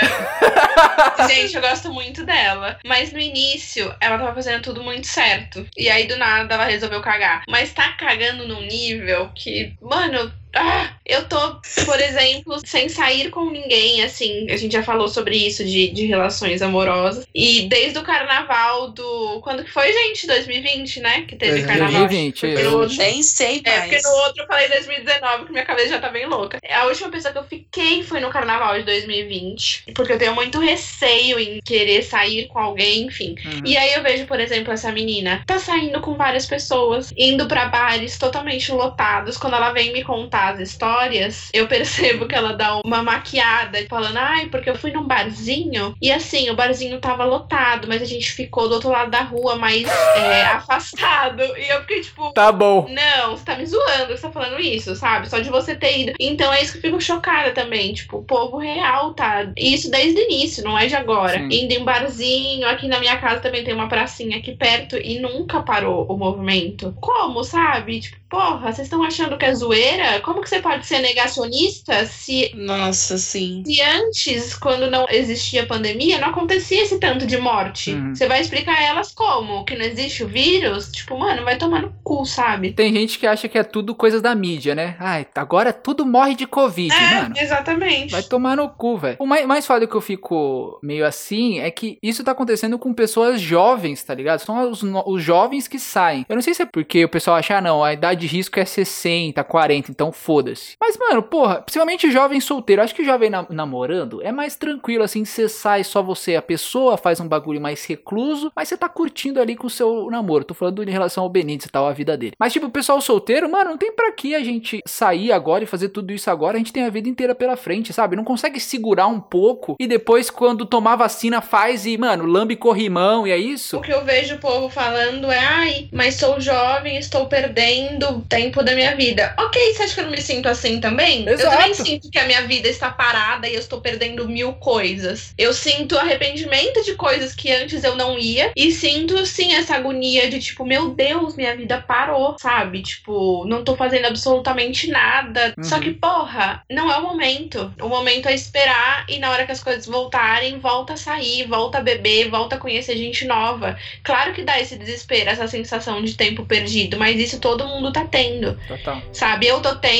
Gente, 1.27 1.55
eu 1.55 1.61
gosto 1.61 1.91
muito 1.91 2.25
dela. 2.25 2.77
Mas 2.85 3.11
no 3.11 3.19
início, 3.19 3.93
ela 3.99 4.17
tava 4.17 4.33
fazendo 4.33 4.61
tudo 4.61 4.83
muito 4.83 5.07
certo. 5.07 5.65
E 5.77 5.89
aí, 5.89 6.07
do 6.07 6.17
nada, 6.17 6.55
ela 6.55 6.65
resolveu 6.65 7.01
cagar. 7.01 7.43
Mas 7.47 7.73
tá 7.73 7.93
cagando 7.93 8.47
num 8.47 8.61
nível 8.61 9.31
que, 9.35 9.73
mano. 9.81 10.31
Ah, 10.55 10.89
eu 11.05 11.27
tô, 11.27 11.37
por 11.85 11.99
exemplo, 11.99 12.59
sem 12.65 12.87
sair 12.89 13.29
com 13.29 13.49
ninguém, 13.49 14.03
assim. 14.03 14.49
A 14.49 14.57
gente 14.57 14.71
já 14.73 14.81
falou 14.83 15.07
sobre 15.07 15.35
isso 15.35 15.63
de, 15.63 15.89
de 15.89 16.05
relações 16.05 16.61
amorosas. 16.61 17.27
E 17.35 17.63
desde 17.69 17.99
o 17.99 18.03
carnaval 18.03 18.89
do. 18.91 19.41
Quando 19.41 19.63
que 19.63 19.71
foi, 19.71 19.91
gente? 19.91 20.25
2020, 20.27 20.99
né? 21.01 21.21
Que 21.27 21.35
teve 21.35 21.63
carnaval. 21.63 22.07
2020, 22.07 22.39
Porque 22.39 22.61
é. 22.61 22.63
no 22.63 22.77
outro- 22.79 22.97
Nem 22.97 23.21
sei 23.21 23.61
é, 23.65 23.79
porque 23.81 23.91
mais. 23.95 24.03
no 24.03 24.09
outro 24.11 24.43
eu 24.43 24.47
falei 24.47 24.69
2019, 24.69 25.45
que 25.45 25.51
minha 25.51 25.65
cabeça 25.65 25.89
já 25.89 25.99
tá 25.99 26.09
bem 26.09 26.25
louca. 26.25 26.59
A 26.71 26.85
última 26.85 27.09
pessoa 27.09 27.31
que 27.31 27.39
eu 27.39 27.43
fiquei 27.43 28.01
foi 28.03 28.19
no 28.19 28.29
carnaval 28.29 28.77
de 28.79 28.83
2020. 28.85 29.93
Porque 29.93 30.13
eu 30.13 30.17
tenho 30.17 30.33
muito 30.35 30.59
receio 30.59 31.39
em 31.39 31.59
querer 31.61 32.01
sair 32.03 32.47
com 32.47 32.59
alguém, 32.59 33.03
enfim. 33.07 33.35
Uhum. 33.45 33.61
E 33.65 33.75
aí 33.77 33.93
eu 33.93 34.03
vejo, 34.03 34.25
por 34.25 34.39
exemplo, 34.39 34.71
essa 34.73 34.91
menina 34.91 35.43
tá 35.45 35.59
saindo 35.59 35.99
com 36.01 36.13
várias 36.15 36.45
pessoas, 36.45 37.13
indo 37.17 37.47
pra 37.47 37.65
bares 37.67 38.17
totalmente 38.17 38.71
lotados. 38.71 39.37
Quando 39.37 39.55
ela 39.55 39.71
vem 39.71 39.91
me 39.91 40.03
contar 40.03 40.44
as 40.53 40.59
histórias, 40.59 41.49
eu 41.53 41.67
percebo 41.67 42.27
que 42.27 42.35
ela 42.35 42.53
dá 42.53 42.79
uma 42.85 43.03
maquiada, 43.03 43.77
falando, 43.89 44.17
ai, 44.17 44.45
porque 44.47 44.69
eu 44.69 44.75
fui 44.75 44.91
num 44.91 45.05
barzinho. 45.05 45.95
E 46.01 46.11
assim, 46.11 46.49
o 46.49 46.55
barzinho 46.55 46.99
tava 46.99 47.23
lotado, 47.25 47.87
mas 47.87 48.01
a 48.01 48.05
gente 48.05 48.31
ficou 48.31 48.67
do 48.67 48.75
outro 48.75 48.89
lado 48.89 49.11
da 49.11 49.21
rua, 49.21 49.55
mais 49.55 49.87
é, 50.15 50.43
afastado. 50.53 51.41
E 51.57 51.69
eu 51.69 51.81
fiquei 51.81 52.01
tipo, 52.01 52.31
Tá 52.33 52.51
bom. 52.51 52.87
não, 52.89 53.35
você 53.35 53.45
tá 53.45 53.55
me 53.55 53.65
zoando 53.65 54.07
que 54.07 54.17
você 54.17 54.21
tá 54.21 54.31
falando 54.31 54.59
isso, 54.59 54.95
sabe? 54.95 55.29
Só 55.29 55.39
de 55.39 55.49
você 55.49 55.75
ter 55.75 55.99
ido. 55.99 56.13
Então 56.19 56.51
é 56.53 56.61
isso 56.61 56.73
que 56.73 56.77
eu 56.79 56.91
fico 56.91 57.01
chocada 57.01 57.51
também. 57.51 57.93
Tipo, 57.93 58.17
o 58.17 58.23
povo 58.23 58.57
real 58.57 59.13
tá. 59.13 59.47
E 59.57 59.73
isso 59.73 59.89
desde 59.89 60.19
o 60.19 60.23
início, 60.23 60.63
não 60.63 60.77
é 60.77 60.87
de 60.87 60.95
agora. 60.95 61.37
Sim. 61.37 61.49
Indo 61.51 61.73
em 61.73 61.83
barzinho, 61.83 62.67
aqui 62.67 62.87
na 62.87 62.99
minha 62.99 63.17
casa 63.17 63.41
também 63.41 63.63
tem 63.63 63.73
uma 63.73 63.87
pracinha 63.87 64.37
aqui 64.37 64.53
perto 64.55 64.97
e 64.97 65.19
nunca 65.19 65.61
parou 65.61 66.05
o 66.09 66.17
movimento. 66.17 66.93
Como, 66.99 67.43
sabe? 67.43 67.99
Tipo, 67.99 68.17
porra, 68.29 68.71
vocês 68.71 68.87
estão 68.87 69.03
achando 69.03 69.37
que 69.37 69.45
é 69.45 69.53
zoeira? 69.53 70.19
Como 70.21 70.34
que 70.41 70.49
você 70.49 70.59
pode 70.59 70.85
ser 70.85 70.99
negacionista 70.99 72.05
se. 72.05 72.51
Nossa, 72.55 73.17
sim. 73.17 73.63
Se 73.65 73.81
antes, 73.81 74.55
quando 74.55 74.89
não 74.89 75.05
existia 75.09 75.65
pandemia, 75.65 76.19
não 76.19 76.29
acontecia 76.29 76.83
esse 76.83 76.99
tanto 76.99 77.25
de 77.25 77.37
morte. 77.37 77.93
Uhum. 77.93 78.13
Você 78.13 78.27
vai 78.27 78.41
explicar 78.41 78.77
a 78.77 78.83
elas 78.83 79.11
como? 79.11 79.63
Que 79.65 79.75
não 79.75 79.85
existe 79.85 80.23
o 80.23 80.27
vírus? 80.27 80.91
Tipo, 80.91 81.17
mano, 81.17 81.43
vai 81.43 81.57
tomar 81.57 81.81
no 81.81 81.93
cu, 82.03 82.25
sabe? 82.25 82.73
Tem 82.73 82.93
gente 82.93 83.19
que 83.19 83.27
acha 83.27 83.47
que 83.47 83.57
é 83.57 83.63
tudo 83.63 83.95
coisa 83.95 84.21
da 84.21 84.35
mídia, 84.35 84.75
né? 84.75 84.95
Ai, 84.99 85.25
agora 85.35 85.71
tudo 85.73 86.05
morre 86.05 86.35
de 86.35 86.47
Covid, 86.47 86.93
mano. 86.93 87.35
É, 87.37 87.43
exatamente. 87.43 88.11
Vai 88.11 88.23
tomar 88.23 88.55
no 88.55 88.69
cu, 88.69 88.97
velho. 88.97 89.17
O 89.19 89.25
mais, 89.25 89.45
mais 89.45 89.65
foda 89.65 89.87
que 89.87 89.95
eu 89.95 90.01
fico 90.01 90.79
meio 90.81 91.05
assim 91.05 91.59
é 91.59 91.69
que 91.71 91.97
isso 92.01 92.23
tá 92.23 92.31
acontecendo 92.31 92.77
com 92.77 92.93
pessoas 92.93 93.41
jovens, 93.41 94.03
tá 94.03 94.13
ligado? 94.13 94.39
São 94.39 94.69
os, 94.69 94.83
os 94.83 95.23
jovens 95.23 95.67
que 95.67 95.79
saem. 95.79 96.25
Eu 96.27 96.35
não 96.35 96.41
sei 96.41 96.53
se 96.53 96.61
é 96.61 96.65
porque 96.65 97.05
o 97.05 97.09
pessoal 97.09 97.37
acha, 97.37 97.57
ah, 97.57 97.61
não, 97.61 97.83
a 97.83 97.93
idade 97.93 98.21
de 98.21 98.27
risco 98.27 98.59
é 98.59 98.65
60, 98.65 99.43
40, 99.43 99.91
então 99.91 100.11
foda-se. 100.25 100.75
Mas, 100.81 100.97
mano, 100.97 101.21
porra, 101.21 101.61
principalmente 101.61 102.09
jovem 102.11 102.39
solteiro. 102.39 102.81
Acho 102.81 102.95
que 102.95 103.05
jovem 103.05 103.29
na- 103.29 103.45
namorando 103.49 104.21
é 104.23 104.31
mais 104.31 104.55
tranquilo, 104.55 105.03
assim, 105.03 105.23
você 105.23 105.47
sai 105.47 105.83
só 105.83 106.01
você 106.01 106.35
a 106.35 106.41
pessoa, 106.41 106.97
faz 106.97 107.19
um 107.19 107.27
bagulho 107.27 107.61
mais 107.61 107.85
recluso, 107.85 108.51
mas 108.55 108.67
você 108.67 108.75
tá 108.77 108.89
curtindo 108.89 109.39
ali 109.39 109.55
com 109.55 109.67
o 109.67 109.69
seu 109.69 110.09
namoro. 110.09 110.43
Tô 110.43 110.53
falando 110.53 110.83
em 110.83 110.91
relação 110.91 111.23
ao 111.23 111.29
Benítez 111.29 111.65
e 111.65 111.71
tal, 111.71 111.87
a 111.87 111.93
vida 111.93 112.17
dele. 112.17 112.33
Mas, 112.39 112.51
tipo, 112.53 112.65
o 112.65 112.71
pessoal 112.71 112.99
solteiro, 112.99 113.49
mano, 113.49 113.71
não 113.71 113.77
tem 113.77 113.91
pra 113.91 114.11
que 114.11 114.33
a 114.33 114.43
gente 114.43 114.81
sair 114.85 115.31
agora 115.31 115.63
e 115.63 115.67
fazer 115.67 115.89
tudo 115.89 116.11
isso 116.11 116.29
agora. 116.31 116.55
A 116.55 116.57
gente 116.57 116.73
tem 116.73 116.83
a 116.85 116.89
vida 116.89 117.07
inteira 117.07 117.35
pela 117.35 117.55
frente, 117.55 117.93
sabe? 117.93 118.15
Não 118.15 118.23
consegue 118.23 118.59
segurar 118.59 119.07
um 119.07 119.19
pouco 119.19 119.75
e 119.79 119.85
depois, 119.87 120.29
quando 120.29 120.65
tomar 120.65 120.95
vacina, 120.95 121.41
faz 121.41 121.85
e, 121.85 121.97
mano, 121.97 122.25
lambe 122.25 122.55
corrimão 122.55 123.27
e 123.27 123.31
é 123.31 123.37
isso? 123.37 123.77
O 123.77 123.81
que 123.81 123.93
eu 123.93 124.03
vejo 124.03 124.35
o 124.35 124.39
povo 124.39 124.69
falando 124.69 125.31
é, 125.31 125.37
ai, 125.39 125.89
mas 125.91 126.15
sou 126.15 126.39
jovem, 126.41 126.97
estou 126.97 127.27
perdendo 127.27 128.21
tempo 128.27 128.63
da 128.63 128.73
minha 128.73 128.95
vida. 128.95 129.35
Ok, 129.39 129.73
você 129.73 129.83
acha 129.83 129.95
que 129.95 130.04
eu 130.05 130.11
me 130.11 130.21
sinto 130.21 130.47
assim 130.47 130.79
também? 130.79 131.25
Eu 131.25 131.33
Exato. 131.33 131.57
também 131.57 131.73
sinto 131.73 132.09
que 132.09 132.19
a 132.19 132.25
minha 132.25 132.41
vida 132.47 132.67
está 132.67 132.89
parada 132.89 133.47
e 133.47 133.53
eu 133.53 133.59
estou 133.59 133.81
perdendo 133.81 134.27
mil 134.27 134.53
coisas. 134.53 135.33
Eu 135.37 135.53
sinto 135.53 135.97
arrependimento 135.97 136.83
de 136.83 136.95
coisas 136.95 137.35
que 137.35 137.51
antes 137.51 137.83
eu 137.83 137.95
não 137.95 138.17
ia 138.17 138.51
e 138.55 138.71
sinto, 138.71 139.25
sim, 139.25 139.53
essa 139.53 139.75
agonia 139.75 140.29
de 140.29 140.39
tipo, 140.39 140.65
meu 140.65 140.89
Deus, 140.89 141.35
minha 141.35 141.55
vida 141.55 141.81
parou, 141.81 142.35
sabe? 142.39 142.81
Tipo, 142.81 143.45
não 143.45 143.63
tô 143.63 143.75
fazendo 143.75 144.05
absolutamente 144.05 144.87
nada. 144.87 145.53
Uhum. 145.57 145.63
Só 145.63 145.79
que, 145.79 145.91
porra, 145.91 146.63
não 146.69 146.91
é 146.91 146.97
o 146.97 147.03
momento. 147.03 147.73
O 147.81 147.87
momento 147.87 148.27
é 148.27 148.33
esperar 148.33 149.05
e 149.09 149.19
na 149.19 149.31
hora 149.31 149.45
que 149.45 149.51
as 149.51 149.63
coisas 149.63 149.85
voltarem, 149.85 150.59
volta 150.59 150.93
a 150.93 150.97
sair, 150.97 151.47
volta 151.47 151.79
a 151.79 151.81
beber, 151.81 152.29
volta 152.29 152.55
a 152.55 152.59
conhecer 152.59 152.95
gente 152.97 153.25
nova. 153.25 153.77
Claro 154.03 154.33
que 154.33 154.43
dá 154.43 154.59
esse 154.59 154.77
desespero, 154.77 155.29
essa 155.29 155.47
sensação 155.47 156.01
de 156.03 156.15
tempo 156.15 156.45
perdido, 156.45 156.97
mas 156.97 157.19
isso 157.19 157.39
todo 157.39 157.67
mundo 157.67 157.91
tá 157.91 158.05
tendo, 158.05 158.57
Total. 158.67 159.01
sabe? 159.11 159.47
Eu 159.47 159.61
tô 159.61 159.75
tendo, 159.75 159.94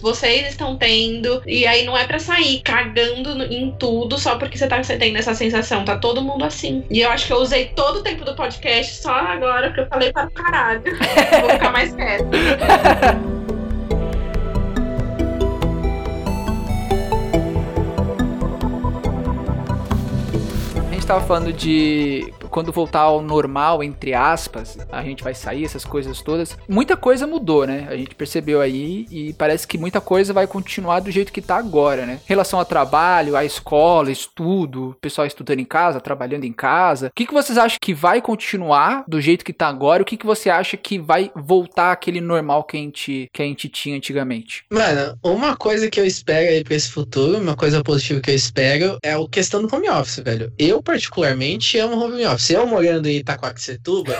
vocês 0.00 0.48
estão 0.48 0.76
tendo, 0.76 1.42
e 1.46 1.66
aí 1.66 1.84
não 1.84 1.96
é 1.96 2.06
pra 2.06 2.18
sair 2.18 2.60
cagando 2.62 3.42
em 3.44 3.70
tudo 3.78 4.18
só 4.18 4.36
porque 4.36 4.58
você 4.58 4.66
tá 4.66 4.80
tendo 4.80 5.16
essa 5.16 5.34
sensação, 5.34 5.84
tá 5.84 5.96
todo 5.96 6.22
mundo 6.22 6.44
assim. 6.44 6.84
E 6.90 7.00
eu 7.00 7.10
acho 7.10 7.26
que 7.26 7.32
eu 7.32 7.38
usei 7.38 7.66
todo 7.66 8.00
o 8.00 8.02
tempo 8.02 8.24
do 8.24 8.34
podcast 8.34 9.02
só 9.02 9.12
agora 9.12 9.68
porque 9.68 9.80
eu 9.80 9.86
falei 9.86 10.12
para 10.12 10.26
o 10.26 10.30
caralho. 10.30 10.82
Vou 11.40 11.50
ficar 11.50 11.72
mais 11.72 11.94
quieta. 11.94 12.26
A 20.90 20.94
gente 20.94 21.06
tava 21.06 21.20
falando 21.26 21.52
de 21.52 22.32
quando 22.52 22.70
voltar 22.70 23.00
ao 23.00 23.22
normal, 23.22 23.82
entre 23.82 24.12
aspas, 24.12 24.76
a 24.92 25.02
gente 25.02 25.24
vai 25.24 25.34
sair, 25.34 25.64
essas 25.64 25.86
coisas 25.86 26.20
todas. 26.20 26.56
Muita 26.68 26.98
coisa 26.98 27.26
mudou, 27.26 27.66
né? 27.66 27.86
A 27.88 27.96
gente 27.96 28.14
percebeu 28.14 28.60
aí 28.60 29.06
e 29.10 29.32
parece 29.32 29.66
que 29.66 29.78
muita 29.78 30.02
coisa 30.02 30.34
vai 30.34 30.46
continuar 30.46 31.00
do 31.00 31.10
jeito 31.10 31.32
que 31.32 31.40
tá 31.40 31.56
agora, 31.56 32.04
né? 32.04 32.20
Em 32.24 32.28
relação 32.28 32.58
ao 32.58 32.64
trabalho, 32.64 33.36
à 33.36 33.44
escola, 33.44 34.12
estudo, 34.12 34.94
pessoal 35.00 35.26
estudando 35.26 35.60
em 35.60 35.64
casa, 35.64 35.98
trabalhando 35.98 36.44
em 36.44 36.52
casa. 36.52 37.06
O 37.06 37.12
que, 37.14 37.26
que 37.26 37.32
vocês 37.32 37.56
acham 37.56 37.78
que 37.80 37.94
vai 37.94 38.20
continuar 38.20 39.04
do 39.08 39.18
jeito 39.18 39.44
que 39.44 39.52
tá 39.52 39.68
agora? 39.68 40.02
O 40.02 40.06
que, 40.06 40.18
que 40.18 40.26
você 40.26 40.50
acha 40.50 40.76
que 40.76 40.98
vai 40.98 41.30
voltar 41.34 41.90
aquele 41.90 42.20
normal 42.20 42.64
que 42.64 42.76
a 42.76 42.80
gente, 42.80 43.30
que 43.32 43.42
a 43.42 43.46
gente 43.46 43.66
tinha 43.70 43.96
antigamente? 43.96 44.66
Mano, 44.70 45.18
uma 45.22 45.56
coisa 45.56 45.88
que 45.88 45.98
eu 45.98 46.04
espero 46.04 46.50
aí 46.50 46.62
pra 46.62 46.74
esse 46.74 46.90
futuro, 46.90 47.38
uma 47.38 47.56
coisa 47.56 47.82
positiva 47.82 48.20
que 48.20 48.30
eu 48.30 48.34
espero, 48.34 48.98
é 49.02 49.14
a 49.14 49.28
questão 49.30 49.62
do 49.62 49.74
home 49.74 49.88
office, 49.88 50.22
velho. 50.22 50.52
Eu, 50.58 50.82
particularmente, 50.82 51.78
amo 51.78 51.98
home 51.98 52.26
office. 52.26 52.41
Eu 52.50 52.66
morando 52.66 53.08
em 53.08 53.16
Itacoaxetuba, 53.16 54.14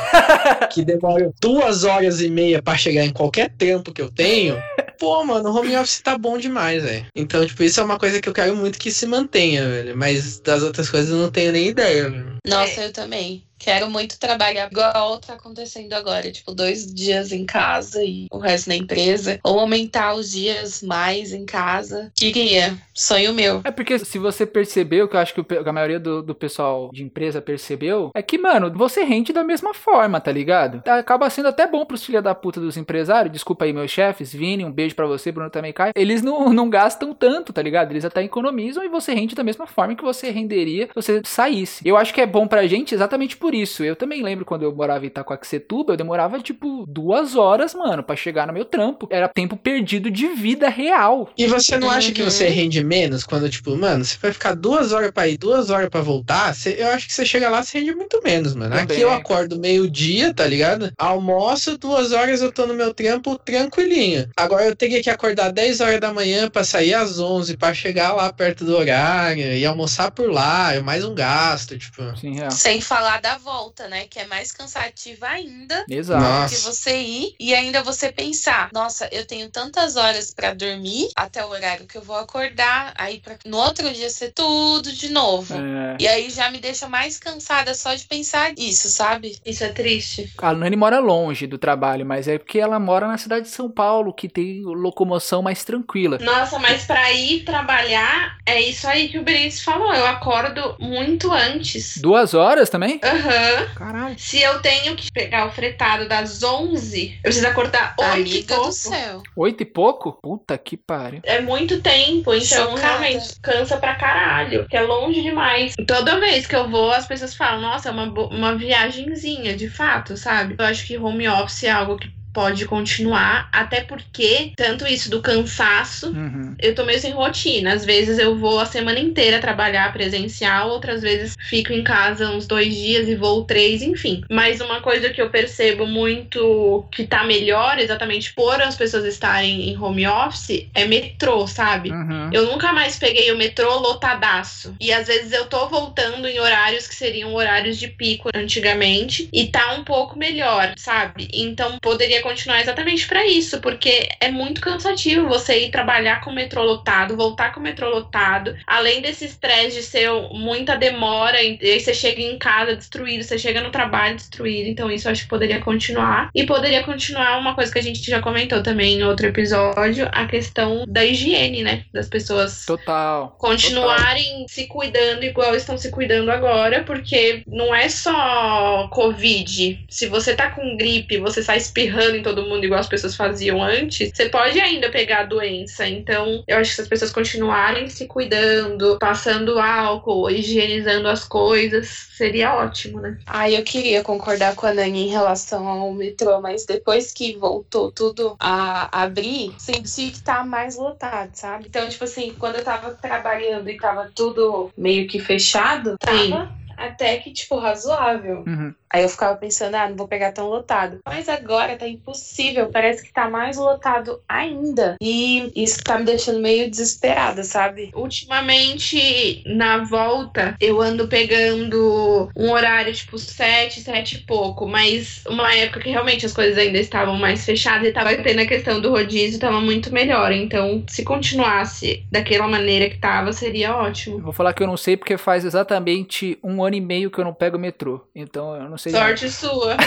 que 0.73 0.85
demora 0.85 1.33
duas 1.41 1.85
horas 1.85 2.21
e 2.21 2.29
meia 2.29 2.63
pra 2.63 2.77
chegar 2.77 3.05
em 3.05 3.13
qualquer 3.13 3.51
trampo 3.57 3.93
que 3.93 4.03
eu 4.03 4.11
tenho, 4.11 4.57
pô, 4.99 5.25
mano, 5.25 5.51
o 5.51 5.57
home 5.57 5.77
office 5.77 6.01
tá 6.01 6.17
bom 6.17 6.39
demais, 6.39 6.83
velho. 6.83 7.07
Então, 7.15 7.45
tipo, 7.45 7.63
isso 7.63 7.81
é 7.81 7.85
uma 7.85 7.99
coisa 7.99 8.21
que 8.21 8.29
eu 8.29 8.33
quero 8.33 8.55
muito 8.57 8.79
que 8.79 8.93
se 8.93 9.07
mantenha, 9.07 9.69
velho. 9.69 9.97
Mas 9.97 10.39
das 10.41 10.63
outras 10.63 10.89
coisas 10.89 11.11
eu 11.11 11.17
não 11.17 11.31
tenho 11.31 11.53
nem 11.53 11.69
ideia, 11.69 12.09
velho. 12.09 12.37
Nossa, 12.47 12.83
eu 12.83 12.93
também. 12.93 13.45
Quero 13.63 13.89
muito 13.89 14.19
trabalhar 14.19 14.69
igual 14.73 15.21
tá 15.21 15.35
acontecendo 15.35 15.93
agora, 15.93 16.33
tipo, 16.33 16.53
dois 16.53 16.93
dias 16.93 17.31
em 17.31 17.47
casa 17.47 18.03
e 18.03 18.27
o 18.29 18.39
resto 18.39 18.69
na 18.69 18.75
empresa. 18.75 19.39
Ou 19.45 19.61
aumentar 19.61 20.15
os 20.15 20.33
dias 20.33 20.83
mais 20.83 21.33
em 21.33 21.47
casa. 21.47 22.11
Queria. 22.17 22.77
Sonho 22.93 23.33
meu. 23.33 23.61
É 23.63 23.71
porque 23.71 24.01
se 24.01 24.19
você 24.19 24.45
percebeu, 24.45 25.07
que 25.07 25.15
eu 25.15 25.21
acho 25.21 25.33
que 25.33 25.45
a 25.57 25.73
maioria 25.73 26.01
do, 26.01 26.23
do 26.23 26.35
pessoal 26.35 26.91
de 26.93 27.05
empresa 27.05 27.41
percebeu, 27.41 28.11
é 28.17 28.21
que, 28.21 28.37
mano, 28.37 28.69
você 28.75 29.05
rende 29.05 29.33
da 29.33 29.45
mesma 29.45 29.73
forma, 29.73 30.21
tá 30.21 30.33
ligado? 30.33 30.83
Acaba 30.85 31.31
sendo 31.31 31.47
até 31.47 31.65
bom 31.65 31.87
pros 31.87 32.05
filha 32.05 32.21
da 32.21 32.35
puta 32.35 32.61
dos 32.61 32.77
empresários. 32.77 33.33
Desculpa 33.33 33.65
aí, 33.65 33.73
meus 33.73 33.93
chefes. 33.93 34.33
Vini, 34.33 34.65
um 34.65 34.73
beijo 34.73 34.97
pra 34.97 35.07
você, 35.07 35.31
Bruno 35.31 35.51
também 35.51 35.73
cai. 35.73 35.93
Eles 35.95 36.21
não, 36.21 36.53
não 36.53 36.69
gastam 36.69 37.15
tanto, 37.15 37.53
tá 37.53 37.63
ligado? 37.63 37.93
Eles 37.93 38.05
até 38.05 38.25
economizam 38.25 38.83
e 38.83 38.89
você 38.89 39.15
rende 39.15 39.37
da 39.37 39.45
mesma 39.45 39.69
forma 39.69 39.95
que 39.95 40.03
você 40.03 40.31
renderia 40.31 40.87
se 40.87 40.95
você 40.95 41.23
saísse. 41.25 41.87
Eu 41.87 41.97
acho 41.97 42.13
que 42.13 42.21
é 42.21 42.27
bom 42.27 42.49
pra 42.49 42.67
gente 42.67 42.93
exatamente 42.93 43.37
por 43.37 43.52
isso. 43.55 43.83
Eu 43.85 43.97
também 43.97 44.23
lembro 44.23 44.45
quando 44.45 44.63
eu 44.63 44.75
morava 44.75 45.05
em 45.05 45.09
Itacoaxetuba, 45.09 45.93
eu 45.93 45.97
demorava, 45.97 46.41
tipo, 46.41 46.85
duas 46.89 47.37
horas, 47.37 47.75
mano, 47.75 48.03
pra 48.03 48.17
chegar 48.17 48.47
no 48.47 48.53
meu 48.53 48.65
trampo. 48.65 49.07
Era 49.11 49.29
tempo 49.29 49.57
perdido 49.57 50.11
de 50.11 50.29
vida 50.29 50.69
real. 50.69 51.31
E 51.37 51.47
você 51.47 51.77
não 51.79 51.91
acha 51.91 52.13
que 52.13 52.23
Uhum. 52.23 52.31
você 52.31 52.49
rende 52.49 52.83
menos 52.85 53.25
quando, 53.25 53.49
tipo, 53.49 53.77
mano, 53.77 54.05
você 54.05 54.17
vai 54.21 54.33
ficar 54.33 54.55
duas 54.55 54.93
horas 54.93 55.11
pra 55.11 55.29
ir, 55.29 55.37
duas 55.39 55.71
horas 55.71 55.89
pra 55.89 56.01
voltar? 56.01 56.55
você- 56.55 56.77
eu 56.79 56.89
acho 56.89 57.07
que 57.07 57.13
você 57.15 57.25
chega 57.25 57.49
lá, 57.49 57.63
você 57.63 57.79
rende 57.79 57.95
muito 57.95 58.21
menos, 58.23 58.55
mano. 58.55 58.71
Também. 58.71 58.85
Aqui 58.85 59.01
eu 59.01 59.11
acordo 59.11 59.59
meio-dia, 59.59 60.33
tá 60.35 60.47
ligado? 60.47 60.93
Almoço, 60.99 61.77
duas 61.79 62.13
horas 62.13 62.43
eu 62.43 62.51
tô 62.53 62.67
no 62.67 62.75
meu 62.75 62.93
trampo 62.95 63.39
tranquilinho. 63.39 64.29
Agora 64.37 64.65
eu 64.65 64.75
teria 64.77 65.03
que 65.03 65.11
acordar 65.11 65.51
10 65.53 65.81
horas 65.81 66.01
da 66.01 66.13
manhã 66.13 66.49
pra 66.51 66.65
sair 66.65 66.95
às 66.95 67.19
11, 67.19 67.57
pra 67.57 67.73
chegar 67.75 68.13
lá 68.13 68.33
perto 68.33 68.65
do 68.65 68.77
horário 68.77 69.43
e 69.57 69.65
almoçar 69.65 70.11
por 70.11 70.31
lá, 70.31 70.75
é 70.75 70.81
mais 70.81 71.05
um 71.05 71.15
gasto, 71.15 71.79
tipo. 71.79 72.03
Sim, 72.17 72.35
real. 72.35 72.51
Sem 72.51 72.81
falar 72.81 73.21
da 73.21 73.37
volta, 73.43 73.89
né? 73.89 74.07
Que 74.09 74.21
é 74.21 74.27
mais 74.27 74.53
cansativa 74.53 75.27
ainda. 75.27 75.85
Exato. 75.89 76.55
Que 76.55 76.61
você 76.61 76.97
ir 76.99 77.35
e 77.39 77.55
ainda 77.55 77.83
você 77.83 78.11
pensar, 78.13 78.71
nossa, 78.73 79.09
eu 79.13 79.27
tenho 79.27 79.51
tantas 79.51 79.97
horas 79.97 80.33
pra 80.33 80.55
dormir 80.55 81.11
até 81.17 81.45
o 81.45 81.49
horário 81.49 81.87
que 81.87 81.97
eu 81.97 82.03
vou 82.03 82.17
acordar, 82.17 82.93
aí 82.97 83.21
pra... 83.21 83.37
no 83.45 83.59
outro 83.59 83.93
dia 83.93 84.09
ser 84.11 84.33
tudo 84.33 84.93
de 84.93 85.11
novo. 85.11 85.55
É. 85.55 85.97
E 86.01 86.09
aí 86.09 86.31
já 86.31 86.51
me 86.51 86.59
deixa 86.59 86.89
mais 86.89 87.19
cansada 87.19 87.75
só 87.75 87.95
de 87.95 88.05
pensar 88.05 88.53
nisso, 88.53 88.89
sabe? 88.89 89.37
Isso 89.45 89.65
é 89.65 89.69
triste. 89.69 90.33
A 90.39 90.53
Nani 90.53 90.77
mora 90.77 90.99
longe 90.99 91.47
do 91.47 91.59
trabalho, 91.59 92.07
mas 92.07 92.29
é 92.29 92.39
porque 92.39 92.59
ela 92.59 92.79
mora 92.79 93.07
na 93.07 93.19
cidade 93.19 93.47
de 93.47 93.53
São 93.53 93.71
Paulo, 93.71 94.13
que 94.13 94.29
tem 94.29 94.63
locomoção 94.63 95.43
mais 95.43 95.65
tranquila. 95.65 96.19
Nossa, 96.19 96.59
mas 96.59 96.85
pra 96.85 97.13
ir 97.13 97.45
trabalhar, 97.45 98.39
é 98.47 98.61
isso 98.61 98.87
aí 98.87 99.09
que 99.09 99.19
o 99.19 99.23
Benítez 99.23 99.63
falou. 99.63 99.93
Eu 99.93 100.07
acordo 100.07 100.77
muito 100.79 101.31
antes. 101.33 101.99
Duas 101.99 102.35
horas 102.35 102.71
também? 102.71 103.01
Aham. 103.23 103.67
Caralho. 103.75 104.19
Se 104.19 104.41
eu 104.41 104.61
tenho 104.61 104.97
que 104.97 105.11
pegar 105.13 105.47
o 105.47 105.53
fretado 105.53 106.09
das 106.09 106.43
11, 106.43 107.15
eu 107.17 107.23
preciso 107.23 107.47
acordar 107.47 107.95
8 107.99 108.09
e 108.09 108.21
Amiga 108.21 108.55
pouco. 108.55 108.69
do 108.69 108.75
céu. 108.75 109.23
Oito 109.37 109.63
e 109.63 109.67
pouco? 109.67 110.13
Puta 110.23 110.59
que 110.59 110.77
pariu. 110.77 111.21
É 111.25 111.41
muito 111.41 111.81
tempo, 111.81 112.35
então 112.35 112.71
Chocada. 112.77 112.81
realmente 112.81 113.41
cansa 113.41 113.77
pra 113.77 113.95
caralho, 113.95 114.67
que 114.69 114.77
é 114.77 114.83
longe 114.83 115.23
demais. 115.23 115.75
Toda 115.87 116.19
vez 116.21 116.47
que 116.47 116.57
eu 116.57 116.69
vou, 116.69 116.91
as 116.93 117.07
pessoas 117.07 117.35
falam, 117.35 117.61
nossa, 117.61 117.89
é 117.89 117.93
uma, 117.93 118.05
uma 118.05 118.55
viagenzinha, 118.57 119.57
de 119.57 119.69
fato, 119.69 120.17
sabe? 120.17 120.57
Eu 120.59 120.65
acho 120.65 120.87
que 120.87 120.99
home 120.99 121.29
office 121.29 121.65
é 121.65 121.71
algo 121.71 121.97
que 121.99 122.11
pode 122.33 122.65
continuar, 122.67 123.49
até 123.53 123.83
porque 123.83 124.53
tanto 124.57 124.87
isso 124.87 125.11
do 125.11 125.21
cansaço 125.21 126.11
Uhum. 126.13 126.55
eu 126.59 126.75
tô 126.75 126.85
meio 126.85 126.99
sem 126.99 127.13
rotina. 127.13 127.73
Às 127.75 127.85
vezes 127.85 128.19
eu 128.19 128.37
vou 128.37 128.59
a 128.59 128.67
semana 128.67 128.99
inteira 128.99 129.39
trabalhar 129.41 129.93
presencial, 129.93 130.71
outras 130.71 131.03
vezes 131.03 131.37
fico 131.49 131.73
em 131.73 131.83
casa 131.83 132.31
uns 132.31 132.47
dois 132.47 132.75
dias 132.75 133.09
e 133.09 133.15
vou 133.15 133.45
três, 133.45 133.83
enfim. 133.83 134.23
Mas 134.31 134.61
uma 134.61 134.81
coisa 134.81 135.11
que 135.11 135.21
eu 135.21 135.31
percebo 135.31 135.87
muito 135.87 136.85
que 136.91 137.07
tá 137.07 137.25
melhor, 137.25 137.79
exatamente 137.79 138.33
por 138.33 138.61
as 138.63 138.77
pessoas 138.77 139.05
estarem 139.05 139.69
em 139.71 139.77
home 139.79 140.07
office, 140.07 140.67
é 140.75 140.87
metrô, 140.87 141.47
sabe? 141.47 141.91
Uhum. 141.91 142.31
Eu 142.33 142.47
nunca 142.47 142.73
mais 142.73 142.99
peguei 142.99 143.31
o 143.33 143.37
metrô 143.37 143.79
lotadaço. 143.79 144.75
E 144.81 144.93
às 144.93 145.07
vezes 145.07 145.33
eu 145.33 145.47
tô 145.47 145.69
voltando 145.69 146.27
em 146.27 146.39
horários 146.41 146.87
que 146.87 146.95
seriam 146.95 147.35
horários 147.35 147.79
de 147.79 147.89
pico 147.89 148.31
antigamente. 148.35 149.29
E 149.33 149.47
tá 149.49 149.75
um 149.75 149.85
pouco 149.85 150.19
melhor, 150.19 150.73
sabe? 150.77 151.29
Então 151.33 151.79
poderia 151.81 152.22
continuar 152.23 152.61
exatamente 152.61 153.07
pra 153.07 153.27
isso. 153.27 153.61
Porque 153.61 154.09
é 154.21 154.31
muito 154.31 154.61
cansativo 154.61 155.29
você 155.29 155.67
ir 155.67 155.71
trabalhar 155.71 156.21
com 156.21 156.31
o 156.31 156.35
metrô 156.35 156.63
lotado, 156.63 157.17
voltar 157.17 157.53
com 157.53 157.61
o 157.61 157.63
metrô 157.63 157.89
lotado. 157.89 158.57
Além 158.67 159.03
desse 159.03 159.25
estresse 159.25 159.77
de 159.77 159.83
ser 159.83 160.11
muita 160.33 160.77
demora. 160.77 161.43
E 161.43 161.59
aí 161.61 161.81
você 161.81 161.93
chega 161.93 162.21
em 162.21 162.39
casa 162.39 162.77
destruído, 162.77 163.25
você 163.25 163.39
chega 163.39 163.61
no 163.61 163.71
trabalho 163.71 164.17
destruído. 164.17 164.69
Então 164.69 164.91
isso 164.91 165.09
acho 165.09 165.23
que 165.23 165.29
poderia 165.29 165.61
continuar. 165.61 166.31
E 166.35 166.45
poderia 166.47 166.83
continuar 166.83 167.39
uma 167.39 167.55
coisa 167.55 167.73
que 167.73 167.79
a 167.79 167.83
gente 167.83 168.03
já 168.03 168.21
comentou 168.21 168.63
também 168.63 168.99
em 168.99 169.03
outro 169.03 169.27
episódio: 169.27 170.09
a 170.13 170.27
questão 170.27 170.85
da 170.87 171.05
higiene, 171.05 171.63
né? 171.63 171.85
Das 171.93 172.09
pessoas 172.09 172.65
Total. 172.65 173.35
continuarem 173.39 174.47
se 174.49 174.67
cuidando 174.67 175.25
igual 175.25 175.55
estão 175.55 175.77
se 175.77 175.91
cuidando 175.91 176.31
agora, 176.31 176.83
porque 176.85 177.43
não 177.47 177.75
é 177.75 177.89
só 177.89 178.89
Covid. 178.89 179.85
Se 179.89 180.07
você 180.07 180.35
tá 180.35 180.51
com 180.51 180.77
gripe, 180.77 181.19
você 181.19 181.43
sai 181.43 181.59
espirrando 181.59 182.12
em 182.17 182.23
todo 182.23 182.43
mundo 182.43 182.65
igual 182.65 182.81
as 182.81 182.89
pessoas 182.89 183.15
faziam 183.17 183.63
antes, 183.63 184.11
você 184.15 184.29
pode 184.29 184.61
ainda 184.61 184.91
pegar 184.91 185.21
a 185.21 185.25
doença. 185.25 185.87
Então, 185.87 186.43
eu 186.47 186.59
acho 186.59 186.71
que 186.71 186.77
se 186.77 186.83
as 186.83 186.89
pessoas 186.89 187.13
continuarem 187.13 187.89
se 187.89 188.07
cuidando, 188.07 188.99
passando 188.99 189.59
álcool, 189.59 190.31
higienizando 190.31 191.09
as 191.09 191.25
coisas, 191.25 191.89
seria 192.17 192.55
ótimo, 192.55 193.01
né? 193.01 193.19
Ai, 193.27 193.57
eu 193.57 193.63
queria 193.63 194.03
concordar 194.03 194.55
com 194.55 194.67
a 194.67 194.75
Nani 194.75 195.07
em 195.07 195.11
relação 195.11 195.67
ao 195.67 195.93
metrô, 195.93 196.41
mas 196.41 196.65
depois 196.65 197.13
que 197.13 197.37
voltou 197.37 197.91
tudo 197.91 198.37
a 198.39 199.03
abrir, 199.03 199.55
senti 199.59 200.11
que 200.11 200.23
tá 200.23 200.45
mais 200.45 200.77
lotado, 200.77 201.31
sabe? 201.35 201.67
Então, 201.69 201.89
tipo 201.89 202.05
assim, 202.05 202.35
quando 202.39 202.57
eu 202.57 202.65
tava 202.65 202.91
trabalhando 202.91 203.69
e 203.69 203.77
tava 203.77 204.11
tudo 204.15 204.71
meio 204.77 205.07
que 205.09 205.19
fechado, 205.19 205.97
Sim. 206.09 206.31
tava 206.31 206.62
até 206.77 207.17
que, 207.17 207.33
tipo, 207.33 207.57
razoável. 207.59 208.45
Uhum. 208.47 208.75
Aí 208.93 209.03
eu 209.03 209.09
ficava 209.09 209.35
pensando, 209.37 209.75
ah, 209.75 209.89
não 209.89 209.97
vou 209.97 210.07
pegar 210.07 210.33
tão 210.33 210.49
lotado. 210.49 210.99
Mas 211.07 211.27
agora 211.27 211.77
tá 211.77 211.89
impossível, 211.89 212.69
parece 212.69 213.03
que 213.03 213.13
tá 213.13 213.29
mais 213.29 213.57
lotado 213.57 214.21
ainda. 214.29 214.97
E 215.01 215.51
isso 215.57 215.83
tá 215.83 215.99
me 215.99 216.05
deixando 216.05 216.41
meio 216.41 216.71
desesperada, 216.71 217.43
sabe? 217.43 217.91
Ultimamente, 217.95 219.43
na 219.47 219.79
volta, 219.85 220.55
eu 220.61 220.81
ando 220.83 221.09
pegando 221.09 222.29
um 222.37 222.51
horário 222.51 222.93
tipo 222.93 223.19
7, 223.19 223.81
7 223.81 224.17
e 224.17 224.19
pouco, 224.21 224.69
mas 224.69 225.25
uma 225.27 225.55
época 225.55 225.81
que 225.81 225.89
realmente 225.89 226.27
as 226.27 226.35
coisas 226.35 226.59
ainda 226.59 226.79
estavam 226.79 227.17
mais 227.17 227.47
fechadas 227.47 227.89
e 227.89 227.93
tava 227.93 228.15
tendo 228.17 228.41
a 228.41 228.47
questão 228.47 228.79
do 228.79 228.91
rodízio, 228.91 229.41
tava 229.41 229.61
muito 229.61 229.91
melhor. 229.91 230.33
Então, 230.33 230.85
se 230.87 231.03
continuasse 231.03 232.05
daquela 232.13 232.47
maneira 232.47 232.91
que 232.91 232.99
tava, 232.99 233.33
seria 233.33 233.75
ótimo. 233.75 234.19
Eu 234.19 234.25
vou 234.25 234.33
falar 234.35 234.53
que 234.53 234.63
eu 234.63 234.67
não 234.67 234.77
sei 234.77 234.99
porque 234.99 235.17
faz 235.17 235.47
exatamente 235.47 236.39
um 236.43 236.63
ano 236.63 236.72
e 236.75 236.81
meio 236.81 237.11
que 237.11 237.19
eu 237.19 237.25
não 237.25 237.35
pego 237.35 237.59
metrô. 237.59 238.07
Então 238.15 238.57
eu 238.57 238.69
não 238.69 238.79
sei. 238.79 238.93
nada. 238.93 239.07
Sorte 239.07 239.31
sua. 239.31 239.77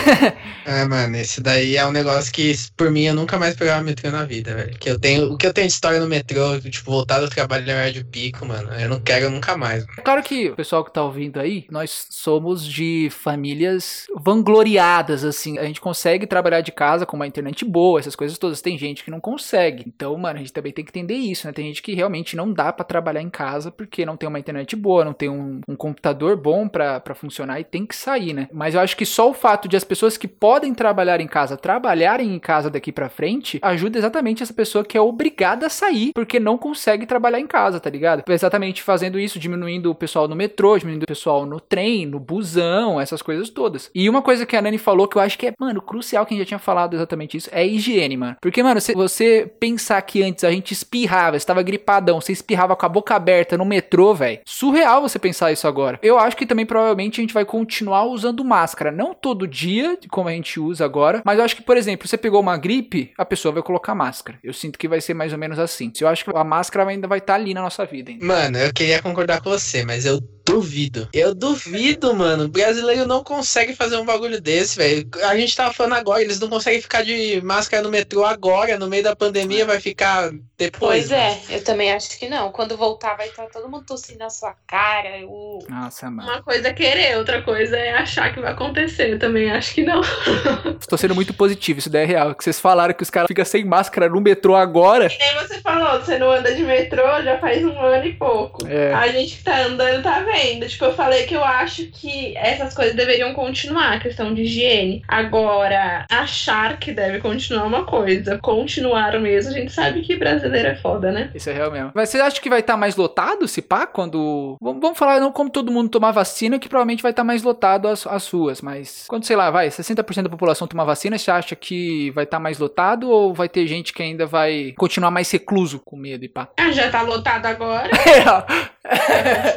É, 0.65 0.84
mano, 0.86 1.15
esse 1.17 1.41
daí 1.41 1.78
é 1.78 1.86
um 1.86 1.91
negócio 1.91 2.34
que, 2.34 2.54
por 2.76 2.89
mim, 2.89 3.04
eu 3.04 3.13
nunca 3.13 3.38
mais 3.38 3.56
pegava 3.56 3.84
metrô 3.84 4.10
na 4.10 4.26
vida, 4.26 4.56
velho. 4.56 4.78
Que 4.80 4.89
eu 4.89 5.00
tenho, 5.00 5.32
o 5.32 5.38
que 5.38 5.45
eu 5.45 5.54
tenho 5.54 5.67
de 5.67 5.74
história 5.74 6.00
no 6.00 6.08
metrô, 6.08 6.60
tipo, 6.60 6.89
voltar 6.89 7.19
do 7.19 7.30
trabalho 7.30 7.65
no 7.65 7.71
horário 7.71 7.93
de 7.93 8.04
pico, 8.04 8.45
mano, 8.45 8.74
eu 8.74 8.89
não 8.89 9.00
quero 9.00 9.30
nunca 9.30 9.56
mais. 9.56 9.86
É 9.98 10.02
Claro 10.02 10.24
que 10.24 10.50
o 10.50 10.56
pessoal 10.56 10.84
que 10.84 10.91
tá 10.91 11.04
ouvindo 11.04 11.39
aí, 11.39 11.65
nós 11.69 12.08
somos 12.10 12.65
de 12.65 13.10
famílias 13.12 14.08
vangloriadas, 14.15 15.24
assim. 15.24 15.58
A 15.60 15.65
gente 15.65 15.80
consegue 15.80 16.26
trabalhar 16.26 16.62
de 16.62 16.71
casa 16.71 17.06
com 17.06 17.15
uma 17.15 17.28
internet 17.28 17.63
boa, 17.63 18.00
essas 18.00 18.15
coisas 18.15 18.38
todas. 18.38 18.62
Tem 18.62 18.78
gente 18.78 19.04
que 19.04 19.12
não 19.12 19.19
consegue. 19.19 19.84
Então, 19.88 20.17
mano, 20.17 20.38
a 20.38 20.39
gente 20.39 20.54
também 20.54 20.71
tem 20.71 20.84
que 20.84 20.91
entender 20.91 21.15
isso, 21.15 21.45
né? 21.45 21.54
Tem 21.54 21.67
gente 21.67 21.82
que 21.82 21.93
realmente 21.93 22.36
não 22.36 22.52
dá 22.52 22.74
pra 22.74 22.84
trabalhar 22.84 23.21
em 23.21 23.30
casa 23.30 23.71
porque 23.71 24.06
não 24.06 24.17
tem 24.17 24.28
uma 24.28 24.39
internet 24.39 24.76
boa, 24.76 25.06
não 25.06 25.13
tem 25.13 25.30
um, 25.30 25.62
um 25.67 25.76
computador 25.76 26.36
bom, 26.36 26.64
bom 26.65 26.69
pra 26.69 27.15
funcionar 27.15 27.60
e 27.60 27.63
tem 27.63 27.86
que 27.86 27.95
sair, 27.95 28.34
né? 28.34 28.47
Mas 28.51 28.75
eu 28.75 28.82
acho 28.82 28.97
que 28.97 29.06
só 29.06 29.30
o 29.30 29.34
fato 29.34 29.67
de 29.67 29.78
as 29.78 29.84
pessoas 29.84 30.17
que 30.17 30.28
podem 30.28 30.73
trabalhar 30.73 31.21
em 31.21 31.28
casa 31.28 31.58
trabalharem 31.58 32.34
em 32.34 32.39
casa 32.39 32.69
daqui 32.69 32.91
pra 32.91 33.10
frente 33.10 33.60
ajuda 33.62 33.97
exatamente 33.97 34.43
essa 34.43 34.54
pessoa 34.54 34.84
que 34.84 34.97
é 34.97 35.01
obrigada 35.01 35.67
a 35.67 35.69
sair 35.69 36.12
porque 36.13 36.39
não 36.39 36.58
consegue 36.58 37.06
trabalhar 37.06 37.39
em 37.39 37.47
casa, 37.47 37.80
tá 37.80 37.89
ligado? 37.89 38.23
Exatamente 38.28 38.82
fazendo 38.82 39.19
isso, 39.19 39.39
diminuindo 39.39 39.91
o 39.91 39.95
pessoal 39.95 40.28
no 40.28 40.36
metrô, 40.36 40.78
diminuindo 40.78 41.04
o 41.04 41.08
pessoal 41.08 41.45
no 41.45 41.60
trem, 41.60 42.06
no 42.06 42.19
busão, 42.19 42.99
essas 42.99 43.21
coisas 43.21 43.49
todas. 43.49 43.89
E 43.93 44.10
uma 44.10 44.21
coisa 44.21 44.45
que 44.45 44.56
a 44.56 44.62
Nani 44.62 44.78
falou 44.78 45.08
que 45.08 45.17
eu 45.17 45.21
acho 45.21 45.38
que 45.38 45.47
é, 45.47 45.54
mano, 45.60 45.82
crucial, 45.82 46.25
quem 46.25 46.38
já 46.38 46.45
tinha 46.45 46.60
falado 46.60 46.95
exatamente 46.95 47.38
isso, 47.38 47.49
é 47.51 47.62
a 47.62 47.65
higiene, 47.65 48.17
mano. 48.17 48.38
Porque, 48.41 48.62
mano, 48.62 48.82
se 48.82 48.93
você 48.93 49.51
pensar 49.60 50.01
que 50.01 50.23
antes 50.23 50.43
a 50.43 50.51
gente 50.51 50.71
espirrava, 50.71 51.38
estava 51.38 51.62
gripadão, 51.62 52.19
você 52.19 52.32
espirrava 52.32 52.75
com 52.75 52.86
a 52.86 52.89
boca 52.89 53.15
aberta 53.15 53.58
no 53.58 53.65
metrô, 53.65 54.13
velho. 54.13 54.39
Surreal 54.45 55.01
você 55.01 55.19
pensar 55.19 55.51
isso 55.51 55.67
agora. 55.67 55.99
Eu 56.01 56.17
acho 56.19 56.38
que 56.38 56.45
também 56.56 56.65
provavelmente 56.65 57.20
a 57.20 57.24
gente 57.24 57.34
vai 57.34 57.44
continuar 57.44 58.06
usando 58.06 58.44
máscara, 58.44 58.89
não 58.89 59.13
todo 59.13 59.46
dia, 59.46 59.98
como 60.10 60.30
a 60.30 60.32
gente 60.32 60.58
usa 60.58 60.86
agora, 60.86 61.22
mas 61.26 61.38
eu 61.38 61.44
acho 61.44 61.56
que, 61.56 61.62
por 61.62 61.76
exemplo, 61.76 62.08
você 62.08 62.18
pegou 62.18 62.39
uma 62.39 62.56
gripe, 62.56 63.12
a 63.18 63.26
pessoa 63.26 63.52
vai 63.52 63.62
colocar 63.62 63.94
máscara. 63.94 64.39
Eu 64.41 64.54
sinto 64.54 64.80
que 64.80 64.88
vai 64.88 65.02
ser 65.02 65.13
mais 65.13 65.34
ou 65.34 65.38
menos 65.38 65.60
assim. 65.60 65.91
Eu 66.00 66.08
acho 66.08 66.24
que 66.24 66.32
a 66.34 66.44
máscara 66.46 66.89
ainda 66.89 67.08
vai 67.08 67.18
estar 67.18 67.34
tá 67.34 67.39
ali 67.39 67.54
na 67.54 67.62
nossa 67.62 67.86
vida. 67.86 68.10
Hein? 68.10 68.20
Mano, 68.22 68.58
eu 68.58 68.72
queria 68.74 69.02
concordar 69.02 69.41
com 69.41 69.50
você, 69.50 69.84
mas 69.84 70.06
eu 70.06 70.22
duvido. 70.45 71.10
Eu 71.12 71.34
duvido, 71.34 72.13
mano. 72.13 72.45
O 72.45 72.47
brasileiro 72.47 73.08
não 73.08 73.23
consegue 73.23 73.75
fazer 73.75 73.97
um 73.97 74.05
bagulho 74.05 74.39
desse, 74.39 74.77
velho. 74.77 75.10
A 75.23 75.36
gente 75.36 75.55
tava 75.55 75.73
falando 75.73 75.93
agora, 75.93 76.21
eles 76.21 76.39
não 76.39 76.47
conseguem 76.47 76.81
ficar 76.81 77.03
de 77.03 77.41
máscara 77.43 77.81
no 77.81 77.89
metrô 77.89 78.23
agora, 78.23 78.77
no 78.77 78.88
meio 78.88 79.03
da 79.03 79.15
pandemia, 79.15 79.65
vai 79.65 79.79
ficar 79.79 80.31
depois. 80.58 81.10
Pois 81.10 81.12
é, 81.12 81.39
eu 81.49 81.63
também 81.63 81.91
acho 81.91 82.17
que 82.19 82.29
não. 82.29 82.51
Quando 82.51 82.77
voltar, 82.77 83.15
vai 83.15 83.27
estar 83.27 83.47
todo 83.47 83.67
mundo 83.67 83.86
tossindo 83.86 84.19
na 84.19 84.29
sua 84.29 84.55
cara. 84.67 85.17
Eu... 85.17 85.60
Nossa, 85.67 86.10
mano. 86.10 86.29
Uma 86.29 86.43
coisa 86.43 86.67
é 86.67 86.73
querer, 86.73 87.17
outra 87.17 87.41
coisa 87.41 87.75
é 87.75 87.95
achar 87.95 88.31
que 88.34 88.39
vai 88.39 88.51
acontecer. 88.51 89.13
Eu 89.13 89.19
também 89.19 89.51
acho 89.51 89.73
que 89.73 89.84
não. 89.84 90.01
Estou 90.79 90.97
sendo 90.97 91.15
muito 91.15 91.34
positivo, 91.34 91.79
isso 91.79 91.89
daí 91.89 92.03
é 92.03 92.05
real. 92.05 92.36
Que 92.36 92.43
vocês 92.43 92.60
falaram 92.60 92.93
que 92.93 93.03
os 93.03 93.10
caras 93.10 93.27
ficam 93.27 93.43
sem 93.43 93.65
máscara 93.65 94.08
no 94.08 94.21
metrô 94.21 94.55
agora. 94.55 95.08
E 95.12 95.17
nem 95.17 95.34
você 95.36 95.60
falou, 95.60 95.99
você 95.99 96.19
não 96.19 96.31
anda 96.31 96.53
de 96.53 96.63
metrô 96.63 97.03
já 97.23 97.39
faz 97.39 97.63
um 97.65 97.79
ano 97.79 98.05
e 98.05 98.13
pouco. 98.13 98.65
É. 98.67 98.93
A 98.93 99.08
gente 99.08 99.38
que 99.38 99.43
tá 99.43 99.58
andando 99.63 100.03
tá 100.03 100.19
vendo. 100.19 100.35
Tipo, 100.67 100.86
eu 100.86 100.93
falei 100.93 101.26
que 101.26 101.34
eu 101.34 101.43
acho 101.43 101.86
que 101.88 102.36
essas 102.38 102.74
coisas 102.74 102.95
deveriam 102.95 103.34
continuar, 103.34 103.93
a 103.93 104.00
questão 104.00 104.34
de 104.34 104.41
higiene. 104.43 105.02
Agora, 105.08 106.06
achar 106.12 106.78
que 106.78 106.91
deve 106.91 107.19
continuar 107.19 107.65
uma 107.65 107.86
coisa, 107.86 108.38
continuar 108.39 109.19
mesmo, 109.19 109.52
a 109.52 109.54
gente 109.54 109.71
sabe 109.71 110.02
que 110.02 110.15
brasileiro 110.15 110.67
é 110.67 110.76
foda, 110.76 111.12
né? 111.12 111.32
Isso 111.34 111.50
é 111.50 111.54
real 111.54 111.71
mesmo. 111.71 111.91
Mas 111.93 112.10
você 112.10 112.19
acha 112.19 112.41
que 112.41 112.50
vai 112.50 112.60
estar 112.60 112.76
mais 112.76 112.95
lotado, 112.95 113.48
se 113.48 113.62
pá, 113.62 113.88
quando. 113.88 114.58
Vamos 114.62 114.98
falar 114.98 115.19
não 115.19 115.32
como 115.32 115.50
todo 115.50 115.71
mundo 115.71 115.89
tomar 115.89 116.12
vacina, 116.12 116.60
que 116.60 116.67
provavelmente 116.67 117.02
vai 117.04 117.12
estar 117.12 117.24
mais 117.24 117.43
lotado 117.43 117.88
as, 117.88 118.06
as 118.06 118.30
ruas. 118.30 118.62
Mas 118.62 119.06
quando, 119.08 119.26
sei 119.26 119.36
lá, 119.36 119.50
vai, 119.50 119.69
60% 119.69 120.24
da 120.24 120.30
população 120.30 120.67
tomar 120.67 120.84
vacina, 120.84 121.17
você 121.17 121.32
acha 121.32 121.56
que 121.56 122.12
vai 122.12 122.26
estar 122.26 122.39
mais 122.39 122.60
lotado 122.60 123.10
ou 123.10 123.34
vai 123.34 123.48
ter 123.48 123.65
gente 123.67 123.93
que 123.93 124.04
ainda 124.04 124.26
vai 124.26 124.74
continuar 124.78 125.12
mais 125.12 125.30
recluso 125.32 125.80
com 125.80 125.95
medo 125.95 126.26
e 126.26 126.30
pá? 126.30 126.50
Ah, 126.58 126.71
já 126.71 126.89
tá 126.89 127.02
lotado 127.02 127.45
agora. 127.45 127.89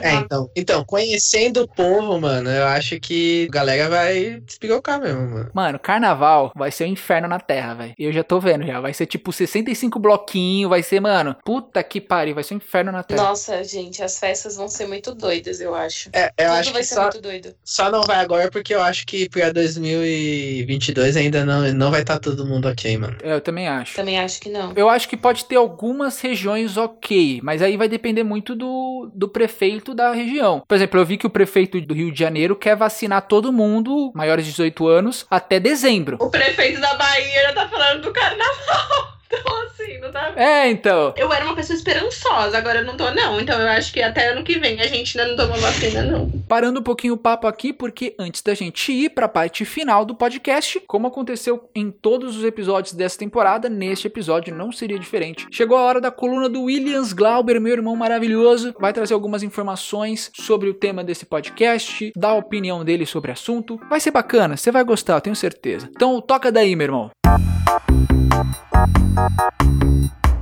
É, 0.03 0.15
então. 0.15 0.49
Então, 0.69 0.85
conhecendo 0.85 1.63
o 1.63 1.69
povo, 1.69 2.21
mano, 2.21 2.51
eu 2.51 2.67
acho 2.67 3.01
que 3.01 3.47
a 3.49 3.53
galera 3.53 3.89
vai 3.89 4.41
despirocar 4.41 5.01
mesmo, 5.01 5.23
mano. 5.27 5.51
Mano, 5.55 5.79
carnaval 5.79 6.53
vai 6.55 6.71
ser 6.71 6.85
um 6.85 6.89
inferno 6.89 7.27
na 7.27 7.41
terra, 7.41 7.73
velho. 7.75 7.95
Eu 7.99 8.13
já 8.13 8.23
tô 8.23 8.39
vendo 8.39 8.67
já. 8.67 8.79
Vai 8.79 8.93
ser 8.93 9.07
tipo 9.07 9.33
65 9.33 9.99
bloquinhos, 9.99 10.69
vai 10.69 10.83
ser, 10.83 11.01
mano, 11.01 11.35
puta 11.43 11.83
que 11.83 12.03
pariu, 12.03 12.35
vai 12.35 12.45
ser 12.45 12.53
um 12.53 12.59
inferno 12.59 12.93
na 12.93 13.03
terra. 13.03 13.23
Nossa, 13.23 13.65
gente, 13.65 14.03
as 14.03 14.19
festas 14.19 14.57
vão 14.57 14.69
ser 14.69 14.87
muito 14.87 15.15
doidas, 15.15 15.59
eu 15.59 15.75
acho. 15.75 16.11
É, 16.13 16.27
eu 16.27 16.49
Tudo 16.49 16.51
acho 16.59 16.73
vai 16.73 16.83
que 16.83 16.89
ser 16.89 16.95
só, 16.97 17.03
muito 17.05 17.21
doido. 17.23 17.55
só 17.65 17.91
não 17.91 18.03
vai 18.03 18.17
agora 18.19 18.51
porque 18.51 18.75
eu 18.75 18.83
acho 18.83 19.07
que 19.07 19.27
pra 19.31 19.51
2022 19.51 21.17
ainda 21.17 21.45
não, 21.47 21.73
não 21.73 21.91
vai 21.91 22.03
estar 22.03 22.19
todo 22.19 22.45
mundo 22.45 22.69
ok, 22.69 22.97
mano. 22.99 23.17
É, 23.23 23.33
Eu 23.33 23.41
também 23.41 23.69
acho. 23.69 23.97
Também 23.97 24.19
acho 24.19 24.41
que 24.41 24.51
não. 24.51 24.73
Eu 24.77 24.89
acho 24.91 25.09
que 25.09 25.17
pode 25.17 25.47
ter 25.47 25.57
algumas 25.57 26.21
regiões 26.21 26.77
ok, 26.77 27.41
mas 27.43 27.63
aí 27.63 27.77
vai 27.77 27.89
depender 27.89 28.23
muito 28.23 28.55
do, 28.55 29.11
do 29.15 29.29
prefeito 29.29 29.95
da 29.95 30.13
região. 30.13 30.58
Por 30.67 30.75
exemplo, 30.75 31.01
eu 31.01 31.05
vi 31.05 31.17
que 31.17 31.27
o 31.27 31.31
prefeito 31.31 31.81
do 31.81 31.95
Rio 31.95 32.13
de 32.13 32.19
Janeiro 32.19 32.57
quer 32.57 32.77
vacinar 32.77 33.23
todo 33.23 33.53
mundo, 33.53 34.13
maiores 34.15 34.45
de 34.45 34.51
18 34.53 34.87
anos, 34.87 35.27
até 35.31 35.61
dezembro. 35.61 36.17
O 36.21 36.31
prefeito 36.31 36.81
da 36.81 36.95
Bahia 36.95 37.43
já 37.43 37.53
tá 37.53 37.69
falando 37.69 38.03
do 38.03 38.13
carnaval. 38.13 39.18
Então, 39.31 39.63
assim, 39.67 39.99
não 39.99 40.11
tá. 40.11 40.33
É, 40.37 40.71
então. 40.71 41.13
Eu 41.17 41.31
era 41.33 41.45
uma 41.45 41.55
pessoa 41.55 41.77
esperançosa, 41.77 42.57
agora 42.57 42.81
eu 42.81 42.85
não 42.85 42.97
tô, 42.97 43.11
não. 43.11 43.39
Então 43.39 43.61
eu 43.61 43.69
acho 43.69 43.93
que 43.93 44.01
até 44.01 44.33
ano 44.33 44.43
que 44.43 44.59
vem 44.59 44.81
a 44.81 44.87
gente 44.87 45.19
ainda 45.19 45.31
não 45.31 45.37
toma 45.37 45.59
vacina, 45.59 46.03
não. 46.03 46.31
Parando 46.49 46.81
um 46.81 46.83
pouquinho 46.83 47.15
o 47.15 47.19
papo 47.19 47.47
aqui, 47.47 47.73
porque 47.73 48.15
antes 48.19 48.41
da 48.43 48.55
gente 48.55 48.91
ir 48.91 49.11
para 49.11 49.27
a 49.27 49.29
parte 49.29 49.65
final 49.67 50.05
do 50.05 50.15
podcast, 50.15 50.81
como 50.87 51.07
aconteceu 51.07 51.69
em 51.75 51.91
todos 51.91 52.37
os 52.37 52.45
episódios 52.45 52.95
dessa 52.95 53.19
temporada, 53.19 53.69
neste 53.69 54.07
episódio 54.07 54.55
não 54.55 54.73
seria 54.73 54.99
diferente. 54.99 55.47
Chegou 55.51 55.77
a 55.77 55.83
hora 55.83 56.01
da 56.01 56.11
coluna 56.11 56.49
do 56.49 56.63
Williams 56.63 57.13
Glauber, 57.13 57.61
meu 57.61 57.73
irmão 57.73 57.95
maravilhoso, 57.95 58.75
vai 58.81 58.95
trazer 58.95 59.13
algumas 59.13 59.43
informações 59.43 60.31
sobre 60.35 60.71
o 60.71 60.75
tema 60.75 61.05
desse 61.05 61.27
podcast, 61.27 62.13
dar 62.17 62.31
a 62.31 62.37
opinião 62.37 62.83
dele 62.83 63.05
sobre 63.05 63.31
o 63.31 63.35
assunto. 63.35 63.79
Vai 63.91 64.01
ser 64.01 64.11
bacana, 64.11 64.57
você 64.57 64.71
vai 64.71 64.85
gostar, 64.85 65.17
eu 65.17 65.21
tenho 65.21 65.37
certeza. 65.37 65.89
Então 65.91 66.19
toca 66.21 66.51
daí, 66.51 66.75
meu 66.75 66.87
irmão. 66.87 67.11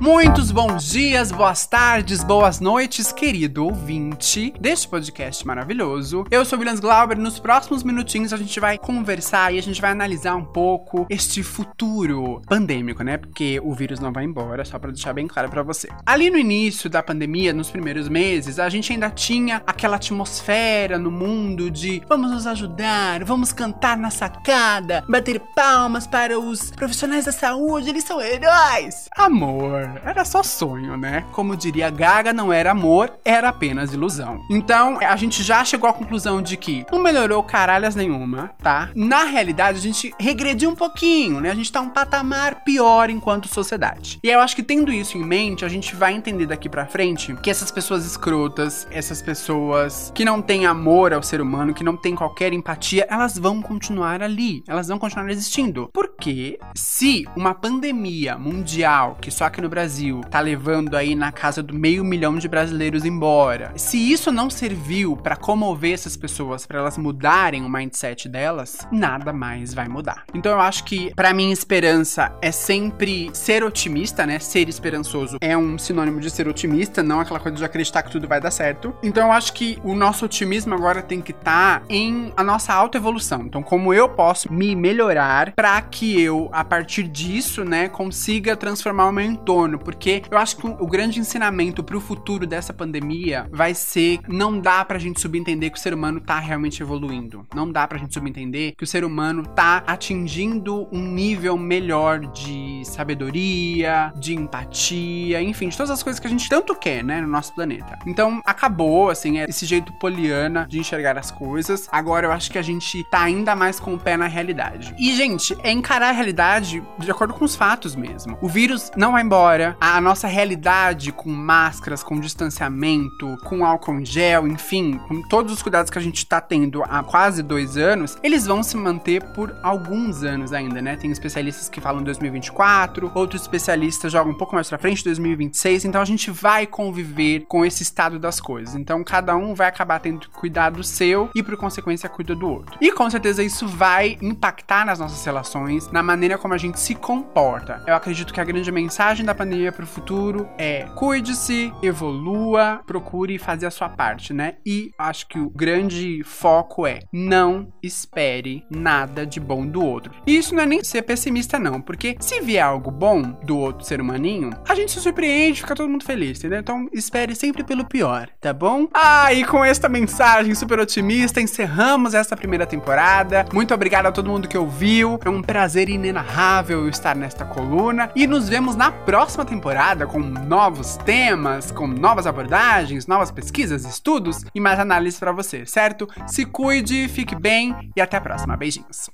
Muitos 0.07 0.51
bons 0.51 0.89
dias, 0.89 1.33
boas 1.33 1.67
tardes, 1.67 2.23
boas 2.23 2.61
noites, 2.61 3.11
querido 3.11 3.65
ouvinte 3.65 4.53
deste 4.57 4.87
podcast 4.87 5.45
maravilhoso. 5.45 6.23
Eu 6.31 6.45
sou 6.45 6.57
o 6.57 6.61
Williams 6.61 6.79
Glauber. 6.79 7.17
Nos 7.17 7.39
próximos 7.39 7.83
minutinhos 7.83 8.31
a 8.31 8.37
gente 8.37 8.57
vai 8.57 8.77
conversar 8.77 9.53
e 9.53 9.59
a 9.59 9.61
gente 9.61 9.81
vai 9.81 9.91
analisar 9.91 10.35
um 10.35 10.45
pouco 10.45 11.05
este 11.09 11.43
futuro 11.43 12.41
pandêmico, 12.47 13.03
né? 13.03 13.17
Porque 13.17 13.59
o 13.61 13.73
vírus 13.73 13.99
não 13.99 14.13
vai 14.13 14.23
embora, 14.23 14.63
só 14.63 14.79
pra 14.79 14.91
deixar 14.91 15.11
bem 15.11 15.27
claro 15.27 15.49
pra 15.49 15.61
você. 15.61 15.89
Ali 16.05 16.29
no 16.29 16.37
início 16.37 16.89
da 16.89 17.03
pandemia, 17.03 17.51
nos 17.51 17.69
primeiros 17.69 18.07
meses, 18.07 18.59
a 18.59 18.69
gente 18.69 18.93
ainda 18.93 19.09
tinha 19.09 19.61
aquela 19.67 19.97
atmosfera 19.97 20.97
no 20.97 21.11
mundo 21.11 21.69
de 21.69 22.01
vamos 22.07 22.31
nos 22.31 22.47
ajudar, 22.47 23.25
vamos 23.25 23.51
cantar 23.51 23.97
na 23.97 24.09
sacada, 24.09 25.03
bater 25.09 25.41
palmas 25.53 26.07
para 26.07 26.39
os 26.39 26.71
profissionais 26.71 27.25
da 27.25 27.33
saúde, 27.33 27.89
eles 27.97 28.03
são 28.03 28.21
heróis. 28.21 29.09
Amor, 29.15 29.99
era 30.05 30.23
só 30.23 30.43
sonho, 30.43 30.95
né? 30.95 31.25
Como 31.31 31.57
diria 31.57 31.89
Gaga, 31.89 32.31
não 32.31 32.53
era 32.53 32.71
amor, 32.71 33.11
era 33.25 33.49
apenas 33.49 33.91
ilusão. 33.93 34.39
Então, 34.51 34.99
a 35.01 35.15
gente 35.15 35.41
já 35.41 35.65
chegou 35.65 35.89
à 35.89 35.93
conclusão 35.93 36.41
de 36.41 36.55
que 36.57 36.85
não 36.91 37.01
melhorou 37.01 37.41
caralhas 37.41 37.95
nenhuma, 37.95 38.51
tá? 38.61 38.89
Na 38.95 39.23
realidade, 39.23 39.79
a 39.79 39.81
gente 39.81 40.13
regrediu 40.19 40.69
um 40.69 40.75
pouquinho, 40.75 41.39
né? 41.39 41.49
A 41.49 41.55
gente 41.55 41.71
tá 41.71 41.81
um 41.81 41.89
patamar 41.89 42.63
pior 42.63 43.09
enquanto 43.09 43.47
sociedade. 43.47 44.19
E 44.23 44.29
eu 44.29 44.39
acho 44.39 44.55
que 44.55 44.63
tendo 44.63 44.91
isso 44.91 45.17
em 45.17 45.23
mente, 45.23 45.65
a 45.65 45.69
gente 45.69 45.95
vai 45.95 46.13
entender 46.13 46.45
daqui 46.45 46.69
pra 46.69 46.85
frente 46.85 47.35
que 47.41 47.49
essas 47.49 47.71
pessoas 47.71 48.05
escrotas, 48.05 48.87
essas 48.91 49.21
pessoas 49.21 50.11
que 50.13 50.23
não 50.23 50.41
têm 50.41 50.67
amor 50.67 51.13
ao 51.13 51.23
ser 51.23 51.41
humano, 51.41 51.73
que 51.73 51.83
não 51.83 51.97
têm 51.97 52.15
qualquer 52.15 52.53
empatia, 52.53 53.07
elas 53.09 53.37
vão 53.37 53.61
continuar 53.61 54.21
ali, 54.21 54.63
elas 54.67 54.87
vão 54.87 54.99
continuar 54.99 55.29
existindo. 55.31 55.89
Porque 55.91 56.59
se 56.75 57.25
uma 57.35 57.55
pandemia 57.55 57.86
mundial, 57.93 59.17
que 59.21 59.31
só 59.31 59.45
aqui 59.45 59.61
no 59.61 59.69
Brasil 59.69 60.21
tá 60.29 60.39
levando 60.39 60.95
aí 60.95 61.15
na 61.15 61.31
casa 61.31 61.61
do 61.63 61.73
meio 61.73 62.03
milhão 62.03 62.37
de 62.37 62.47
brasileiros 62.47 63.05
embora, 63.05 63.71
se 63.75 63.97
isso 64.11 64.31
não 64.31 64.49
serviu 64.49 65.15
pra 65.15 65.35
comover 65.35 65.93
essas 65.93 66.17
pessoas, 66.17 66.65
pra 66.65 66.79
elas 66.79 66.97
mudarem 66.97 67.63
o 67.63 67.69
mindset 67.69 68.27
delas, 68.27 68.87
nada 68.91 69.31
mais 69.33 69.73
vai 69.73 69.87
mudar. 69.87 70.23
Então 70.33 70.51
eu 70.51 70.59
acho 70.59 70.83
que 70.83 71.13
pra 71.15 71.33
mim 71.33 71.51
esperança 71.51 72.35
é 72.41 72.51
sempre 72.51 73.29
ser 73.33 73.63
otimista, 73.63 74.25
né? 74.25 74.39
Ser 74.39 74.67
esperançoso 74.69 75.37
é 75.41 75.57
um 75.57 75.77
sinônimo 75.77 76.19
de 76.19 76.29
ser 76.29 76.47
otimista, 76.47 77.03
não 77.03 77.19
aquela 77.19 77.39
coisa 77.39 77.57
de 77.57 77.65
acreditar 77.65 78.03
que 78.03 78.11
tudo 78.11 78.27
vai 78.27 78.41
dar 78.41 78.51
certo. 78.51 78.95
Então 79.03 79.27
eu 79.27 79.31
acho 79.31 79.53
que 79.53 79.77
o 79.83 79.95
nosso 79.95 80.25
otimismo 80.25 80.73
agora 80.73 81.01
tem 81.01 81.21
que 81.21 81.31
estar 81.31 81.83
em 81.89 82.33
a 82.35 82.43
nossa 82.43 82.73
autoevolução. 82.73 83.41
Então 83.41 83.61
como 83.61 83.93
eu 83.93 84.09
posso 84.09 84.51
me 84.51 84.75
melhorar 84.75 85.53
pra 85.55 85.81
que 85.81 86.19
eu 86.19 86.49
a 86.51 86.63
partir 86.63 87.03
disso, 87.03 87.63
né, 87.63 87.76
consiga 87.89 88.55
transformar 88.55 89.09
o 89.09 89.11
meu 89.11 89.25
entorno, 89.25 89.77
porque 89.77 90.23
eu 90.31 90.37
acho 90.37 90.55
que 90.55 90.65
o, 90.65 90.77
o 90.79 90.87
grande 90.87 91.19
ensinamento 91.19 91.83
pro 91.83 91.99
futuro 91.99 92.47
dessa 92.47 92.73
pandemia 92.73 93.47
vai 93.51 93.73
ser 93.73 94.19
não 94.27 94.57
dá 94.57 94.85
pra 94.85 94.97
gente 94.97 95.19
subentender 95.19 95.69
que 95.71 95.77
o 95.77 95.81
ser 95.81 95.93
humano 95.93 96.21
tá 96.21 96.39
realmente 96.39 96.81
evoluindo. 96.81 97.45
Não 97.53 97.69
dá 97.69 97.87
pra 97.87 97.97
gente 97.97 98.13
subentender 98.13 98.73
que 98.75 98.83
o 98.83 98.87
ser 98.87 99.03
humano 99.03 99.43
tá 99.43 99.83
atingindo 99.85 100.87
um 100.91 101.01
nível 101.01 101.57
melhor 101.57 102.19
de 102.19 102.81
sabedoria, 102.85 104.13
de 104.15 104.33
empatia, 104.33 105.41
enfim, 105.41 105.69
de 105.69 105.75
todas 105.75 105.91
as 105.91 106.01
coisas 106.01 106.19
que 106.19 106.27
a 106.27 106.29
gente 106.29 106.47
tanto 106.47 106.75
quer, 106.75 107.03
né, 107.03 107.21
no 107.21 107.27
nosso 107.27 107.53
planeta. 107.53 107.97
Então, 108.05 108.41
acabou, 108.45 109.09
assim, 109.09 109.39
é 109.39 109.45
esse 109.45 109.65
jeito 109.65 109.91
poliana 109.93 110.65
de 110.69 110.79
enxergar 110.79 111.17
as 111.17 111.31
coisas. 111.31 111.87
Agora 111.91 112.27
eu 112.27 112.31
acho 112.31 112.51
que 112.51 112.57
a 112.57 112.61
gente 112.61 113.03
tá 113.09 113.21
ainda 113.21 113.55
mais 113.55 113.79
com 113.79 113.93
o 113.93 113.99
pé 113.99 114.15
na 114.15 114.27
realidade. 114.27 114.93
E, 114.97 115.15
gente, 115.15 115.55
é 115.63 115.71
encarar 115.71 116.09
a 116.09 116.13
realidade 116.13 116.83
de 116.97 117.11
acordo 117.11 117.33
com 117.33 117.45
os 117.45 117.55
fatos 117.55 117.66
mesmo. 117.95 118.37
O 118.41 118.47
vírus 118.47 118.91
não 118.95 119.11
vai 119.13 119.23
embora, 119.23 119.75
a 119.79 119.99
nossa 119.99 120.27
realidade 120.27 121.11
com 121.11 121.29
máscaras, 121.29 122.03
com 122.03 122.19
distanciamento, 122.19 123.37
com 123.43 123.65
álcool 123.65 123.99
em 123.99 124.05
gel, 124.05 124.47
enfim, 124.47 124.99
com 125.07 125.21
todos 125.23 125.51
os 125.51 125.61
cuidados 125.61 125.89
que 125.89 125.97
a 125.97 126.01
gente 126.01 126.25
tá 126.25 126.39
tendo 126.39 126.83
há 126.83 127.03
quase 127.03 127.43
dois 127.43 127.77
anos, 127.77 128.17
eles 128.23 128.45
vão 128.45 128.63
se 128.63 128.77
manter 128.77 129.23
por 129.33 129.55
alguns 129.63 130.23
anos 130.23 130.53
ainda, 130.53 130.81
né? 130.81 130.95
Tem 130.95 131.11
especialistas 131.11 131.69
que 131.69 131.81
falam 131.81 132.03
2024, 132.03 133.11
outros 133.13 133.41
especialistas 133.41 134.11
jogam 134.11 134.33
um 134.33 134.37
pouco 134.37 134.55
mais 134.55 134.69
pra 134.69 134.77
frente, 134.77 135.03
2026, 135.03 135.85
então 135.85 136.01
a 136.01 136.05
gente 136.05 136.31
vai 136.31 136.65
conviver 136.65 137.45
com 137.47 137.65
esse 137.65 137.83
estado 137.83 138.19
das 138.19 138.39
coisas. 138.39 138.75
Então 138.75 139.03
cada 139.03 139.35
um 139.35 139.53
vai 139.53 139.67
acabar 139.67 139.99
tendo 139.99 140.29
cuidado 140.29 140.83
seu 140.83 141.29
e 141.35 141.43
por 141.43 141.57
consequência 141.57 142.09
cuida 142.09 142.35
do 142.35 142.49
outro. 142.49 142.77
E 142.81 142.91
com 142.91 143.09
certeza 143.09 143.43
isso 143.43 143.67
vai 143.67 144.17
impactar 144.21 144.85
nas 144.85 144.99
nossas 144.99 145.23
relações, 145.25 145.91
na 145.91 146.03
maneira 146.03 146.37
como 146.37 146.53
a 146.53 146.57
gente 146.57 146.79
se 146.79 146.95
comporta. 146.95 147.56
Eu 147.87 147.95
acredito 147.95 148.33
que 148.33 148.41
a 148.41 148.43
grande 148.43 148.71
mensagem 148.71 149.25
da 149.25 149.35
pandemia 149.35 149.71
para 149.71 149.83
o 149.83 149.87
futuro 149.87 150.47
é 150.57 150.87
cuide-se, 150.95 151.73
evolua, 151.81 152.81
procure 152.85 153.37
fazer 153.37 153.65
a 153.65 153.71
sua 153.71 153.89
parte, 153.89 154.33
né? 154.33 154.55
E 154.65 154.91
acho 154.97 155.27
que 155.27 155.39
o 155.39 155.49
grande 155.49 156.23
foco 156.23 156.85
é 156.85 156.99
não 157.11 157.71
espere 157.81 158.63
nada 158.69 159.25
de 159.25 159.39
bom 159.39 159.65
do 159.65 159.83
outro. 159.83 160.11
E 160.25 160.37
isso 160.37 160.53
não 160.53 160.63
é 160.63 160.65
nem 160.65 160.83
ser 160.83 161.01
pessimista 161.03 161.59
não, 161.59 161.81
porque 161.81 162.15
se 162.19 162.41
vier 162.41 162.63
algo 162.63 162.91
bom 162.91 163.21
do 163.21 163.57
outro 163.57 163.85
ser 163.85 164.01
humaninho, 164.01 164.51
a 164.67 164.75
gente 164.75 164.91
se 164.91 164.99
surpreende, 164.99 165.61
fica 165.61 165.75
todo 165.75 165.89
mundo 165.89 166.05
feliz, 166.05 166.37
entendeu? 166.39 166.59
Então 166.59 166.87
espere 166.93 167.35
sempre 167.35 167.63
pelo 167.63 167.85
pior, 167.85 168.29
tá 168.39 168.53
bom? 168.53 168.87
Ah, 168.93 169.33
e 169.33 169.43
com 169.43 169.63
esta 169.63 169.89
mensagem 169.89 170.53
super 170.55 170.79
otimista, 170.79 171.41
encerramos 171.41 172.13
esta 172.13 172.35
primeira 172.35 172.65
temporada. 172.65 173.45
Muito 173.53 173.73
obrigado 173.73 174.07
a 174.07 174.11
todo 174.11 174.29
mundo 174.29 174.47
que 174.47 174.57
ouviu. 174.57 175.19
É 175.23 175.29
um 175.29 175.41
prazer 175.41 175.89
inenarrável 175.89 176.87
estar 176.89 177.15
nesta 177.15 177.45
coluna. 177.47 178.11
E 178.15 178.27
nos 178.27 178.47
vemos 178.47 178.75
na 178.75 178.91
próxima 178.91 179.45
temporada 179.45 180.05
com 180.05 180.19
novos 180.19 180.97
temas, 180.97 181.71
com 181.71 181.87
novas 181.87 182.27
abordagens, 182.27 183.07
novas 183.07 183.31
pesquisas, 183.31 183.85
estudos 183.85 184.43
e 184.53 184.59
mais 184.59 184.79
análises 184.79 185.19
para 185.19 185.31
você, 185.31 185.65
certo? 185.65 186.07
Se 186.27 186.45
cuide, 186.45 187.07
fique 187.07 187.35
bem 187.35 187.91
e 187.95 188.01
até 188.01 188.17
a 188.17 188.21
próxima. 188.21 188.55
Beijinhos. 188.55 189.09